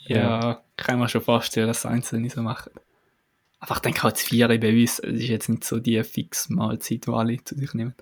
Ja, 0.07 0.63
kann 0.77 0.99
man 0.99 1.09
schon 1.09 1.21
vorstellen, 1.23 1.69
dass 1.69 1.85
Einzelne 1.87 2.31
so 2.31 2.43
machen. 2.43 2.73
Aber 3.61 3.75
ich 3.75 3.81
denke 3.81 4.03
halt, 4.03 4.15
das 4.15 4.23
Vier 4.23 4.49
bei 4.49 4.57
uns, 4.81 4.99
es 5.01 5.21
ist 5.21 5.29
jetzt 5.29 5.49
nicht 5.49 5.65
so 5.65 5.81
die 5.81 6.03
fix 6.05 6.49
Mahlzeit, 6.49 7.07
die 7.07 7.11
alle 7.11 7.43
zu 7.43 7.55
sich 7.57 7.75
nehmen. 7.75 7.95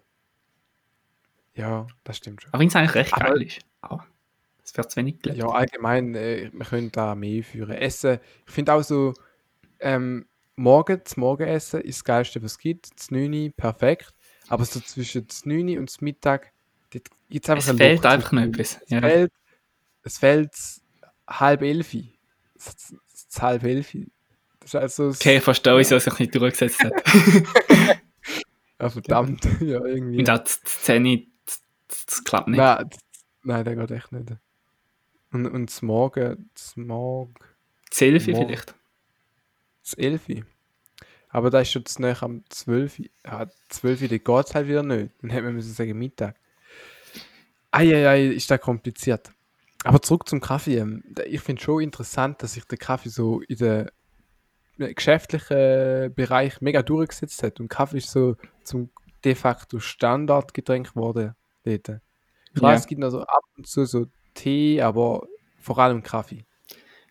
Ja, 1.55 1.87
das 2.05 2.19
stimmt 2.19 2.43
schon. 2.43 2.53
Aber 2.53 2.61
wenn 2.61 2.69
es 2.69 2.77
eigentlich 2.77 2.95
recht 2.95 3.15
Aber- 3.15 3.31
geil 3.31 3.43
ist. 3.43 3.61
Aber 3.81 4.07
es 4.63 4.77
wird 4.77 4.91
zu 4.91 4.97
wenig 4.97 5.21
gelebt. 5.21 5.39
Ja, 5.41 5.49
allgemein, 5.49 6.15
äh, 6.15 6.51
wir 6.53 6.67
können 6.67 6.93
da 6.93 7.15
mehr 7.15 7.43
führen. 7.43 7.73
Essen, 7.77 8.19
ich 8.47 8.53
finde 8.53 8.75
auch 8.75 8.83
so, 8.83 9.15
ähm, 9.81 10.27
morgen, 10.57 11.01
das 11.03 11.17
Morgenessen 11.17 11.81
ist 11.83 11.99
das 12.01 12.05
Geilste, 12.05 12.43
was 12.43 12.53
es 12.53 12.59
gibt. 12.59 12.89
Das 12.99 13.11
9 13.11 13.53
perfekt. 13.57 14.13
Aber 14.49 14.65
so 14.65 14.81
zwischen 14.81 15.27
das 15.27 15.45
9 15.47 15.79
und 15.79 15.89
das 15.91 16.01
Mittag, 16.01 16.53
dort 16.93 17.09
gibt 17.29 17.45
es 17.45 17.51
einfach 17.51 17.71
es 17.73 17.77
fehlt 17.77 18.07
einfach 18.07 18.33
noch 18.33 18.43
etwas. 18.43 18.79
Es 18.83 18.91
Ja. 18.91 19.01
fehlt, 19.01 19.33
es 20.03 20.19
fehlt 20.19 20.53
halb 21.29 21.63
elf. 21.63 21.95
Es 21.95 22.93
es- 23.33 23.43
halb 23.43 23.65
elf. 23.65 23.93
Das 24.61 24.71
ist 24.71 24.75
also 24.77 25.09
das- 25.09 25.21
Okay, 25.21 25.37
ich 25.39 25.43
verstehe, 25.43 25.77
wieso 25.79 25.97
es 25.97 26.05
sich 26.05 26.19
nicht 26.19 26.35
durchgesetzt 26.35 26.83
hat. 26.83 26.93
Ja, 28.79 28.91
verdammt. 28.91 29.43
ja, 29.63 29.83
irgendwie. 29.85 30.19
Und 30.19 30.29
auch 30.29 30.39
die 30.39 30.51
Szene, 30.67 31.27
das, 31.47 31.63
das 32.07 32.25
klappt 32.25 32.49
nicht. 32.49 32.59
Nein, 32.59 32.87
das- 32.91 33.01
nein, 33.43 33.65
der 33.65 33.75
geht 33.75 33.91
echt 33.91 34.13
nicht. 34.13 34.33
Und, 35.33 35.47
und 35.47 35.71
das 35.71 35.81
Morgen, 35.81 36.51
das 36.55 36.77
Morgen, 36.77 37.35
Zelfi 37.91 38.33
Morgen. 38.33 38.47
vielleicht. 38.49 38.75
Das 39.87 39.95
11. 39.95 40.45
Aber 41.29 41.51
da 41.51 41.61
ist 41.61 41.71
schon 41.73 41.85
zu 41.85 42.01
nahe 42.03 42.17
am 42.23 42.45
12. 42.49 43.03
Ja, 43.25 43.47
12. 43.69 44.01
da 44.09 44.17
geht 44.19 44.47
es 44.47 44.55
halt 44.55 44.69
wieder 44.69 44.83
nicht. 44.83 45.11
Dann 45.21 45.31
hätte 45.31 45.43
man 45.45 45.55
müssen 45.55 45.73
sagen 45.73 45.99
Mittag. 45.99 46.37
Eieiei, 47.71 48.27
ist 48.29 48.51
da 48.51 48.59
kompliziert. 48.59 49.33
Aber 49.85 50.01
zurück 50.01 50.29
zum 50.29 50.41
Kaffee. 50.41 50.79
ähm, 50.79 51.05
Ich 51.27 51.41
finde 51.43 51.63
schon 51.63 51.83
interessant, 51.83 52.43
dass 52.43 52.55
sich 52.55 52.65
der 52.65 52.79
Kaffee 52.79 53.09
so 53.11 53.41
in 53.43 53.57
den 53.59 53.89
äh, 54.79 54.95
geschäftlichen 54.95 56.15
Bereich 56.15 56.61
mega 56.61 56.83
durchgesetzt 56.83 57.43
hat. 57.43 57.61
Und 57.61 57.69
Kaffee 57.69 57.99
ist 57.99 58.11
so 58.11 58.37
zum 58.65 58.91
de 59.25 59.35
facto 59.35 59.79
Standardgetränk 59.79 60.95
geworden. 60.95 61.35
Dort. 61.65 61.85
Klar, 62.55 62.73
Ja. 62.73 62.75
es 62.75 62.87
gibt 62.87 63.01
noch 63.01 63.11
so 63.11 63.21
ab 63.23 63.43
und 63.57 63.67
zu 63.67 63.85
so 63.85 64.07
Tee, 64.35 64.81
aber 64.81 65.27
vor 65.59 65.79
allem 65.79 66.03
Kaffee. 66.03 66.47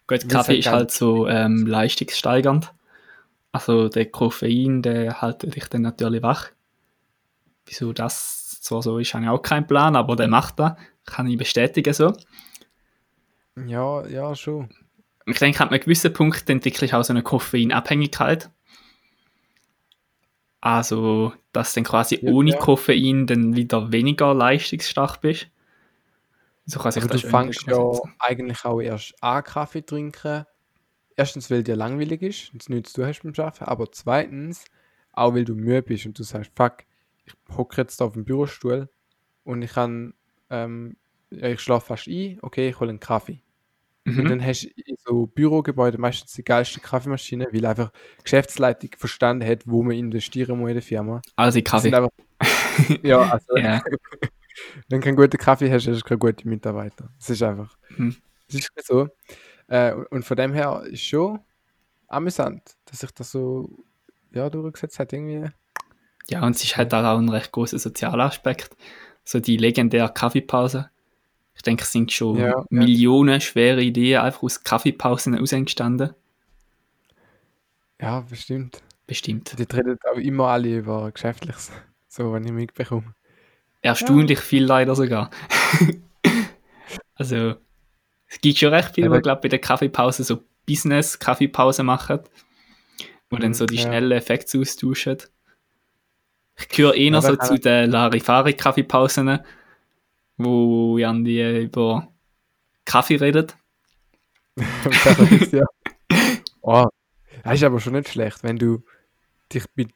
Gut, 0.07 0.29
Kaffee 0.29 0.53
halt 0.53 0.59
ist 0.59 0.67
halt 0.67 0.91
so 0.91 1.27
ähm, 1.27 1.65
leistungssteigernd. 1.65 2.73
Also 3.51 3.89
der 3.89 4.05
Koffein, 4.07 4.81
der 4.81 5.21
hält 5.21 5.43
dich 5.43 5.65
dann 5.69 5.81
natürlich 5.81 6.21
wach. 6.21 6.49
Wieso 7.65 7.93
das 7.93 8.59
zwar 8.61 8.81
so 8.81 8.99
ist, 8.99 9.13
habe 9.13 9.23
ich 9.23 9.29
auch 9.29 9.41
keinen 9.41 9.65
Plan, 9.65 9.95
aber 9.95 10.15
der 10.15 10.27
macht 10.27 10.59
das. 10.59 10.73
Kann 11.05 11.27
ich 11.27 11.37
bestätigen 11.37 11.93
so. 11.93 12.13
Ja, 13.67 14.05
ja, 14.07 14.35
schon. 14.35 14.69
Ich 15.25 15.39
denke, 15.39 15.61
ab 15.61 15.71
einem 15.71 15.79
gewissen 15.79 16.13
Punkt 16.13 16.49
entwickle 16.49 16.85
ich 16.85 16.93
auch 16.93 17.03
so 17.03 17.13
eine 17.13 17.23
Koffeinabhängigkeit. 17.23 18.49
Also, 20.61 21.33
dass 21.51 21.73
dann 21.73 21.83
quasi 21.83 22.19
Ja, 22.21 22.31
ohne 22.31 22.51
ja. 22.51 22.57
Koffein 22.57 23.27
dann 23.27 23.55
wieder 23.55 23.91
weniger 23.91 24.33
leistungsstark 24.33 25.21
bist. 25.21 25.47
So 26.65 26.79
kann 26.79 26.91
sich 26.91 27.03
Aber 27.03 27.13
das 27.13 27.21
du 27.21 27.29
fängst 27.29 27.67
ja 27.67 27.99
eigentlich 28.19 28.65
auch 28.65 28.81
erst 28.81 29.13
an 29.21 29.43
Kaffee 29.43 29.85
trinken. 29.85 30.45
Erstens, 31.15 31.49
weil 31.49 31.63
dir 31.63 31.75
langweilig 31.75 32.21
ist 32.21 32.53
und 32.53 32.61
es 32.61 32.69
nichts 32.69 32.93
zu 32.93 33.05
hast 33.05 33.21
beim 33.23 33.33
Arbeiten. 33.37 33.63
Aber 33.65 33.91
zweitens, 33.91 34.65
auch 35.13 35.33
weil 35.33 35.45
du 35.45 35.55
müde 35.55 35.81
bist 35.83 36.05
und 36.05 36.17
du 36.19 36.23
sagst, 36.23 36.51
fuck, 36.55 36.83
ich 37.25 37.33
hocke 37.55 37.81
jetzt 37.81 38.01
auf 38.01 38.13
dem 38.13 38.25
Bürostuhl 38.25 38.89
und 39.43 39.61
ich 39.61 39.73
kann, 39.73 40.13
ähm, 40.49 40.97
ja, 41.29 41.47
ich 41.49 41.61
schlafe 41.61 41.87
fast 41.87 42.07
ein, 42.07 42.39
okay, 42.41 42.69
ich 42.69 42.79
hole 42.79 42.89
einen 42.89 42.99
Kaffee. 42.99 43.41
Und 44.07 44.17
Mhm. 44.17 44.27
dann 44.27 44.45
hast 44.45 44.63
du 44.63 44.67
in 44.85 44.95
so 45.03 45.25
Bürogebäude 45.25 45.97
meistens 45.97 46.33
die 46.33 46.43
geilste 46.43 46.79
Kaffeemaschine, 46.79 47.47
weil 47.51 47.65
einfach 47.65 47.91
Geschäftsleitung 48.23 48.91
verstanden 48.97 49.47
hat, 49.47 49.63
wo 49.65 49.81
man 49.81 49.95
investieren 49.95 50.59
muss 50.59 50.69
in 50.69 50.75
der 50.75 50.83
Firma. 50.83 51.21
Also, 51.35 51.59
Kaffee. 51.61 51.93
einfach, 51.93 52.09
ja, 53.03 53.21
also. 53.21 53.55
wenn 54.89 54.99
du 55.01 55.05
keinen 55.05 55.15
guten 55.15 55.37
Kaffee 55.37 55.71
hast, 55.71 55.87
hast 55.87 55.99
du 56.01 56.05
keine 56.05 56.19
guten 56.19 56.49
Mitarbeiter. 56.49 57.09
Das 57.19 57.29
ist 57.29 57.43
einfach. 57.43 57.77
Hm. 57.95 58.15
Das 58.47 58.55
ist 58.55 58.71
so. 58.87 59.09
Äh, 59.67 59.93
und- 60.09 60.23
von 60.23 60.37
dem 60.37 60.53
her 60.53 60.83
ist 60.85 61.03
schon 61.03 61.39
amüsant, 62.07 62.61
dass 62.85 62.99
sich 62.99 63.11
das 63.11 63.31
so 63.31 63.69
ja, 64.31 64.49
durchgesetzt 64.49 64.99
hat. 64.99 65.13
Irgendwie. 65.13 65.49
Ja, 66.29 66.43
und 66.45 66.55
es 66.55 66.63
ist 66.63 66.77
halt 66.77 66.93
auch 66.93 67.17
ein 67.17 67.29
recht 67.29 67.51
großer 67.51 67.79
sozialer 67.79 68.25
Aspekt. 68.25 68.75
So 69.23 69.39
die 69.39 69.57
legendäre 69.57 70.13
Kaffeepause. 70.13 70.89
Ich 71.55 71.61
denke, 71.61 71.83
es 71.83 71.91
sind 71.91 72.11
schon 72.11 72.37
Ja, 72.37 72.47
ja. 72.49 72.65
Millionen 72.69 73.41
schwere 73.41 73.81
Ideen 73.81 74.21
einfach 74.21 74.43
aus 74.43 74.63
Kaffeepausen 74.63 75.33
entstanden. 75.35 76.13
Ja, 77.99 78.21
bestimmt. 78.21 78.81
Bestimmt. 79.07 79.57
Die 79.57 79.63
reden 79.63 79.97
auch 80.11 80.17
immer 80.17 80.47
alle 80.47 80.77
über 80.77 81.11
Geschäftliches. 81.11 81.71
So, 82.07 82.31
wenn 82.31 82.45
ich 82.45 82.51
mitbekomme. 82.53 83.13
Erstaunlich 83.85 84.39
viel 84.39 84.65
leider 84.65 84.95
sogar. 84.95 85.29
also, 87.15 87.55
es 88.27 88.41
gibt 88.41 88.57
schon 88.57 88.73
recht 88.73 88.95
viele, 88.95 89.07
Aber- 89.07 89.17
die, 89.17 89.21
glaube 89.23 89.41
bei 89.41 89.47
der 89.49 89.59
Kaffeepause 89.59 90.23
so 90.23 90.43
Business-Kaffeepause 90.67 91.83
machen. 91.83 92.19
Wo 93.29 93.37
dann 93.37 93.49
Mhm, 93.49 93.53
so 93.55 93.65
die 93.65 93.75
ja. 93.75 93.81
schnellen 93.83 94.11
Effekte 94.11 94.59
austauschen. 94.59 95.17
Ich 96.57 96.67
gehöre 96.69 96.95
eher 96.95 97.11
Ja, 97.11 97.21
so 97.21 97.35
zu 97.35 97.59
den 97.59 97.91
Larifari-Kaffeepausen, 97.91 99.39
wo 100.37 100.97
Jan 100.97 101.23
die 101.25 101.63
über 101.63 102.11
Kaffee 102.85 103.15
redet. 103.17 103.55
Ja. 105.51 105.65
Oh, 106.67 106.87
das 107.43 107.55
ist 107.55 107.63
aber 107.63 107.79
schon 107.79 107.93
nicht 107.93 108.09
schlecht, 108.09 108.41
wenn 108.41 108.57
du 108.57 108.83
dich 109.53 109.65
mit 109.75 109.91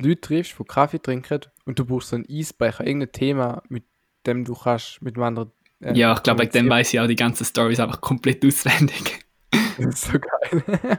Leuten 0.00 0.20
triffst, 0.20 0.56
die 0.58 0.64
Kaffee 0.64 0.98
trinken 1.00 1.40
und 1.66 1.78
du 1.78 1.84
brauchst 1.84 2.08
so 2.08 2.16
einen 2.16 2.26
Eisbecher, 2.30 2.86
irgendein 2.86 3.12
Thema, 3.12 3.62
mit 3.68 3.84
dem 4.26 4.44
du 4.44 4.54
kannst 4.54 5.02
mit 5.02 5.14
einem 5.16 5.24
anderen. 5.24 5.52
äh, 5.80 5.94
Ja, 5.96 6.14
ich 6.14 6.22
glaube, 6.22 6.42
wegen 6.42 6.52
dem 6.52 6.68
weiß 6.70 6.94
ich 6.94 7.00
auch 7.00 7.06
die 7.06 7.14
ganzen 7.16 7.44
Stories 7.44 7.80
einfach 7.80 8.00
komplett 8.00 8.44
auswendig. 8.44 9.20
Das 9.78 9.86
ist 10.04 10.12
so 10.12 10.18
geil. 10.20 10.98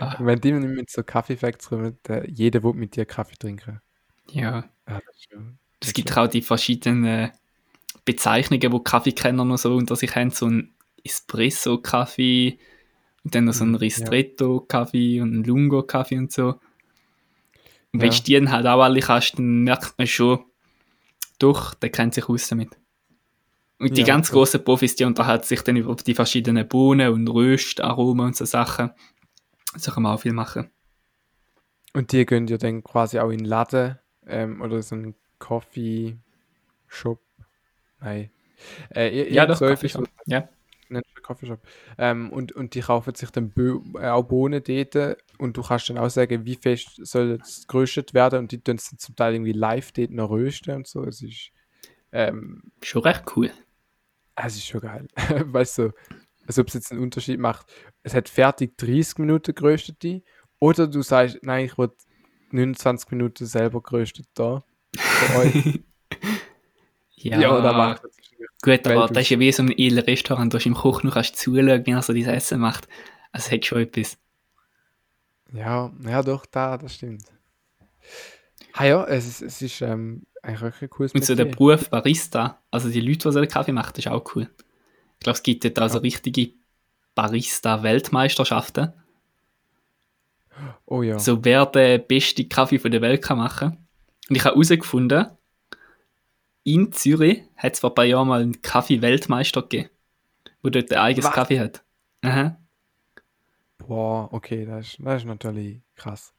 Ah. 0.00 0.16
Wenn 0.18 0.40
die 0.40 0.52
mit 0.52 0.90
so 0.90 1.02
Kaffee-Facts 1.04 1.68
kommen, 1.68 1.98
der, 2.06 2.28
jeder 2.28 2.62
will 2.64 2.72
mit 2.74 2.96
dir 2.96 3.04
Kaffee 3.06 3.36
trinken. 3.36 3.80
Ja, 4.30 4.64
Ja, 4.88 5.00
schon. 5.30 5.58
es 5.80 5.92
gibt 5.92 6.16
auch 6.16 6.26
die 6.26 6.42
verschiedenen 6.42 7.30
Bezeichnungen, 8.04 8.72
wo 8.72 8.80
Kaffeekenner 8.80 9.44
noch 9.44 9.58
so 9.58 9.74
unter 9.76 9.94
sich 9.94 10.14
haben, 10.16 10.30
so 10.30 10.46
ein 10.46 10.72
Espresso-Kaffee 11.04 12.58
und 13.24 13.34
dann 13.34 13.44
noch 13.44 13.52
so 13.52 13.64
ein 13.64 13.70
Mhm. 13.70 13.76
Ristretto-Kaffee 13.76 15.20
und 15.20 15.34
ein 15.34 15.44
Lungo-Kaffee 15.44 16.18
und 16.18 16.32
so. 16.32 16.58
Und 17.92 18.00
wenn 18.00 18.10
Ja. 18.10 18.16
du 18.18 18.22
die 18.24 18.48
halt 18.48 18.66
auch 18.66 18.80
alle 18.82 19.00
kannst, 19.00 19.38
dann 19.38 19.64
merkt 19.64 19.94
man 19.98 20.06
schon, 20.06 20.44
doch, 21.38 21.74
der 21.74 21.90
kennt 21.90 22.14
sich 22.14 22.28
aus 22.28 22.48
damit. 22.48 22.70
Und 23.78 23.96
die 23.96 24.02
Ja, 24.02 24.06
ganz 24.06 24.28
voll. 24.28 24.38
großen 24.38 24.64
Profis, 24.64 24.94
die 24.96 25.04
unterhalten 25.04 25.44
sich 25.44 25.62
dann 25.62 25.76
über 25.76 25.94
die 25.96 26.14
verschiedenen 26.14 26.66
Bohnen 26.68 27.12
und 27.12 27.28
Röstaromen 27.28 28.26
und 28.26 28.36
so 28.36 28.44
Sachen. 28.44 28.90
So 29.76 29.90
kann 29.90 30.04
man 30.04 30.14
auch 30.14 30.20
viel 30.20 30.32
machen. 30.32 30.70
Und 31.92 32.12
die 32.12 32.24
gehen 32.24 32.46
ja 32.46 32.56
dann 32.58 32.82
quasi 32.84 33.18
auch 33.18 33.30
in 33.30 33.38
den 33.38 33.46
Laden 33.46 33.98
ähm, 34.26 34.60
oder 34.62 34.80
so 34.82 34.94
einen 34.94 35.14
Coffee-Shop. 35.38 37.20
Nein. 38.00 38.30
Äh, 38.94 39.32
Ja, 39.32 39.44
doch, 39.46 39.56
so 39.56 39.64
etwas, 39.66 39.92
Kaffeeshop. 39.92 40.08
Ja. 40.26 40.48
Nennt 40.92 41.06
man 41.14 41.22
Coffeeshop. 41.22 41.60
Ähm, 41.98 42.30
und, 42.30 42.52
und 42.52 42.74
die 42.74 42.80
kaufen 42.80 43.14
sich 43.14 43.30
dann 43.30 43.50
Bö 43.50 43.80
äh, 43.98 44.08
auch 44.08 44.24
Bohnen 44.24 44.62
dort 44.62 45.18
und 45.38 45.56
du 45.56 45.62
kannst 45.62 45.88
dann 45.88 45.98
auch 45.98 46.10
sagen, 46.10 46.44
wie 46.44 46.56
fest 46.56 47.00
soll 47.04 47.38
es 47.42 47.66
geröstet 47.66 48.14
werden 48.14 48.40
und 48.40 48.52
die 48.52 48.62
tun 48.62 48.76
es 48.76 48.94
zum 48.96 49.16
Teil 49.16 49.34
irgendwie 49.34 49.52
live 49.52 49.92
dort 49.92 50.10
noch 50.10 50.30
rösten 50.30 50.76
und 50.76 50.86
so. 50.86 51.04
Es 51.04 51.22
ist, 51.22 51.50
ähm, 52.12 52.62
Schon 52.82 53.02
recht 53.02 53.24
cool. 53.36 53.50
es 54.36 54.56
ist 54.56 54.66
schon 54.66 54.80
geil. 54.80 55.06
weißt 55.16 55.78
du, 55.78 55.92
als 56.46 56.58
ob 56.58 56.68
es 56.68 56.74
jetzt 56.74 56.92
einen 56.92 57.02
Unterschied 57.02 57.40
macht. 57.40 57.72
Es 58.02 58.14
hat 58.14 58.28
fertig 58.28 58.76
30 58.78 59.18
Minuten 59.18 59.54
geröstete 59.54 60.22
oder 60.58 60.86
du 60.86 61.02
sagst, 61.02 61.38
nein, 61.42 61.66
ich 61.66 61.78
will 61.78 61.90
29 62.50 63.10
Minuten 63.10 63.46
selber 63.46 63.80
geröstet 63.80 64.26
da. 64.34 64.62
Für 64.96 65.38
euch. 65.38 65.80
Ja, 67.24 67.60
da 67.60 67.72
macht 67.72 68.04
es 68.04 68.16
gut, 68.62 68.86
aber 68.86 69.08
das 69.08 69.24
ist 69.24 69.30
ja 69.30 69.38
wie 69.38 69.52
so 69.52 69.62
ein 69.62 69.72
edles 69.72 70.06
Restaurant, 70.06 70.52
du 70.52 70.58
hast 70.58 70.66
im 70.66 70.74
Koch 70.74 71.02
noch 71.02 71.14
kannst 71.14 71.36
zuschauen, 71.36 71.86
wie 71.86 71.90
er 71.90 72.02
so 72.02 72.12
dein 72.12 72.24
Essen 72.28 72.60
macht. 72.60 72.88
Also 73.32 73.50
hat 73.50 73.64
schon 73.64 73.82
etwas. 73.82 74.18
Ja, 75.52 75.92
ja 76.04 76.22
doch, 76.22 76.46
da, 76.46 76.78
das 76.78 76.94
stimmt. 76.94 77.24
Ah 78.74 78.84
ja, 78.84 79.04
es 79.04 79.26
ist, 79.26 79.42
es 79.42 79.62
ist 79.62 79.82
ähm, 79.82 80.22
eigentlich 80.42 80.62
wirklich 80.62 80.82
ein 80.82 80.90
cooles 80.90 81.12
Und 81.12 81.24
so 81.24 81.34
der. 81.34 81.44
Beruf 81.44 81.90
Barista, 81.90 82.58
also 82.70 82.88
die 82.88 83.00
Leute, 83.00 83.18
die 83.28 83.32
so 83.32 83.40
den 83.40 83.48
Kaffee 83.48 83.72
machen, 83.72 83.92
das 83.94 84.06
ist 84.06 84.10
auch 84.10 84.24
cool. 84.34 84.48
Ich 85.18 85.20
glaube, 85.24 85.36
es 85.36 85.42
gibt 85.42 85.64
dort 85.64 85.78
also 85.78 85.98
Ja. 85.98 86.02
richtige 86.02 86.52
Barista-Weltmeisterschaften. 87.14 88.92
Oh 90.86 91.02
ja. 91.02 91.18
So 91.18 91.44
wer 91.44 91.66
den 91.66 92.06
besten 92.06 92.48
Kaffee 92.48 92.78
von 92.78 92.90
der 92.90 93.00
Welt 93.02 93.22
kann 93.22 93.38
machen. 93.38 93.76
Und 94.28 94.36
ich 94.36 94.44
habe 94.44 94.54
herausgefunden, 94.54 95.26
in 96.64 96.92
Zürich 96.92 97.42
hat 97.56 97.74
es 97.74 97.80
vor 97.80 97.90
ein 97.90 97.94
paar 97.94 98.04
Jahren 98.04 98.28
mal 98.28 98.42
einen 98.42 98.62
Kaffee-Weltmeister 98.62 99.62
gegeben, 99.62 99.90
wo 100.62 100.70
dort 100.70 100.92
ein 100.92 100.98
eigenes 100.98 101.26
Was? 101.26 101.34
Kaffee 101.34 101.60
hat. 101.60 101.82
Aha. 102.22 102.56
Boah, 103.78 104.32
okay, 104.32 104.64
das 104.64 104.88
ist, 104.88 104.98
das 105.00 105.22
ist 105.22 105.26
natürlich 105.26 105.80
krass. 105.96 106.32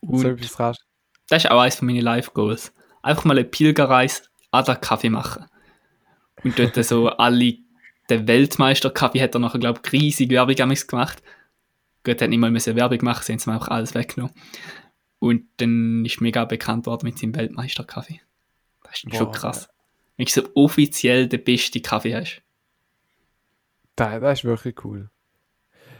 Und 0.00 0.18
so 0.18 0.28
etwas 0.28 0.58
rasch. 0.58 0.78
Das 1.28 1.44
ist 1.44 1.50
auch 1.50 1.60
eines 1.60 1.76
von 1.76 1.86
meinen 1.86 2.02
Life-Goals. 2.02 2.72
Einfach 3.02 3.24
mal 3.24 3.36
eine 3.36 3.44
Pilgerreise 3.44 4.22
an 4.50 4.64
den 4.64 4.80
Kaffee 4.80 5.10
machen. 5.10 5.46
Und 6.44 6.58
dort 6.58 6.74
so 6.84 7.08
alle, 7.18 7.58
der 8.08 8.26
Weltmeister-Kaffee 8.26 9.22
hat 9.22 9.34
er 9.34 9.40
nachher, 9.40 9.58
glaube 9.58 9.80
ich, 9.84 9.92
riesig 9.92 10.30
Werbung 10.30 10.54
gemacht. 10.54 11.22
Gut, 12.04 12.20
hat 12.20 12.30
nicht 12.30 12.38
mal 12.38 12.50
müssen 12.50 12.76
Werbung 12.76 12.98
machen, 13.02 13.22
sie 13.24 13.32
haben 13.32 13.38
es 13.38 13.46
mir 13.46 13.54
einfach 13.54 13.68
alles 13.68 13.94
weggenommen. 13.94 14.34
Und 15.18 15.44
dann 15.58 16.04
ist 16.04 16.20
mega 16.20 16.44
bekannt 16.44 16.86
worden 16.86 17.06
mit 17.06 17.18
seinem 17.18 17.34
Weltmeister-Kaffee. 17.36 18.20
Das 18.92 18.98
ist 18.98 19.04
dann 19.06 19.12
schon 19.14 19.26
Boah, 19.26 19.32
krass. 19.32 19.68
Wenn 20.18 20.26
du 20.26 20.30
so 20.32 20.42
offiziell 20.54 21.26
den 21.28 21.42
besten 21.42 21.80
Kaffee 21.82 22.14
hast. 22.14 22.42
Das, 23.96 24.20
das 24.20 24.40
ist 24.40 24.44
wirklich 24.44 24.84
cool. 24.84 25.10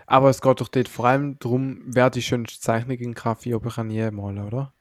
Aber 0.07 0.29
es 0.29 0.43
geht 0.43 0.61
doch 0.61 0.69
dort 0.69 0.89
vor 0.89 1.07
allem 1.07 1.39
darum, 1.39 1.81
wer 1.87 2.11
die 2.11 2.23
schönste 2.23 2.61
Zeichnung 2.61 2.99
in 2.99 3.15
Kaffee 3.15 3.55
oben 3.55 3.71
kann 3.71 3.91
je 3.91 4.11
malen, 4.11 4.45
oder? 4.45 4.75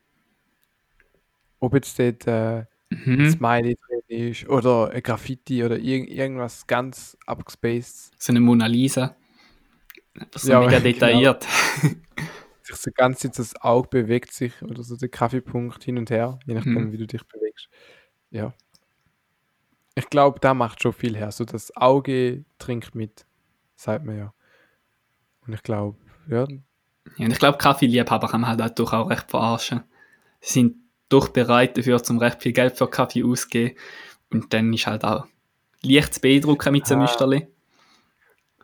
Ob 1.60 1.74
jetzt 1.74 1.98
dort 2.00 2.28
äh, 2.28 2.66
Mhm. 2.94 3.30
Smiley 3.32 3.78
drin 3.88 4.02
ist. 4.10 4.50
Oder 4.50 4.90
ein 4.92 5.02
Graffiti 5.02 5.64
oder 5.64 5.80
irg 5.80 6.10
irgendwas 6.10 6.68
ganz 6.68 7.18
abgespaced. 7.26 8.12
So 8.22 8.34
eine 8.34 8.42
Mona 8.42 8.66
Lisa. 8.66 9.16
Einfach 10.20 10.42
so 10.42 10.52
Ja, 10.52 10.60
mega 10.60 10.72
genau. 10.80 10.84
detailliert. 10.84 11.48
Sich 12.64 12.76
so 12.76 12.92
ganz 12.94 13.24
jetzt 13.24 13.40
das 13.40 13.56
Auge 13.62 13.88
bewegt 13.88 14.34
sich 14.34 14.62
oder 14.62 14.84
so 14.84 14.98
der 14.98 15.08
Kaffeepunkt 15.08 15.82
hin 15.86 15.98
und 15.98 16.10
her, 16.10 16.38
je 16.46 16.54
nachdem, 16.54 16.74
Mhm. 16.74 16.92
wie 16.92 16.98
du 16.98 17.08
dich 17.08 17.24
bewegst. 17.26 17.70
Ja. 18.32 18.54
Ich 19.96 20.10
glaube, 20.10 20.40
da 20.40 20.54
macht 20.54 20.82
schon 20.82 20.94
viel 20.94 21.16
her. 21.16 21.32
So 21.32 21.46
das 21.46 21.76
Auge 21.76 22.46
trinkt 22.58 22.96
mit, 22.96 23.26
sagt 23.76 24.06
man 24.06 24.18
ja. 24.18 24.34
Und 25.46 25.54
ich 25.54 25.64
glaube, 25.64 25.98
ja, 26.28 26.48
Ja, 27.18 27.26
und 27.26 27.32
ich 27.32 27.40
glaube, 27.40 27.58
Kaffeeliebhaber 27.58 28.28
kann 28.28 28.42
man 28.42 28.50
halt 28.52 28.62
auch 28.62 28.74
durch 28.74 28.94
auch 28.94 29.10
recht 29.10 29.30
verarschen. 29.30 29.84
Sie 30.40 30.54
sind 30.54 30.76
doch 31.10 31.28
bereit 31.30 31.78
dafür, 31.78 32.02
zum 32.02 32.20
recht 32.20 32.42
viel 32.42 32.54
Geld 32.54 32.78
für 32.78 32.90
Kaffee 32.90 33.24
auszugeben. 33.24 33.78
Und 34.32 34.54
dann 34.54 34.72
ist 34.74 34.88
halt 34.88 35.04
auch 35.04 35.26
leicht 35.84 36.14
zu 36.14 36.22
beeindrucken 36.22 36.72
mit 36.72 36.88
so 36.88 36.94
einem 36.94 37.02
Ah. 37.04 37.06
Müsterli. 37.08 37.48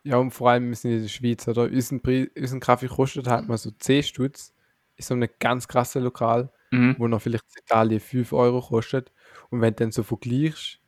Ja, 0.03 0.18
und 0.18 0.32
vor 0.32 0.51
allem 0.51 0.70
wir 0.70 0.76
sind 0.76 0.91
in 0.91 1.01
der 1.01 1.09
Schweiz, 1.09 1.45
oder? 1.47 1.63
Unser 1.63 2.59
Kaffee 2.61 2.88
kostet 2.88 3.28
halt 3.28 3.49
mal 3.49 3.57
so 3.57 3.72
10 3.72 4.03
Stutz. 4.03 4.53
Ist 4.95 5.09
so 5.09 5.15
ein 5.15 5.28
ganz 5.39 5.68
krasses 5.68 6.01
Lokal, 6.01 6.49
Mhm. 6.72 6.95
wo 6.97 7.07
noch 7.07 7.22
vielleicht 7.22 7.45
in 7.55 7.61
Italien 7.63 7.99
5 7.99 8.34
Euro 8.34 8.61
kostet. 8.61 9.11
Und 9.49 9.61
wenn 9.61 9.74
du 9.74 9.84
dann 9.84 9.91
so 9.91 10.03
vergleichst, 10.03 10.80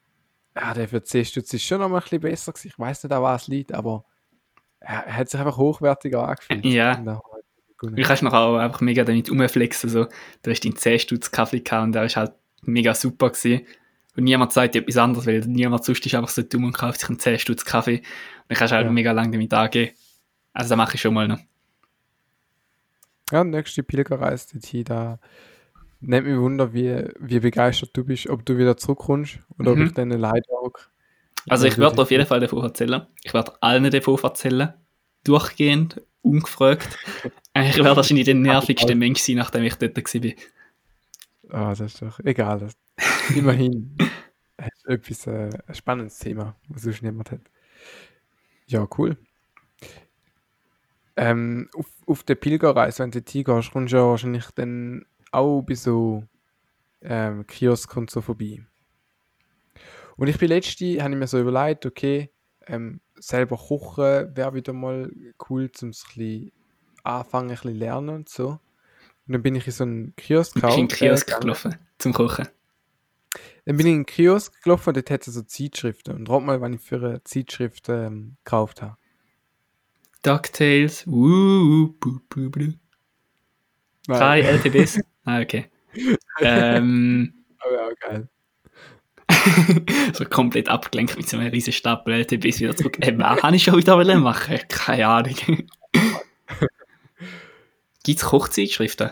ja, 0.56 0.74
der 0.74 0.90
für 0.90 1.02
10 1.02 1.26
Stutz 1.26 1.54
ist 1.54 1.64
schon 1.64 1.80
noch 1.80 1.88
mal 1.90 1.98
ein 1.98 2.04
bisschen 2.04 2.20
besser 2.22 2.52
gewesen. 2.52 2.68
Ich 2.68 2.80
weiß 2.80 3.04
nicht, 3.04 3.14
an 3.14 3.22
was 3.24 3.44
es 3.44 3.48
liegt, 3.48 3.74
aber 3.74 4.04
er, 4.82 5.06
hat 5.06 5.30
sich 5.30 5.40
einfach 5.40 5.58
hochwertiger 5.58 6.28
angefühlt. 6.28 6.66
Ja. 6.66 6.96
Du 7.82 8.02
kannst 8.04 8.24
noch 8.24 8.34
auch 8.34 8.58
einfach 8.58 8.82
mega 8.82 9.06
damit 9.06 9.32
rumflexen. 9.32 9.90
So. 9.90 10.08
Du 10.44 10.52
hast 10.52 10.66
deinen 10.66 10.76
10 10.76 11.00
Stutz 11.00 11.32
Kaffee 11.32 11.62
gehabt 11.62 11.84
und 11.86 11.92
der 11.94 12.04
ist 12.04 12.18
halt 12.18 12.34
mega 12.64 12.94
super 12.94 13.30
gewesen. 13.30 13.66
Und 14.18 14.26
niemand 14.26 14.52
sagt 14.52 14.76
dir 14.76 14.82
etwas 14.82 14.98
anderes, 14.98 15.26
weil 15.28 15.40
niemand 15.42 15.86
sonst 15.86 16.06
ist 16.06 16.14
einfach 16.16 16.28
so 16.30 16.42
dumm 16.42 16.66
und 16.66 16.74
kauft 16.74 17.00
sich 17.00 17.08
einen 17.10 17.20
10 17.20 17.40
Stutz 17.40 17.64
Kaffee. 17.64 18.00
Und 18.00 18.06
dann 18.50 18.58
kannst 18.58 18.72
du 18.74 18.76
halt 18.76 18.86
Ja. 18.88 18.92
mega 18.92 19.14
lange 19.14 19.32
damit 19.32 19.54
angehen. 19.54 19.92
Also, 20.52 20.70
das 20.70 20.78
mache 20.78 20.96
ich 20.96 21.02
schon 21.02 21.14
mal 21.14 21.28
noch. 21.28 21.40
Ja, 23.32 23.44
nächste 23.44 23.84
Pilgerreise 23.84 24.48
dorthin, 24.54 24.84
da 24.84 25.20
nimmt 26.02 26.28
mich 26.28 26.38
Wunder, 26.38 26.74
wie, 26.74 27.06
wie 27.20 27.40
begeistert 27.40 27.92
du 27.94 28.04
bist, 28.04 28.28
ob 28.30 28.46
du 28.46 28.58
wieder 28.58 28.78
zurückkommst 28.78 29.40
oder 29.58 29.76
Mhm. 29.76 29.82
ob 29.82 29.88
ich 29.88 29.94
dann 29.94 30.12
alleine 30.12 30.44
hocke. 30.62 30.84
Also 31.48 31.66
ich 31.68 31.78
werde 31.78 32.02
auf 32.02 32.12
jeden 32.12 32.26
Fall 32.26 32.40
davon 32.40 32.64
erzählen. 32.64 33.08
Ich 33.24 33.34
werde 33.34 33.54
allen 33.62 33.90
davon 33.90 34.20
erzählen. 34.22 34.74
Durchgehend, 35.24 36.02
ungefragt. 36.22 36.88
Ich 37.56 37.78
werde 37.78 37.96
wahrscheinlich 37.98 38.26
der 38.26 38.36
nervigste 38.36 38.96
Mensch 38.96 39.20
sein, 39.20 39.36
nachdem 39.36 39.64
ich 39.64 39.76
dort 39.76 39.98
war. 39.98 40.32
Ah, 41.50 41.70
das 41.72 41.80
ist 41.82 42.02
doch 42.02 42.20
egal. 42.22 42.60
Das, 42.60 42.74
immerhin 43.36 43.98
es 44.58 44.68
ist 44.78 44.86
etwas 44.88 45.28
äh, 45.28 45.50
ein 45.68 45.76
spannendes 45.76 46.20
Thema, 46.20 46.56
was 46.70 46.84
sonst 46.84 47.02
niemand 47.02 47.32
hat. 47.32 47.42
Ja, 48.68 48.88
cool. 48.98 49.18
Ähm, 51.18 51.70
auf, 51.76 51.88
auf 52.06 52.24
der 52.24 52.36
Pilgerreise, 52.36 53.04
wenn 53.04 53.12
du 53.12 53.20
dorthin 53.22 53.44
gehst, 53.44 53.72
kommst 53.72 53.92
du 53.94 53.98
ja 53.98 54.04
wahrscheinlich 54.06 54.46
dann 54.56 55.06
auch 55.32 55.62
bei 55.62 55.76
so 55.76 56.24
ähm, 57.02 57.46
Kiosk 57.48 57.96
und 57.98 58.10
so 58.10 58.22
vorbei. 58.22 58.62
Und 60.18 60.28
ich 60.28 60.38
bin 60.38 60.50
letzte, 60.50 61.02
habe 61.02 61.14
ich 61.14 61.20
mir 61.20 61.28
so 61.28 61.40
überlegt, 61.40 61.86
okay, 61.86 62.30
ähm, 62.68 63.00
selber 63.16 63.58
kochen 63.58 64.36
wäre 64.36 64.54
wieder 64.54 64.74
mal 64.74 65.12
cool, 65.50 65.72
um 65.82 65.90
es 65.90 66.04
ein 66.04 66.08
bisschen 66.16 66.52
anfangen, 67.04 67.50
ein 67.50 67.56
bisschen 67.56 67.76
lernen 67.76 68.10
und 68.10 68.30
so. 68.30 68.60
Und 69.28 69.34
dann 69.34 69.42
bin 69.42 69.56
ich 69.56 69.66
in 69.68 69.72
so 69.74 69.84
einen 69.84 70.16
Kiosk 70.16 70.56
Ich 70.58 70.62
bin 70.62 70.72
in 70.72 70.86
äh, 70.86 70.88
Kiosk 70.88 71.28
gegangen. 71.28 71.42
gelaufen, 71.42 71.76
zum 72.00 72.14
Kochen. 72.14 72.48
Dann 73.66 73.78
bin 73.78 73.86
ich 73.86 73.94
in 73.94 74.00
den 74.00 74.06
Kiosk 74.06 74.64
gelaufen 74.64 74.90
und 74.90 74.98
dort 74.98 75.12
hat 75.12 75.28
es 75.28 75.34
so 75.34 75.42
Zeitschriften. 75.42 76.16
Und 76.16 76.30
rat 76.30 76.44
mal, 76.44 76.60
wann 76.62 76.74
ich 76.74 76.82
für 76.82 76.96
eine 76.96 77.24
Zeitschrift 77.24 77.88
ähm, 77.90 78.38
gekauft 78.44 78.82
habe. 78.82 78.98
DuckTales, 80.24 81.08
wuh, 81.08 81.94
bu, 82.00 82.20
bu, 82.28 82.50
bu. 82.50 82.74
Drei 84.08 84.42
LTBs. 84.42 85.00
ah, 85.26 85.42
okay. 85.42 85.70
ähm, 86.42 87.34
Aber 87.60 87.74
ja, 87.74 87.90
geil. 88.00 88.30
so 90.14 90.26
komplett 90.26 90.70
abgelenkt 90.70 91.16
mit 91.18 91.30
so 91.30 91.38
einem 91.38 91.52
riesen 91.52 91.74
Stapel 91.74 92.14
LTBs 92.14 92.60
wieder 92.60 92.76
zurück. 92.76 92.98
Äh, 93.00 93.18
was 93.18 93.44
habe 93.44 93.56
ich 93.56 93.64
schon 93.64 93.78
wieder 93.78 94.18
machen? 94.18 94.60
Keine 94.68 95.08
Ahnung. 95.08 95.36
Gibt 98.04 98.20
es 98.20 98.26
Kochzeitschriften? 98.26 99.12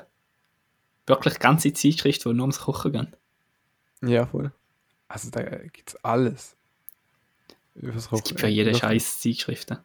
Wirklich 1.06 1.40
ganze 1.40 1.72
Zeitschriften, 1.74 2.30
die 2.30 2.36
nur 2.36 2.44
ums 2.46 2.60
Kochen 2.60 2.92
gehen? 2.92 3.16
Ja, 4.02 4.26
voll. 4.26 4.52
Also 5.08 5.30
da 5.30 5.42
gibt 5.44 5.90
es 5.90 6.04
alles. 6.04 6.56
Übers 7.76 8.10
Es 8.12 8.24
gibt 8.24 8.40
für 8.40 8.48
jeden 8.48 8.76
Scheiß 8.76 9.20
Zeitschriften. 9.20 9.78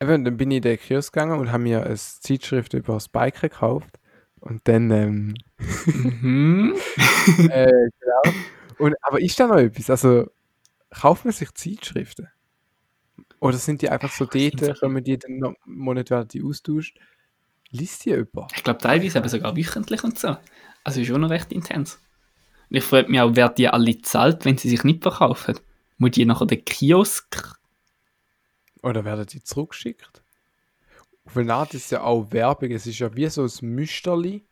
Eben, 0.00 0.24
dann 0.24 0.36
bin 0.36 0.50
ich 0.50 0.56
in 0.56 0.62
den 0.62 0.78
Kiosk 0.78 1.12
gegangen 1.12 1.38
und 1.38 1.52
habe 1.52 1.62
mir 1.62 1.84
eine 1.84 1.96
Zeitschrift 1.96 2.74
über 2.74 2.94
das 2.94 3.08
Biken 3.08 3.48
gekauft. 3.48 3.98
Und 4.44 4.68
dann, 4.68 4.90
ähm, 4.90 5.34
Mhm. 5.86 6.74
äh, 7.50 7.70
genau. 7.98 8.36
Und, 8.78 8.94
aber 9.00 9.20
ist 9.20 9.40
da 9.40 9.46
noch 9.46 9.56
etwas? 9.56 9.88
Also, 9.88 10.30
kauft 10.90 11.24
man 11.24 11.32
sich 11.32 11.52
Zeitschriften? 11.54 12.28
Oder 13.40 13.56
sind 13.56 13.80
die 13.80 13.88
einfach 13.88 14.10
so 14.12 14.26
dort, 14.26 14.82
wenn 14.82 14.92
man 14.92 15.02
die 15.02 15.18
dann 15.18 15.38
noch 15.38 15.54
Monat 15.64 16.10
werden 16.10 16.28
die 16.28 16.42
austauscht? 16.42 16.98
Liest 17.70 18.04
die 18.04 18.10
jemand? 18.10 18.52
Ich 18.54 18.62
glaube, 18.64 18.80
teilweise 18.80 19.18
eben 19.18 19.28
sogar 19.28 19.56
wöchentlich 19.56 20.04
und 20.04 20.18
so. 20.18 20.36
Also 20.84 21.02
schon 21.04 21.22
noch 21.22 21.30
recht 21.30 21.50
intens. 21.50 21.98
Und 22.68 22.76
ich 22.76 22.84
frage 22.84 23.10
mich 23.10 23.20
auch, 23.20 23.30
wer 23.34 23.48
die 23.48 23.68
alle 23.68 24.00
zahlt, 24.02 24.44
wenn 24.44 24.58
sie 24.58 24.68
sich 24.68 24.84
nicht 24.84 25.02
verkaufen. 25.02 25.58
Muss 25.96 26.10
die 26.12 26.26
nachher 26.26 26.46
den 26.46 26.64
Kiosk. 26.64 27.54
Oder 28.82 29.04
werden 29.06 29.26
die 29.26 29.42
zurückgeschickt? 29.42 30.23
Auf 31.26 31.36
eine 31.36 31.54
Art 31.54 31.74
ist 31.74 31.90
ja 31.90 32.02
auch 32.02 32.30
Werbung. 32.32 32.70
Es 32.70 32.86
ist 32.86 32.98
ja 32.98 33.14
wie 33.16 33.28
so 33.28 33.42
ein 33.44 33.50
Müsterli, 33.74 34.44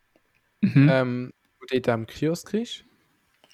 Mhm. 0.61 0.87
ähm, 0.89 1.33
wo 1.59 1.65
du 1.65 1.75
dort 1.75 1.89
am 1.89 2.07
Kiosk 2.07 2.53
ist. 2.53 2.85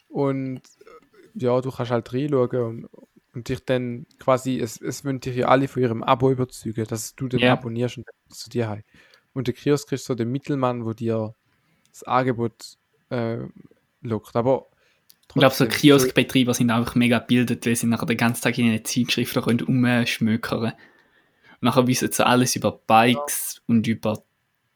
Und 0.07 0.57
äh, 0.59 1.43
ja, 1.43 1.59
du 1.61 1.71
kannst 1.71 1.91
halt 1.91 2.13
reinschauen 2.13 2.61
und, 2.61 2.89
und 3.33 3.49
dich 3.49 3.63
dann 3.65 4.05
quasi, 4.19 4.59
es, 4.59 4.79
es 4.81 5.03
wollen 5.03 5.19
dich 5.19 5.35
ja 5.35 5.47
alle 5.47 5.67
von 5.67 5.81
ihrem 5.81 6.03
Abo 6.03 6.31
überzeugen, 6.31 6.85
dass 6.85 7.15
du 7.15 7.27
den 7.27 7.39
Ja. 7.39 7.53
abonnierst 7.53 7.97
und 7.97 8.05
zu 8.29 8.49
dir 8.49 8.69
heim. 8.69 8.83
Und 9.33 9.47
der 9.47 9.53
Kiosk 9.55 9.91
ist 9.91 10.05
so 10.05 10.15
der 10.15 10.25
Mittelmann, 10.25 10.85
wo 10.85 10.93
dir 10.93 11.33
das 11.91 12.03
Angebot 12.03 12.77
äh, 13.09 13.37
lockt. 14.01 14.35
Aber 14.35 14.67
ich 15.29 15.35
glaube, 15.35 15.53
so 15.55 15.65
Kioskbetreiber 15.67 16.53
sind 16.53 16.71
einfach 16.71 16.95
mega 16.95 17.19
gebildet, 17.19 17.65
weil 17.65 17.75
sie 17.75 17.87
nachher 17.87 18.05
den 18.07 18.17
ganzen 18.17 18.41
Tag 18.43 18.57
in 18.57 18.67
eine 18.67 18.83
Zeitschriften 18.83 19.43
können 19.43 19.61
umschmökern. 19.61 20.63
Und 20.63 20.73
nachher 21.61 21.87
wissen 21.87 22.11
sie 22.11 22.25
alles 22.25 22.55
über 22.55 22.71
Bikes 22.87 23.61
und 23.67 23.87
über 23.87 24.23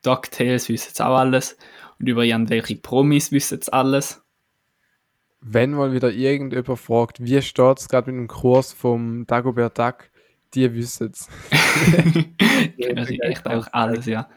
DuckTales 0.04 0.70
wissen 0.70 0.92
sie 0.94 1.06
auch 1.06 1.18
alles. 1.18 1.58
Und 2.00 2.08
über 2.08 2.24
irgendwelche 2.24 2.76
Promis 2.76 3.32
wissen 3.32 3.62
sie 3.62 3.72
alles. 3.72 4.22
wenn 5.46 5.72
mal 5.72 5.92
wieder 5.92 6.12
irgendjemand 6.12 6.80
fragt, 6.80 7.24
wie 7.24 7.42
steht 7.42 7.80
es 7.80 7.90
gerade 7.90 8.12
mit 8.12 8.20
dem 8.20 8.28
Kurs 8.28 8.72
vom 8.72 9.26
Dagobert 9.28 9.78
Duck, 9.78 10.10
die 10.54 10.74
wissen 10.74 11.12
es. 11.12 11.28
Kennen 12.82 13.06
sie 13.06 13.20
echt 13.20 13.46
auch 13.48 13.68
alles, 13.72 14.06
ja. 14.06 14.30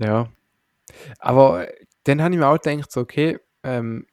Ja. 0.00 0.28
Aber 1.18 1.68
äh, 1.68 1.86
dann 2.04 2.22
habe 2.22 2.34
ich 2.34 2.40
mir 2.40 2.48
auch 2.48 2.60
gedacht, 2.60 2.90
so, 2.90 3.00
okay, 3.00 3.38
ähm, 3.62 4.06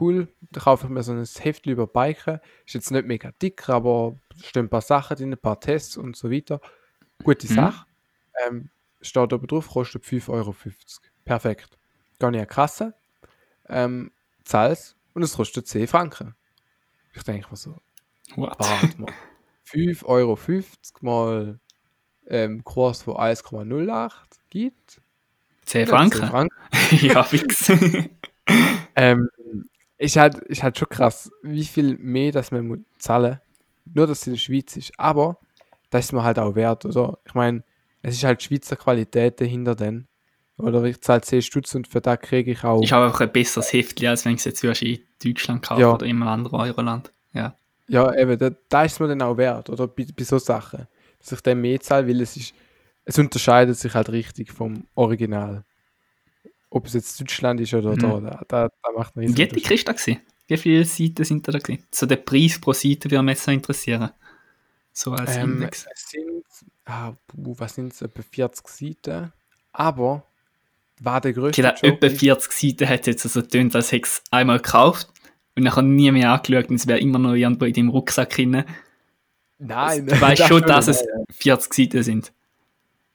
cool, 0.00 0.28
da 0.50 0.60
kaufe 0.60 0.86
ich 0.86 0.90
mir 0.90 1.02
so 1.02 1.12
ein 1.12 1.24
Heftchen 1.24 1.72
über 1.72 1.86
Biken. 1.86 2.40
Ist 2.66 2.74
jetzt 2.74 2.90
nicht 2.90 3.06
mega 3.06 3.32
dick, 3.42 3.68
aber 3.68 4.16
stehen 4.42 4.66
ein 4.66 4.68
paar 4.70 4.80
Sachen 4.82 5.16
drin, 5.16 5.32
ein 5.32 5.38
paar 5.38 5.60
Tests 5.60 5.96
und 5.96 6.16
so 6.16 6.30
weiter. 6.30 6.60
Gute 7.24 7.46
Mhm. 7.50 7.54
Sache. 7.54 7.86
Ähm, 8.46 8.70
steht 9.00 9.32
oben 9.32 9.46
drauf, 9.46 9.68
kostet 9.68 10.04
5,50 10.04 10.28
Euro. 10.32 10.54
Perfekt. 11.24 11.78
Ich 12.12 12.24
an 12.24 12.32
die 12.32 12.46
Kasse, 12.46 12.94
ähm, 13.68 14.10
zahl's 14.44 14.96
und 15.14 15.22
es 15.22 15.34
kostet 15.34 15.66
10 15.66 15.86
Franken. 15.86 16.34
Ich 17.14 17.22
denke 17.22 17.48
mir 17.50 17.56
so, 17.56 17.76
What? 18.36 18.58
warte 18.58 19.00
mal. 19.00 19.12
5,50 19.66 20.04
Euro 20.06 20.38
mal 21.00 21.58
ähm, 22.28 22.62
Kurs 22.64 23.02
von 23.02 23.16
1,08 23.16 24.10
gibt. 24.50 25.00
10 25.64 25.80
Ja, 25.80 25.86
10 25.86 25.88
Franken? 25.88 26.28
Franken. 26.28 26.56
ja, 27.06 27.22
fix. 27.24 27.70
Ähm, 28.96 29.28
ist 29.98 30.16
halt, 30.16 30.38
ist 30.38 30.62
halt 30.62 30.76
schon 30.78 30.88
krass, 30.88 31.30
wie 31.42 31.64
viel 31.64 31.96
mehr 31.98 32.32
das 32.32 32.50
man 32.50 32.66
muss 32.66 32.78
zahlen 32.98 33.40
Nur, 33.94 34.06
dass 34.06 34.20
es 34.22 34.26
in 34.26 34.32
der 34.34 34.38
Schweiz 34.40 34.76
ist. 34.76 34.92
Aber 34.98 35.38
das 35.90 36.06
ist 36.06 36.12
mir 36.12 36.22
halt 36.22 36.38
auch 36.38 36.54
wert, 36.54 36.84
oder? 36.84 37.18
Ich 37.26 37.34
meine, 37.34 37.62
es 38.02 38.14
ist 38.14 38.24
halt 38.24 38.42
Schweizer 38.42 38.76
Qualität 38.76 39.40
dahinter 39.40 39.74
dann. 39.74 40.06
Oder 40.58 40.82
ich 40.84 41.00
zahle 41.00 41.20
10 41.20 41.42
Stutz 41.42 41.74
und 41.74 41.86
für 41.86 42.00
das 42.00 42.20
kriege 42.20 42.50
ich 42.50 42.64
auch. 42.64 42.82
Ich 42.82 42.92
habe 42.92 43.06
einfach 43.06 43.20
ein 43.20 43.32
besseres 43.32 43.72
Heftchen, 43.72 44.08
als 44.08 44.24
wenn 44.24 44.32
ich 44.32 44.38
es 44.40 44.44
jetzt 44.44 44.64
in 44.82 44.98
Deutschland 45.22 45.62
kaufe 45.62 45.80
Ja. 45.80 45.94
oder 45.94 46.04
in 46.06 46.16
einem 46.16 46.28
anderen 46.28 46.58
Euroland. 46.60 47.12
Ja. 47.32 47.54
Ja, 47.86 48.12
eben, 48.16 48.36
da, 48.38 48.50
da 48.68 48.84
ist 48.84 48.92
es 48.94 49.00
mir 49.00 49.08
dann 49.08 49.22
auch 49.22 49.36
wert, 49.36 49.70
oder? 49.70 49.86
Bei, 49.86 50.04
bei 50.16 50.24
so 50.24 50.38
Sachen. 50.38 50.86
Dass 51.20 51.32
ich 51.32 51.40
dann 51.40 51.60
mehr 51.60 51.80
zahle, 51.80 52.08
weil 52.08 52.20
es 52.20 52.36
ist, 52.36 52.54
es 53.04 53.18
unterscheidet 53.18 53.76
sich 53.78 53.94
halt 53.94 54.10
richtig 54.10 54.52
vom 54.52 54.84
Original. 54.94 55.64
Ob 56.70 56.86
es 56.86 56.92
jetzt 56.94 57.18
Deutschland 57.20 57.60
ist 57.60 57.72
oder 57.72 57.92
Mhm. 57.92 58.24
da, 58.26 58.42
da, 58.48 58.68
da, 58.68 58.92
macht 58.94 59.16
man 59.16 59.24
Wie 59.36 59.42
hat 59.42 59.56
die 59.56 59.62
Christa 59.62 59.92
gesehen? 59.92 60.20
Wie 60.48 60.56
viele 60.56 60.84
Seiten 60.84 61.24
sind 61.24 61.46
da 61.46 61.52
gewesen? 61.58 61.84
So 61.92 62.06
der 62.06 62.16
Preis 62.16 62.58
pro 62.60 62.72
Seite 62.72 63.10
würde 63.10 63.22
mich 63.22 63.46
noch 63.46 63.52
interessieren. 63.54 64.10
So 64.92 65.12
als 65.12 65.36
Ähm, 65.36 65.54
Index. 65.54 65.86
es 65.94 66.08
sind, 66.10 66.42
ah, 66.86 67.12
was 67.34 67.74
sind 67.76 67.92
es, 67.92 68.02
etwa 68.02 68.22
40 68.22 68.66
Seiten. 68.68 69.32
Aber 69.72 70.24
war 71.00 71.20
der 71.20 71.32
größte 71.34 71.62
da 71.62 71.74
Joke 71.74 71.86
etwa 71.86 72.06
ist- 72.06 72.18
40 72.18 72.52
Seiten 72.52 72.88
hat 72.88 73.06
jetzt 73.06 73.22
so 73.28 73.40
getönt, 73.42 73.76
als 73.76 73.92
hätte 73.92 73.96
ich 73.98 74.04
es 74.12 74.22
einmal 74.32 74.58
gekauft 74.58 75.08
und 75.54 75.64
dann 75.64 75.94
nie 75.94 76.10
mehr 76.10 76.32
angeschaut 76.32 76.70
und 76.70 76.76
es 76.76 76.86
wäre 76.88 76.98
immer 76.98 77.18
noch 77.20 77.34
irgendwo 77.34 77.66
in 77.66 77.72
deinem 77.74 77.90
Rucksack 77.90 78.30
drin. 78.30 78.64
Nein, 79.58 80.06
Du 80.06 80.20
weißt 80.20 80.42
schon, 80.48 80.60
schon, 80.60 80.62
dass 80.68 80.88
es 80.88 81.02
nein, 81.04 81.24
40 81.30 81.74
Seiten 81.74 82.02
sind. 82.02 82.32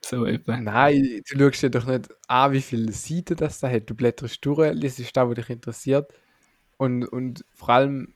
So 0.05 0.25
etwa. 0.25 0.57
Nein, 0.57 1.21
du 1.29 1.39
schaust 1.39 1.63
dir 1.63 1.69
doch 1.69 1.85
nicht 1.85 2.09
an, 2.27 2.51
wie 2.51 2.61
viele 2.61 2.91
Seiten 2.91 3.37
das 3.37 3.59
da 3.59 3.69
hat. 3.69 3.89
Du 3.89 3.95
blätterst 3.95 4.45
durch, 4.45 4.73
liest 4.73 5.15
da, 5.15 5.27
was 5.27 5.35
dich 5.35 5.49
interessiert. 5.49 6.13
Und, 6.83 7.05
und 7.05 7.45
vor 7.53 7.69
allem, 7.69 8.13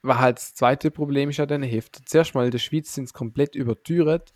was 0.00 0.18
halt 0.18 0.38
das 0.38 0.54
zweite 0.54 0.90
Problem 0.90 1.28
ist 1.28 1.40
an 1.40 1.48
diesen 1.48 1.62
Heften. 1.62 2.06
Zuerst 2.06 2.34
mal 2.34 2.46
in 2.46 2.50
der 2.50 2.58
Schweiz 2.58 2.94
sind 2.94 3.04
es 3.04 3.12
komplett 3.12 3.54
überteuert. 3.54 4.32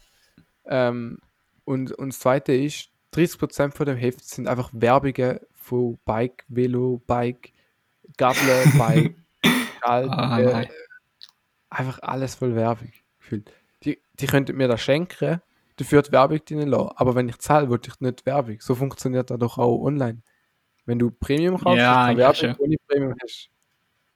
Ähm, 0.66 1.20
und, 1.64 1.90
und 1.92 2.10
das 2.10 2.18
zweite 2.18 2.52
ist, 2.52 2.90
30% 3.14 3.72
von 3.72 3.86
dem 3.86 3.96
Heft 3.96 4.26
sind 4.26 4.46
einfach 4.46 4.68
Werbungen 4.74 5.40
von 5.54 5.98
Bike, 6.04 6.44
Velo, 6.48 7.00
Bike, 7.06 7.54
Gabel, 8.18 8.42
Bike, 8.76 9.16
Schalt, 9.80 10.10
Ah, 10.10 10.38
äh, 10.38 10.68
einfach 11.70 11.98
alles 12.02 12.34
voll 12.34 12.54
Werbung 12.54 12.92
gefühlt. 13.20 13.50
Die, 13.84 14.02
die 14.20 14.26
könnten 14.26 14.54
mir 14.54 14.68
das 14.68 14.82
schenken, 14.82 15.40
dafür 15.76 16.02
die 16.02 16.12
Werbung 16.12 16.44
drin 16.44 16.68
lassen. 16.68 16.90
Aber 16.96 17.14
wenn 17.14 17.30
ich 17.30 17.38
zahle, 17.38 17.70
wollte 17.70 17.88
ich 17.88 18.00
nicht 18.00 18.26
Werbung. 18.26 18.60
So 18.60 18.74
funktioniert 18.74 19.30
das 19.30 19.38
doch 19.38 19.56
auch 19.56 19.80
online. 19.82 20.20
Wenn 20.84 20.98
du 20.98 21.10
Premium 21.10 21.56
kaufst, 21.56 21.78
Ja, 21.78 22.08
hast 22.08 22.42
du 22.42 22.48
Werbung, 22.48 22.64
ohne 22.66 22.76
Premium 22.86 23.14
hast 23.22 23.51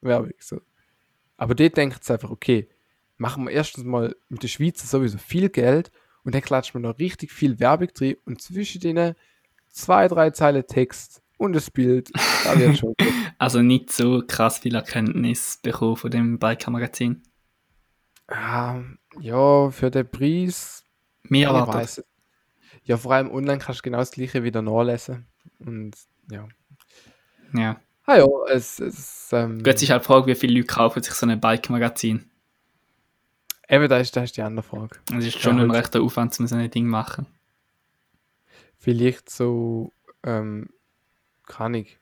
Werbung. 0.06 0.32
So. 0.38 0.60
Aber 1.36 1.54
die 1.54 1.70
denkt 1.70 2.02
es 2.02 2.10
einfach, 2.10 2.30
okay, 2.30 2.68
machen 3.16 3.44
wir 3.44 3.52
erstens 3.52 3.84
mal 3.84 4.14
mit 4.28 4.42
der 4.42 4.48
Schweiz 4.48 4.88
sowieso 4.88 5.18
viel 5.18 5.48
Geld 5.48 5.90
und 6.24 6.34
dann 6.34 6.42
klatscht 6.42 6.74
man 6.74 6.82
noch 6.82 6.98
richtig 6.98 7.32
viel 7.32 7.58
Werbung 7.60 7.88
drin 7.88 8.16
und 8.24 8.40
zwischen 8.40 8.80
denen 8.80 9.14
zwei, 9.68 10.08
drei 10.08 10.30
Zeilen 10.30 10.66
Text 10.66 11.22
und 11.38 11.52
das 11.52 11.70
Bild, 11.70 12.10
da 12.44 12.58
wird 12.58 12.78
schon 12.78 12.94
gut. 12.98 13.12
Also 13.38 13.60
nicht 13.60 13.92
so 13.92 14.22
krass 14.26 14.60
viel 14.60 14.74
Erkenntnis 14.74 15.58
bekommen 15.62 15.96
von 15.96 16.10
dem 16.10 16.38
Biker-Magazin. 16.38 17.22
Ah, 18.28 18.80
ja, 19.20 19.70
für 19.70 19.90
den 19.90 20.10
Preis 20.10 20.86
Mehr 21.28 21.50
erwartet. 21.50 22.06
Ja, 22.84 22.96
vor 22.96 23.12
allem 23.12 23.30
online 23.30 23.58
kannst 23.58 23.80
du 23.80 23.82
genau 23.82 23.98
das 23.98 24.12
gleiche 24.12 24.42
wieder 24.42 24.62
nachlesen. 24.62 25.26
Und 25.58 25.96
ja. 26.30 26.48
Ja. 27.52 27.80
Ah 28.06 28.18
ja, 28.18 28.26
es, 28.50 28.78
es 28.78 29.28
ähm, 29.32 29.58
Gut, 29.58 29.74
es 29.74 29.82
ist 29.82 29.90
halt 29.90 30.02
die 30.02 30.06
Frage, 30.06 30.26
wie 30.28 30.34
viele 30.34 30.54
Leute 30.54 30.66
kaufen 30.68 31.02
sich 31.02 31.12
so 31.12 31.26
ein 31.26 31.40
Bike-Magazin. 31.40 32.30
eben, 33.68 33.88
da 33.88 33.98
ist, 33.98 34.16
da 34.16 34.22
ist 34.22 34.36
die 34.36 34.42
andere 34.42 34.62
Frage. 34.62 34.96
Es 35.16 35.24
ist 35.24 35.40
schon 35.40 35.58
Ja, 35.58 35.64
ein 35.64 35.72
halt. 35.72 35.84
rechter 35.84 36.00
Aufwand, 36.02 36.38
um 36.38 36.46
so 36.46 36.54
ein 36.54 36.70
Ding 36.70 36.86
machen. 36.86 37.26
Vielleicht 38.78 39.28
so, 39.30 39.92
ähm, 40.22 40.68
kann 41.46 41.74
ich, 41.74 41.98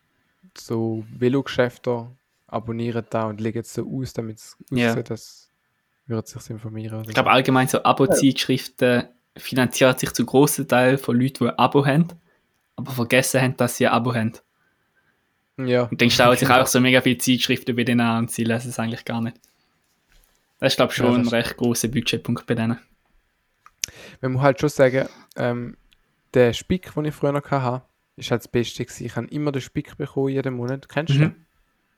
so 0.59 1.05
Velogeschäfte 1.11 2.09
abonnieren 2.47 3.07
da 3.11 3.25
und 3.25 3.41
legen 3.41 3.61
es 3.61 3.73
so 3.73 3.89
aus, 3.91 4.13
damit 4.13 4.37
es 4.39 4.57
Ja. 4.71 4.91
aussieht, 4.91 5.11
dass 5.11 5.51
würde 6.07 6.29
sich 6.29 6.51
informieren. 6.51 7.03
Ich 7.09 7.15
glaube 7.15 7.31
allgemein 7.31 7.67
so 7.67 7.83
Abo-Zeitschriften 7.83 9.09
finanziert 9.39 10.01
sich 10.01 10.13
zu 10.13 10.27
grossen 10.27 10.69
Teil 10.69 10.99
von 10.99 11.19
Leuten, 11.19 11.45
die 11.45 11.49
ein 11.51 11.59
Abo 11.59 11.87
haben, 11.87 12.09
aber 12.77 12.93
vergessen 12.93 13.41
haben, 13.41 13.57
dass 13.57 13.79
sie 13.79 13.87
ein 13.87 13.95
Abo 13.95 14.15
haben. 14.15 14.33
Ja. 15.57 15.83
Und 15.85 16.01
dann 16.01 16.11
stauen 16.11 16.37
sich 16.37 16.49
auch 16.51 16.67
so 16.67 16.81
mega 16.81 17.01
viele 17.01 17.19
Zeitschriften 17.19 17.77
bei 17.77 17.85
denen 17.85 18.01
an 18.01 18.25
und 18.25 18.31
sie 18.31 18.45
lesen 18.45 18.71
es 18.71 18.79
eigentlich 18.79 19.05
gar 19.05 19.21
nicht. 19.21 19.37
Das 20.61 20.73
ist, 20.73 20.77
glaube 20.77 20.93
ich, 20.93 20.97
schon 20.97 21.13
Ja, 21.13 21.19
ein 21.19 21.29
recht 21.29 21.57
grosser 21.57 21.89
Budgetpunkt 21.89 22.47
bei 22.47 22.55
denen. 22.55 22.79
Man 24.21 24.33
muss 24.33 24.43
halt 24.43 24.61
schon 24.61 24.69
sagen, 24.71 25.09
ähm, 25.37 25.77
der 26.33 26.53
Spick, 26.53 26.93
den 26.95 27.05
ich 27.05 27.15
früher 27.15 27.33
noch 27.33 27.49
hatte, 27.51 27.85
ist 28.17 28.31
halt 28.31 28.41
das 28.43 28.49
Beste 28.49 28.85
gewesen. 28.85 29.05
Ich 29.07 29.17
habe 29.17 29.27
immer 29.29 29.53
den 29.53 29.61
Spick 29.63 29.97
bekommen, 29.97 30.29
jeden 30.31 30.55
Monat. 30.55 30.89
Kennst 30.89 31.15
du 31.15 31.19
Mhm. 31.19 31.21
den? 31.21 31.47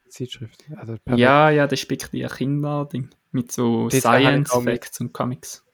Zeitschrift. 0.09 0.65
Also. 0.77 0.97
Ja, 1.17 1.51
ja, 1.51 1.67
das 1.67 1.81
spickt 1.81 2.13
die 2.13 2.23
Kinderding. 2.25 3.11
Mit 3.33 3.53
so 3.53 3.89
Dort 3.89 3.95
Science 3.95 4.51
auch 4.53 4.63
mit- 4.63 4.85
Facts 4.85 5.01
und 5.01 5.13
Comics. 5.13 5.65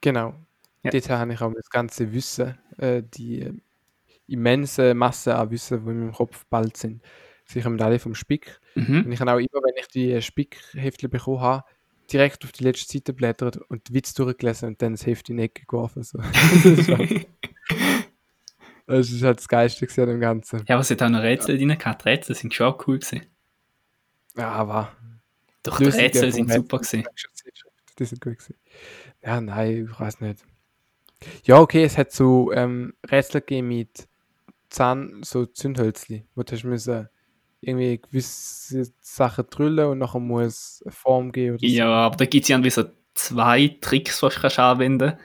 Genau. 0.00 0.34
Ja. 0.82 0.90
Dort 0.90 1.08
habe 1.10 1.32
ich 1.32 1.40
auch 1.40 1.52
das 1.54 1.70
ganze 1.70 2.12
Wissen, 2.12 2.58
äh, 2.78 3.02
die 3.02 3.50
immense 4.32 4.94
Masse 4.94 5.36
an 5.36 5.50
Wissen, 5.50 5.84
die 5.84 5.90
in 5.90 6.00
meinem 6.00 6.12
Kopf 6.12 6.44
bald 6.48 6.76
sind. 6.76 7.02
Sie 7.44 7.60
kommen 7.60 7.80
alle 7.80 7.98
vom 7.98 8.14
Spick. 8.14 8.60
Mhm. 8.74 9.04
Und 9.04 9.12
ich 9.12 9.20
habe 9.20 9.32
auch 9.32 9.38
immer, 9.38 9.62
wenn 9.62 9.74
ich 9.78 9.88
die 9.88 10.22
Spickheftchen 10.22 11.10
bekommen 11.10 11.40
habe, 11.40 11.64
direkt 12.12 12.44
auf 12.44 12.52
die 12.52 12.64
letzte 12.64 12.92
Seite 12.92 13.12
blättert 13.12 13.56
und 13.56 13.88
die 13.88 13.94
Witz 13.94 14.14
durchgelesen 14.14 14.68
und 14.68 14.82
dann 14.82 14.92
das 14.92 15.06
Heft 15.06 15.30
in 15.30 15.38
die 15.38 15.44
Ecke 15.44 15.64
geworfen. 15.66 16.02
So. 16.02 16.18
das, 18.86 19.10
ist 19.10 19.22
halt, 19.22 19.38
das 19.38 19.48
Geilste 19.48 20.02
an 20.02 20.08
dem 20.08 20.20
Ganzen. 20.20 20.64
Ja, 20.68 20.74
aber 20.74 20.82
es 20.82 20.90
hat 20.90 21.02
auch 21.02 21.08
noch 21.08 21.22
Rätsel 21.22 21.56
drin 21.56 21.76
gehabt. 21.76 22.04
Rätsel 22.04 22.34
sind 22.34 22.54
schon 22.54 22.74
cool 22.86 22.98
gewesen. 22.98 23.22
Ja, 24.36 24.50
aber 24.50 24.92
Doch, 25.62 25.78
die 25.78 25.84
Rätsel 25.84 26.32
sind 26.32 26.50
super 26.50 26.78
gewesen. 26.78 27.04
Die 27.98 28.04
sind 28.04 28.20
gut 28.20 28.38
gewesen. 28.38 28.56
Ja, 29.22 29.40
nein, 29.40 29.88
ich 29.90 30.00
weiß 30.00 30.20
nicht. 30.20 30.44
Ja, 31.44 31.60
okay, 31.60 31.84
es 31.84 31.98
hat 31.98 32.12
so 32.12 32.52
ähm, 32.52 32.94
Rätsel 33.08 33.40
gegeben 33.40 33.68
mit 33.68 34.08
Zahn, 34.72 35.20
so 35.22 35.44
Zündhölzli, 35.44 36.24
wo 36.34 36.42
du 36.42 36.52
hast 36.52 36.64
müssen 36.64 37.08
irgendwie 37.60 37.98
gewisse 37.98 38.90
Sachen 39.00 39.44
drüllen 39.50 39.86
und 39.86 39.98
nachher 39.98 40.18
muss 40.18 40.82
eine 40.84 40.92
Form 40.92 41.30
geben 41.30 41.56
oder 41.56 41.66
Ja, 41.66 41.88
aber 41.88 42.16
da 42.16 42.24
gibt 42.24 42.44
es 42.44 42.50
irgendwie 42.50 42.70
so 42.70 42.84
zwei 43.14 43.76
Tricks, 43.80 44.20
die 44.20 44.28
kannst 44.28 44.58
anwenden 44.58 45.10
kannst. 45.10 45.24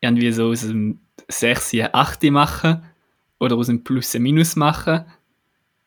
Irgendwie 0.00 0.30
so 0.30 0.50
aus 0.50 0.60
dem 0.60 1.00
6 1.28 1.74
ein 1.74 1.88
8 1.92 2.22
machen 2.24 2.84
oder 3.40 3.56
aus 3.56 3.66
dem 3.66 3.82
Plus 3.82 4.14
Minus 4.14 4.56
machen. 4.56 5.06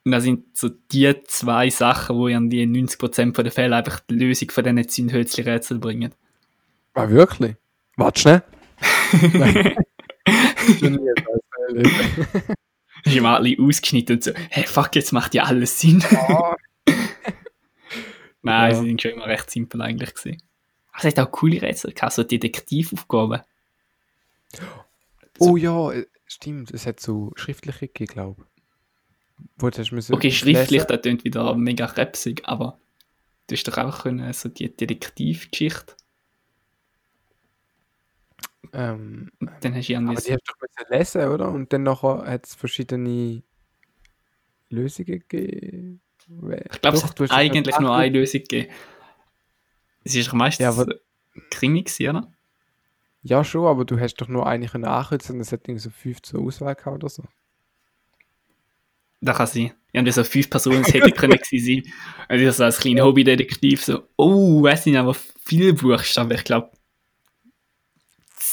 Und 0.04 0.12
das 0.12 0.24
sind 0.24 0.58
so 0.58 0.70
die 0.70 1.14
zwei 1.26 1.70
Sachen, 1.70 2.18
die 2.18 2.32
irgendwie 2.32 2.64
in 2.64 2.88
90% 2.88 3.42
der 3.42 3.52
Fälle 3.52 3.76
einfach 3.76 4.00
die 4.00 4.16
Lösung 4.16 4.50
von 4.50 4.64
diesen 4.64 4.90
Zündhölzli-Rätsel 4.90 5.78
bringen. 5.80 6.12
so. 6.96 7.02
Ah, 7.02 7.10
wirklich? 7.10 7.56
Warte 7.96 8.20
schnell. 8.20 8.44
Ist 13.06 13.16
immer 13.16 13.36
alle 13.38 13.56
ausgeschnitten 13.60 14.16
und 14.18 14.24
so, 14.24 14.32
hey, 14.50 14.66
fuck, 14.66 14.96
jetzt 14.96 15.12
macht 15.14 15.34
ja 15.34 15.44
alles 15.44 15.80
Sinn. 15.80 16.04
Ah, 16.12 16.56
Nein, 18.42 18.72
Ja. 18.72 18.80
sie 18.82 18.88
sind 18.88 19.02
schon 19.02 19.12
immer 19.12 19.26
recht 19.28 19.50
simpel 19.52 19.82
eigentlich 19.82 20.14
gewesen. 20.14 20.42
Es 20.98 21.04
hat 21.04 21.20
auch 21.20 21.32
coole 21.32 21.62
Rätsel 21.62 21.92
gehabt, 21.94 22.14
so 22.14 22.24
Detektivaufgaben. 22.24 23.42
oh 25.40 25.58
ja, 25.58 25.92
äh, 25.92 26.08
stimmt, 26.26 26.72
es 26.72 26.86
hat 26.86 27.00
so 27.00 27.32
schriftliche 27.36 27.88
gegeben, 27.88 28.14
glaube 28.14 28.42
ich. 28.42 28.48
Okay, 30.16 30.32
schriftlich, 30.32 30.70
lesen. 30.72 30.88
das 30.88 31.02
klingt 31.02 31.24
wieder 31.24 31.54
mega 31.56 31.86
repsig, 31.86 32.42
aber 32.46 32.80
du 33.48 33.56
hast 33.56 33.64
doch 33.66 33.78
auch 33.78 34.04
können, 34.04 34.34
so 34.34 34.50
die 34.50 34.76
Detektivgeschichte. 34.76 35.96
Ähm, 38.78 39.32
Dann 39.62 39.74
hast 39.76 39.90
du 39.90 39.94
irgendwie 39.94 40.12
aber 40.12 40.22
die 40.22 40.34
hast 40.34 40.44
du 40.48 40.54
doch 40.60 40.90
lesen, 40.92 41.28
oder? 41.30 41.50
Und 41.50 41.74
dann 41.74 41.82
nachher 41.82 42.24
hat 42.28 42.46
es 42.46 42.54
verschiedene 42.54 43.42
Lösungen 44.70 45.24
gegeben. 45.28 46.02
ich 46.20 46.82
glaube, 46.82 46.98
es 46.98 47.04
hat 47.04 47.32
eigentlich 47.32 47.80
nur 47.80 47.96
eine 47.96 48.20
Lösung 48.20 48.42
gegeben. 48.42 48.72
Es 50.04 50.14
ist 50.16 50.32
meistens 50.32 50.64
Ja, 50.64 50.70
aber- 50.70 50.94
ja, 50.94 51.42
Krimi 51.50 51.82
gewesen, 51.82 52.10
oder? 52.10 52.32
Ja, 53.24 53.44
schon, 53.44 53.66
aber 53.66 53.84
du 53.84 54.00
hast 54.00 54.16
doch 54.18 54.28
nur 54.28 54.46
eine 54.46 54.68
können 54.68 54.86
ankürzen 54.86 55.36
und 55.36 55.42
es 55.42 55.52
hat 55.52 55.62
irgendwie 55.68 55.80
so 55.82 55.90
fünf 55.90 56.22
zur 56.22 56.42
Auswahl 56.42 56.76
gehabt 56.76 56.98
oder 56.98 57.10
so. 57.10 57.24
Da 59.22 59.34
kann 59.34 59.48
sein. 59.48 59.74
Irgendwie 59.92 60.12
so 60.12 60.24
fünf 60.24 60.52
Personen, 60.52 60.82
es 60.82 60.94
hätte 60.94 61.12
können 61.12 61.40
sein. 61.52 61.84
Und 62.30 62.40
ich 62.40 62.52
so 62.54 62.64
als 62.64 62.78
kleiner 62.78 63.04
Hobbydetektiv 63.06 63.84
so, 63.84 64.04
oh, 64.18 64.66
es 64.68 64.84
sind 64.84 64.98
aber 64.98 65.16
viele 65.44 65.74
Buchstaben, 65.74 66.32
ich 66.32 66.44
glaube 66.44 66.70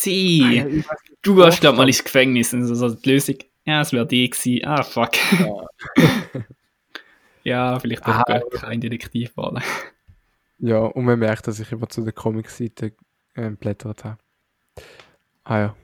Ich 0.07 0.64
nicht, 0.64 0.88
Du 1.22 1.36
warst, 1.36 1.61
glaube 1.61 1.78
mal 1.78 1.86
ins 1.88 2.02
Gefängnis. 2.05 2.52
Und 2.52 2.66
so, 2.66 2.74
so 2.74 2.90
die 2.94 3.11
Lösung, 3.11 3.36
ja, 3.64 3.80
es 3.80 3.92
wäre 3.92 4.07
die 4.07 4.28
gewesen. 4.28 4.64
Ah, 4.66 4.82
fuck. 4.82 5.12
ja, 7.44 7.78
vielleicht 7.80 8.07
doch 8.07 8.22
Ah, 8.26 8.40
kein 8.52 8.80
Detektiv 8.80 9.36
war. 9.36 9.62
Ja, 10.59 10.78
und 10.78 11.05
man 11.05 11.18
merkt, 11.18 11.46
dass 11.46 11.61
ich 11.61 11.70
immer 11.72 11.88
zu 11.88 12.02
der 12.02 12.12
Comic-Seite 12.12 12.92
blättert 13.59 14.05
habe. 14.05 14.18
Ah 15.44 15.59
ja. 15.59 15.76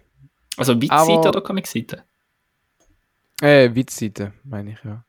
Also 0.56 0.80
Witzseite 0.80 1.28
oder 1.28 1.40
Comicseite? 1.40 2.04
Äh, 3.40 3.74
Witzseite, 3.74 4.32
meine 4.44 4.72
ich, 4.72 4.78
ja. 4.84 5.04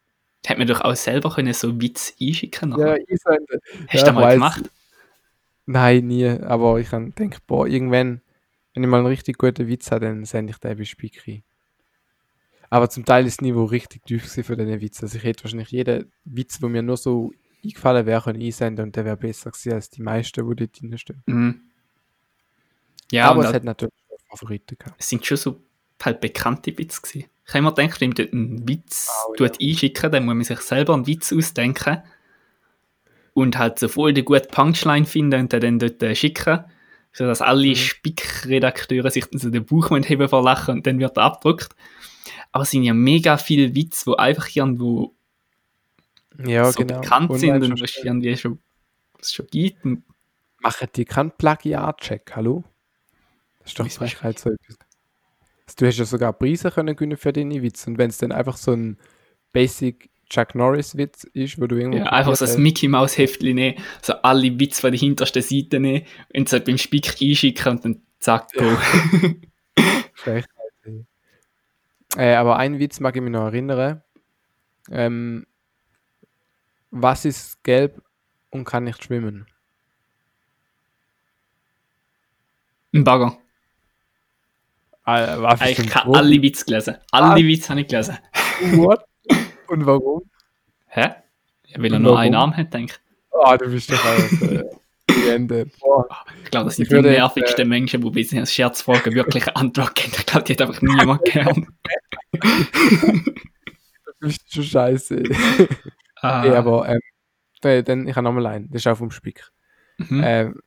Hätte 0.46 0.60
man 0.60 0.68
doch 0.68 0.82
auch 0.82 0.96
selber 0.96 1.30
können 1.34 1.54
so 1.54 1.80
Witz 1.80 2.14
einschicken 2.20 2.72
Ja, 2.72 2.78
können. 2.78 3.06
einsenden. 3.10 3.60
Hast 3.88 3.94
ja, 3.94 4.00
du 4.00 4.06
das 4.06 4.14
mal 4.16 4.24
weiss. 4.24 4.34
gemacht? 4.36 4.62
Nein, 5.68 6.08
nie. 6.08 6.28
Aber 6.28 6.80
ich 6.80 6.90
gedacht, 6.90 7.46
boah, 7.48 7.68
irgendwann, 7.68 8.22
wenn 8.74 8.84
ich 8.84 8.90
mal 8.90 8.98
einen 8.98 9.08
richtig 9.08 9.38
guten 9.38 9.68
Witz 9.68 9.92
habe, 9.92 10.06
dann 10.06 10.26
sende 10.26 10.52
ich 10.52 10.58
den 10.58 10.78
bei 10.78 10.84
Speak 10.86 11.28
rein. 11.28 11.44
Aber 12.70 12.90
zum 12.90 13.04
Teil 13.04 13.26
ist 13.26 13.38
das 13.40 13.42
Niveau 13.42 13.66
richtig 13.66 14.06
tief 14.06 14.24
für 14.24 14.56
diesen 14.56 14.80
Witz. 14.80 15.04
Also 15.04 15.18
ich 15.18 15.24
hätte 15.24 15.44
wahrscheinlich 15.44 15.70
jeden 15.72 16.10
Witz, 16.24 16.60
der 16.60 16.70
mir 16.70 16.82
nur 16.82 16.96
so 16.98 17.32
eingefallen 17.64 18.06
wäre, 18.06 18.22
können 18.24 18.42
einsenden 18.42 18.86
und 18.86 18.96
der 18.96 19.04
wäre 19.06 19.18
besser 19.18 19.52
gewesen 19.52 19.74
als 19.74 19.90
die 19.90 20.02
meisten, 20.02 20.50
die 20.50 20.56
dort 20.56 20.82
drinstehen. 20.82 21.22
Mhm. 21.26 21.62
Ja, 23.12 23.30
Aber 23.30 23.44
es 23.46 23.54
hat 23.54 23.66
natürlich 23.66 23.94
auch 24.10 24.30
Favoriten 24.38 24.78
gehabt. 24.80 24.96
es 24.98 25.10
sind 25.10 25.26
schon 25.26 25.36
so 25.38 25.60
halt 26.02 26.22
bekannte 26.22 26.78
Witze 26.78 27.02
gewesen. 27.02 27.26
Ich 27.46 27.50
habe 27.54 27.60
immer 27.60 27.74
gedacht, 27.74 28.00
wenn 28.00 28.10
man 28.10 28.16
dort 28.16 28.34
einen 28.34 28.68
Witz 28.70 29.10
Oh, 29.28 29.34
tut 29.36 29.60
einschicken, 29.62 30.12
dann 30.12 30.26
muss 30.26 30.36
man 30.36 30.44
sich 30.46 30.60
selber 30.62 30.94
einen 30.94 31.08
Witz 31.08 31.34
ausdenken 31.34 32.02
und 33.34 33.58
halt 33.58 33.80
so 33.80 33.90
voll 33.90 34.14
die 34.14 34.24
gute 34.24 34.48
Punchline 34.48 35.06
finden 35.06 35.42
und 35.42 35.52
den 35.54 35.60
dann 35.62 35.80
dort 35.80 36.02
äh, 36.04 36.16
schicken, 37.12 37.18
sodass 37.18 37.42
alle 37.42 37.68
Mhm. 37.70 37.76
Spickredakteure 37.76 39.12
sich 39.12 39.26
dann 39.26 39.40
so 39.40 39.50
den 39.50 39.66
Bauch 39.66 39.90
müssen 39.90 40.04
heben 40.04 40.28
vor 40.30 40.44
Lachen 40.44 40.76
und 40.78 40.88
dann 40.88 41.00
wird 41.00 41.18
er 41.18 41.24
abgedruckt. 41.24 41.76
Aber 42.52 42.64
es 42.64 42.72
sind 42.72 42.84
ja 42.84 42.94
mega 42.94 43.38
viele 43.38 43.76
Witze, 43.76 44.06
die 44.12 44.20
einfach 44.20 44.48
irgendwo 44.56 45.14
Ja, 46.46 46.72
so 46.72 46.80
genau. 46.86 47.02
bekannt 47.02 47.40
sind 47.40 47.64
und 47.64 47.82
was 47.82 47.90
schnell. 47.92 48.06
irgendwie 48.08 48.36
schon, 48.38 48.60
was 49.18 49.32
schon 49.34 49.48
gibt. 49.48 49.84
Und 49.86 50.04
Machen 50.60 50.88
die 50.96 51.06
keinen 51.06 51.32
Plagiat-Check, 51.32 52.32
hallo? 52.36 52.64
Das 53.60 53.72
ist 53.72 53.80
doch? 53.80 53.90
Frechheit 53.90 54.38
so 54.40 54.50
etwas. 54.52 54.78
Also, 55.66 55.76
du 55.78 55.88
hast 55.88 55.98
ja 55.98 56.06
sogar 56.06 56.34
Preise 56.34 56.70
können 56.72 56.96
gewinnen 56.96 57.18
für 57.18 57.34
deine 57.34 57.62
Witze 57.64 57.90
und 57.90 57.98
wenn 57.98 58.10
es 58.10 58.18
dann 58.18 58.32
einfach 58.32 58.58
so 58.58 58.74
ein 58.74 58.98
Basic 59.54 60.10
Chuck 60.32 60.56
Norris 60.56 60.96
Witz 60.96 61.26
ist, 61.34 61.60
wo 61.60 61.68
du 61.68 61.76
irgendwo 61.76 61.98
ja, 62.00 62.06
einfach 62.06 62.36
so 62.38 62.46
ein 62.46 62.64
Mickey 62.64 62.88
Maus 62.88 63.18
Heftchen 63.18 63.54
nehmen, 63.56 63.78
so 64.02 64.14
alle 64.14 64.58
Witze 64.60 64.80
von 64.80 64.92
der 64.92 65.00
hintersten 65.00 65.42
Seite 65.42 65.80
nehmen 65.80 66.06
und 66.34 66.48
so 66.48 66.58
beim 66.60 66.78
Spick 66.78 67.18
einschicken 67.22 67.72
und 67.74 67.84
dann 67.86 68.02
zack, 68.20 68.48
go. 68.54 68.66
ey. 70.26 70.44
Äh, 72.16 72.36
aber 72.36 72.56
einen 72.58 72.80
Witz 72.80 73.00
mag 73.02 73.16
ich 73.16 73.22
mich 73.22 73.32
noch 73.32 73.46
erinnern. 73.46 74.02
Ähm, 74.90 75.46
was 76.92 77.26
ist 77.26 77.62
gelb 77.64 78.02
und 78.52 78.64
kann 78.66 78.86
nicht 78.86 79.04
schwimmen? 79.04 79.48
Ein 82.94 83.04
Bagger. 83.04 83.38
Was 85.04 85.62
Ich 85.62 85.78
Profi? 85.90 86.18
alle 86.18 86.42
Witze 86.42 86.66
gelesen. 86.66 86.96
Alle 87.12 87.26
Ah. 87.34 87.36
Witze 87.36 87.70
habe 87.70 87.82
ich 87.82 87.88
gelesen. 87.88 88.18
What? 88.74 89.04
Und 89.72 89.86
warum? 89.86 90.22
Hä? 90.88 91.14
Ja, 91.68 91.82
weil 91.82 91.94
er 91.94 92.00
nur 92.00 92.20
einen 92.20 92.36
Arm 92.36 92.56
hat, 92.58 92.74
denke 92.74 92.94
ich. 92.94 93.00
Oh, 93.32 93.56
du 93.58 93.72
bist 93.72 93.90
doch 93.90 94.04
äh, 94.42 94.64
Legende. 95.10 95.68
Boah. 95.80 96.06
Ich 96.44 96.52
glaube, 96.52 96.66
das 96.66 96.76
sind 96.76 96.90
die 96.92 96.96
jetzt, 96.96 97.06
äh, 97.06 97.12
nervigsten 97.12 97.70
Menschen, 97.70 98.02
die 98.02 98.10
bei 98.10 98.16
diesen 98.16 98.46
Scherzfragen 98.46 99.14
wirklich 99.16 99.48
eine 99.48 99.56
Antwort 99.62 99.96
geben. 99.96 100.12
Ich 100.18 100.26
glaube, 100.26 100.44
die 100.44 100.54
hat 100.54 100.62
einfach 100.62 100.82
niemand 100.82 101.24
gern. 101.24 101.68
Du 104.20 104.28
bist 104.28 104.54
schon 104.54 104.64
scheiße. 104.64 105.24
Ah, 106.18 106.46
Ja, 106.46 106.60
aber 106.60 106.88
ähm, 106.88 107.00
äh, 107.64 107.82
dann, 107.82 108.08
ich 108.08 108.16
habe 108.16 108.24
nochmal 108.24 108.46
einen. 108.46 108.70
Das 108.70 108.82
ist 108.82 108.88
auch 108.88 108.98
vom 108.98 109.10
Spick. 109.10 109.50
mhm. 109.98 110.22
Ähm, 110.24 110.62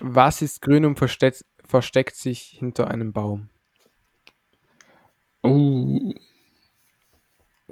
was 0.00 0.42
ist 0.42 0.60
grün 0.60 0.84
und 0.84 0.98
versteckt, 0.98 1.44
versteckt 1.64 2.16
sich 2.16 2.56
hinter 2.58 2.88
einem 2.88 3.12
Baum? 3.14 3.48
Uh. 5.42 6.12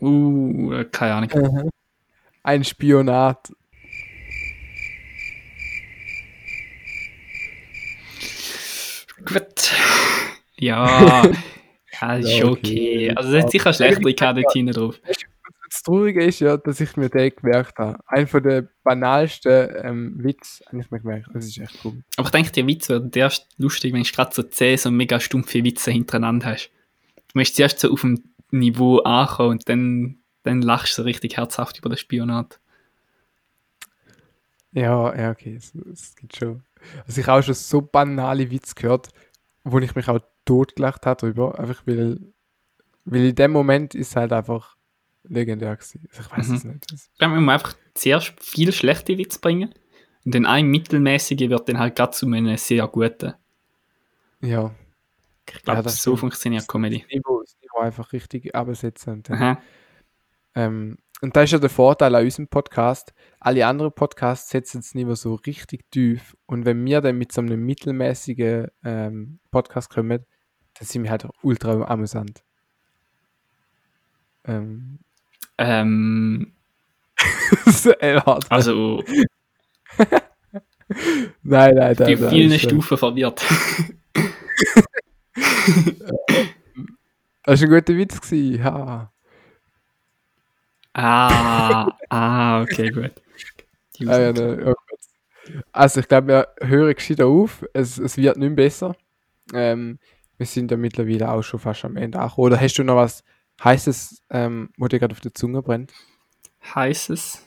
Uh, 0.00 0.84
keine 0.90 1.14
Ahnung. 1.14 1.70
Ein 2.42 2.64
Spionat. 2.64 3.52
Gut. 9.24 9.72
Ja. 10.56 11.22
Ja, 12.00 12.14
ist 12.16 12.28
Ja, 12.30 12.46
okay. 12.46 13.10
okay. 13.10 13.12
Also, 13.14 13.36
es 13.36 13.44
hat 13.44 13.50
sicher 13.50 13.72
schlechter 13.74 14.00
gehabt 14.00 14.38
dort 14.38 14.52
hinten 14.54 14.72
drauf. 14.72 14.98
Das 15.68 15.82
Traurige 15.82 16.24
ist 16.24 16.40
ja, 16.40 16.56
dass 16.56 16.80
ich 16.80 16.96
mir 16.96 17.10
den 17.10 17.30
gemerkt 17.34 17.78
habe. 17.78 17.98
Ein 18.06 18.26
von 18.26 18.42
der 18.42 18.68
banalsten 18.82 19.68
ähm, 19.82 20.14
Witz 20.16 20.62
habe 20.66 20.80
ich 20.80 20.90
mir 20.90 21.00
gemerkt. 21.00 21.28
Das 21.34 21.44
ist 21.44 21.58
echt 21.58 21.78
cool. 21.84 22.02
Aber 22.16 22.26
ich 22.26 22.32
denke, 22.32 22.52
der 22.52 22.66
Witz 22.66 22.88
wird 22.88 23.14
erst 23.16 23.48
lustig, 23.58 23.92
wenn 23.92 24.02
du 24.02 24.10
gerade 24.10 24.34
so 24.34 24.42
10 24.42 24.78
so 24.78 24.90
mega 24.90 25.20
stumpfe 25.20 25.62
Witze 25.62 25.90
hintereinander 25.90 26.46
hast. 26.46 26.70
Du 27.32 27.38
musst 27.38 27.56
zuerst 27.56 27.78
so 27.80 27.90
auf 27.92 28.00
dem 28.00 28.22
Niveau 28.50 28.98
ankommen 28.98 29.50
und 29.50 29.68
dann, 29.68 30.18
dann 30.42 30.62
lachst 30.62 30.98
du 30.98 31.02
richtig 31.02 31.36
herzhaft 31.36 31.78
über 31.78 31.88
das 31.88 32.00
Spionat. 32.00 32.58
Ja, 34.72 35.14
ja, 35.16 35.30
okay. 35.30 35.56
Es, 35.56 35.74
es 35.74 36.14
gibt 36.16 36.36
schon. 36.36 36.62
Also 37.06 37.20
ich 37.20 37.26
habe 37.26 37.40
auch 37.40 37.44
schon 37.44 37.54
so 37.54 37.80
banale 37.82 38.50
Witze 38.50 38.74
gehört, 38.74 39.08
wo 39.64 39.78
ich 39.78 39.94
mich 39.94 40.08
auch 40.08 40.20
totgelacht 40.44 41.06
habe 41.06 41.20
drüber. 41.20 41.58
Einfach 41.58 41.82
weil, 41.86 42.20
weil 43.04 43.26
in 43.26 43.34
dem 43.34 43.50
Moment 43.52 43.94
ist 43.94 44.10
es 44.10 44.16
halt 44.16 44.32
einfach 44.32 44.76
legendär 45.24 45.76
gewesen. 45.76 46.08
Also 46.10 46.22
ich 46.22 46.36
weiß 46.38 46.48
Mhm. 46.48 46.54
es 46.54 46.64
nicht. 46.64 46.92
Ich 46.92 47.18
glaube, 47.18 47.34
man 47.34 47.44
muss 47.44 47.54
einfach 47.54 47.74
zuerst 47.94 48.32
viel 48.40 48.72
schlechte 48.72 49.18
Witze 49.18 49.40
bringen 49.40 49.74
und 50.24 50.34
dann 50.34 50.46
ein 50.46 50.66
mittelmäßige 50.68 51.48
wird 51.50 51.68
dann 51.68 51.78
halt 51.78 51.96
gerade 51.96 52.12
zu 52.12 52.26
einem 52.26 52.56
sehr 52.56 52.86
guten. 52.88 53.34
ja. 54.40 54.74
Ich 55.54 55.62
glaube, 55.62 55.78
Ja, 55.78 55.82
das 55.82 56.02
so 56.02 56.16
funktioniert 56.16 56.66
Comedy. 56.68 57.00
Das 57.00 57.08
Niveau, 57.08 57.40
das 57.40 57.56
Niveau 57.60 57.78
einfach 57.78 58.12
richtig 58.12 58.54
absetzen. 58.54 59.14
Und, 59.14 59.30
dann, 59.30 59.58
ähm, 60.54 60.98
und 61.20 61.36
da 61.36 61.42
ist 61.42 61.52
ja 61.52 61.58
der 61.58 61.70
Vorteil 61.70 62.14
an 62.14 62.24
unserem 62.24 62.48
Podcast. 62.48 63.12
Alle 63.38 63.66
anderen 63.66 63.92
Podcasts 63.92 64.50
setzen 64.50 64.80
das 64.80 64.94
Niveau 64.94 65.14
so 65.14 65.34
richtig 65.34 65.90
tief. 65.90 66.36
Und 66.46 66.64
wenn 66.64 66.84
wir 66.84 67.00
dann 67.00 67.18
mit 67.18 67.32
so 67.32 67.40
einem 67.40 67.64
mittelmäßigen 67.64 68.68
ähm, 68.84 69.38
Podcast 69.50 69.90
kommen, 69.90 70.24
dann 70.74 70.86
sind 70.86 71.02
wir 71.04 71.10
halt 71.10 71.24
auch 71.24 71.34
ultra 71.42 71.82
amüsant. 71.84 72.42
Ähm, 74.44 74.98
Ähm, 75.58 76.52
äh, 78.00 78.20
also, 78.48 79.04
nein, 81.42 81.74
nein, 81.74 81.92
ich 81.92 81.98
nein. 81.98 82.08
bin 82.14 82.20
nein, 82.20 82.30
vielen 82.30 82.58
Stufen 82.58 82.96
verwirrt. 82.96 83.44
Das 87.42 87.60
war 87.60 87.68
ein 87.68 87.74
guter 87.74 87.96
Witz. 87.96 88.20
Gewesen. 88.20 88.62
Ja. 88.62 89.12
ah, 90.94 91.88
ah, 92.08 92.62
okay, 92.62 92.90
gut. 92.90 93.12
Ah, 94.06 94.18
ja, 94.18 94.32
ne, 94.32 94.62
oh. 94.66 94.74
Also 95.72 96.00
ich 96.00 96.08
glaube, 96.08 96.28
wir 96.28 96.48
hören 96.68 96.94
gescheiter 96.94 97.26
auf. 97.26 97.64
Es, 97.72 97.98
es 97.98 98.16
wird 98.16 98.36
nicht 98.36 98.56
besser. 98.56 98.94
Ähm, 99.52 99.98
wir 100.36 100.46
sind 100.46 100.70
ja 100.70 100.76
mittlerweile 100.76 101.30
auch 101.30 101.42
schon 101.42 101.60
fast 101.60 101.84
am 101.84 101.96
Ende 101.96 102.18
angekommen. 102.18 102.46
Oder 102.46 102.60
hast 102.60 102.74
du 102.74 102.84
noch 102.84 102.96
was 102.96 103.24
Heißes, 103.62 104.22
ähm, 104.30 104.70
wo 104.78 104.86
dir 104.88 104.98
gerade 104.98 105.12
auf 105.12 105.20
der 105.20 105.34
Zunge 105.34 105.62
brennt? 105.62 105.92
heißes 106.74 107.46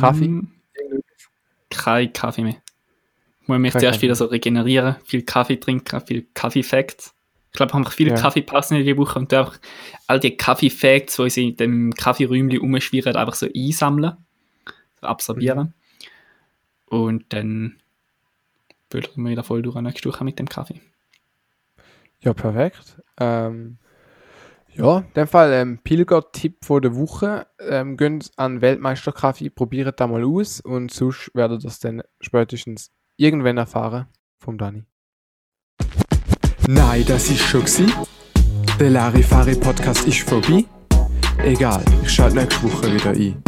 Kaffee? 0.00 0.28
Mm, 0.28 0.48
kein 1.70 2.12
Kaffee 2.12 2.42
mehr. 2.42 2.56
Ich 3.46 3.48
muss 3.48 3.58
mich 3.60 3.72
zuerst 3.74 4.02
wieder 4.02 4.16
so 4.16 4.24
regenerieren, 4.24 4.96
viel 5.04 5.22
Kaffee 5.22 5.54
trinken, 5.56 6.00
viel 6.00 6.26
Kaffee-Facts. 6.34 7.14
Ich 7.52 7.56
glaube, 7.56 7.70
ich 7.70 7.74
habe 7.74 7.90
viele 7.90 8.10
Ja. 8.10 8.16
Kaffeepausen 8.16 8.76
in 8.76 8.84
der 8.84 8.96
Woche 8.96 9.20
und 9.20 9.32
einfach 9.32 9.60
all 10.08 10.18
die 10.18 10.36
Kaffee-Facts, 10.36 11.14
die 11.14 11.30
sie 11.30 11.48
in 11.50 11.56
dem 11.56 11.94
Kaffeeräumchen 11.94 12.58
rumschwirren, 12.58 13.14
einfach 13.14 13.36
so 13.36 13.46
einsammeln, 13.54 14.16
so 15.00 15.06
absorbieren. 15.06 15.74
Und 16.86 17.26
dann 17.28 17.78
böllern 18.90 19.10
wir 19.14 19.30
wieder 19.30 19.44
voll 19.44 19.62
durch 19.62 19.80
nächste 19.80 20.08
Woche 20.08 20.24
mit 20.24 20.40
dem 20.40 20.48
Kaffee. 20.48 20.80
Ja, 22.22 22.34
perfekt. 22.34 23.00
Ähm, 23.20 23.78
ja, 24.74 24.98
in 24.98 25.12
dem 25.14 25.28
Fall 25.28 25.52
ähm, 25.52 25.78
Pilger-Tipp 25.84 26.64
von 26.64 26.82
der 26.82 26.96
Woche. 26.96 27.46
Ähm, 27.60 27.96
geht 27.96 28.28
an 28.36 28.60
Weltmeisterkaffee, 28.60 29.50
probiert 29.50 30.00
da 30.00 30.08
mal 30.08 30.24
aus 30.24 30.60
und 30.60 30.90
sonst 30.90 31.30
werdet 31.34 31.62
ihr 31.62 31.68
das 31.68 31.78
dann 31.78 32.02
spätestens 32.20 32.90
irgendwann 33.16 33.58
erfahren 33.58 34.06
vom 34.38 34.58
Dani. 34.58 34.84
Nein, 36.68 37.04
das 37.06 37.30
ist 37.30 37.40
schon 37.40 37.60
gewesen. 37.60 37.92
Der 38.80 38.90
Larifari-Podcast 38.90 40.06
ist 40.06 40.28
vorbei. 40.28 40.64
Egal, 41.38 41.84
ich 42.02 42.10
schalte 42.10 42.36
nächste 42.36 42.62
Woche 42.64 42.92
wieder 42.92 43.10
ein. 43.10 43.42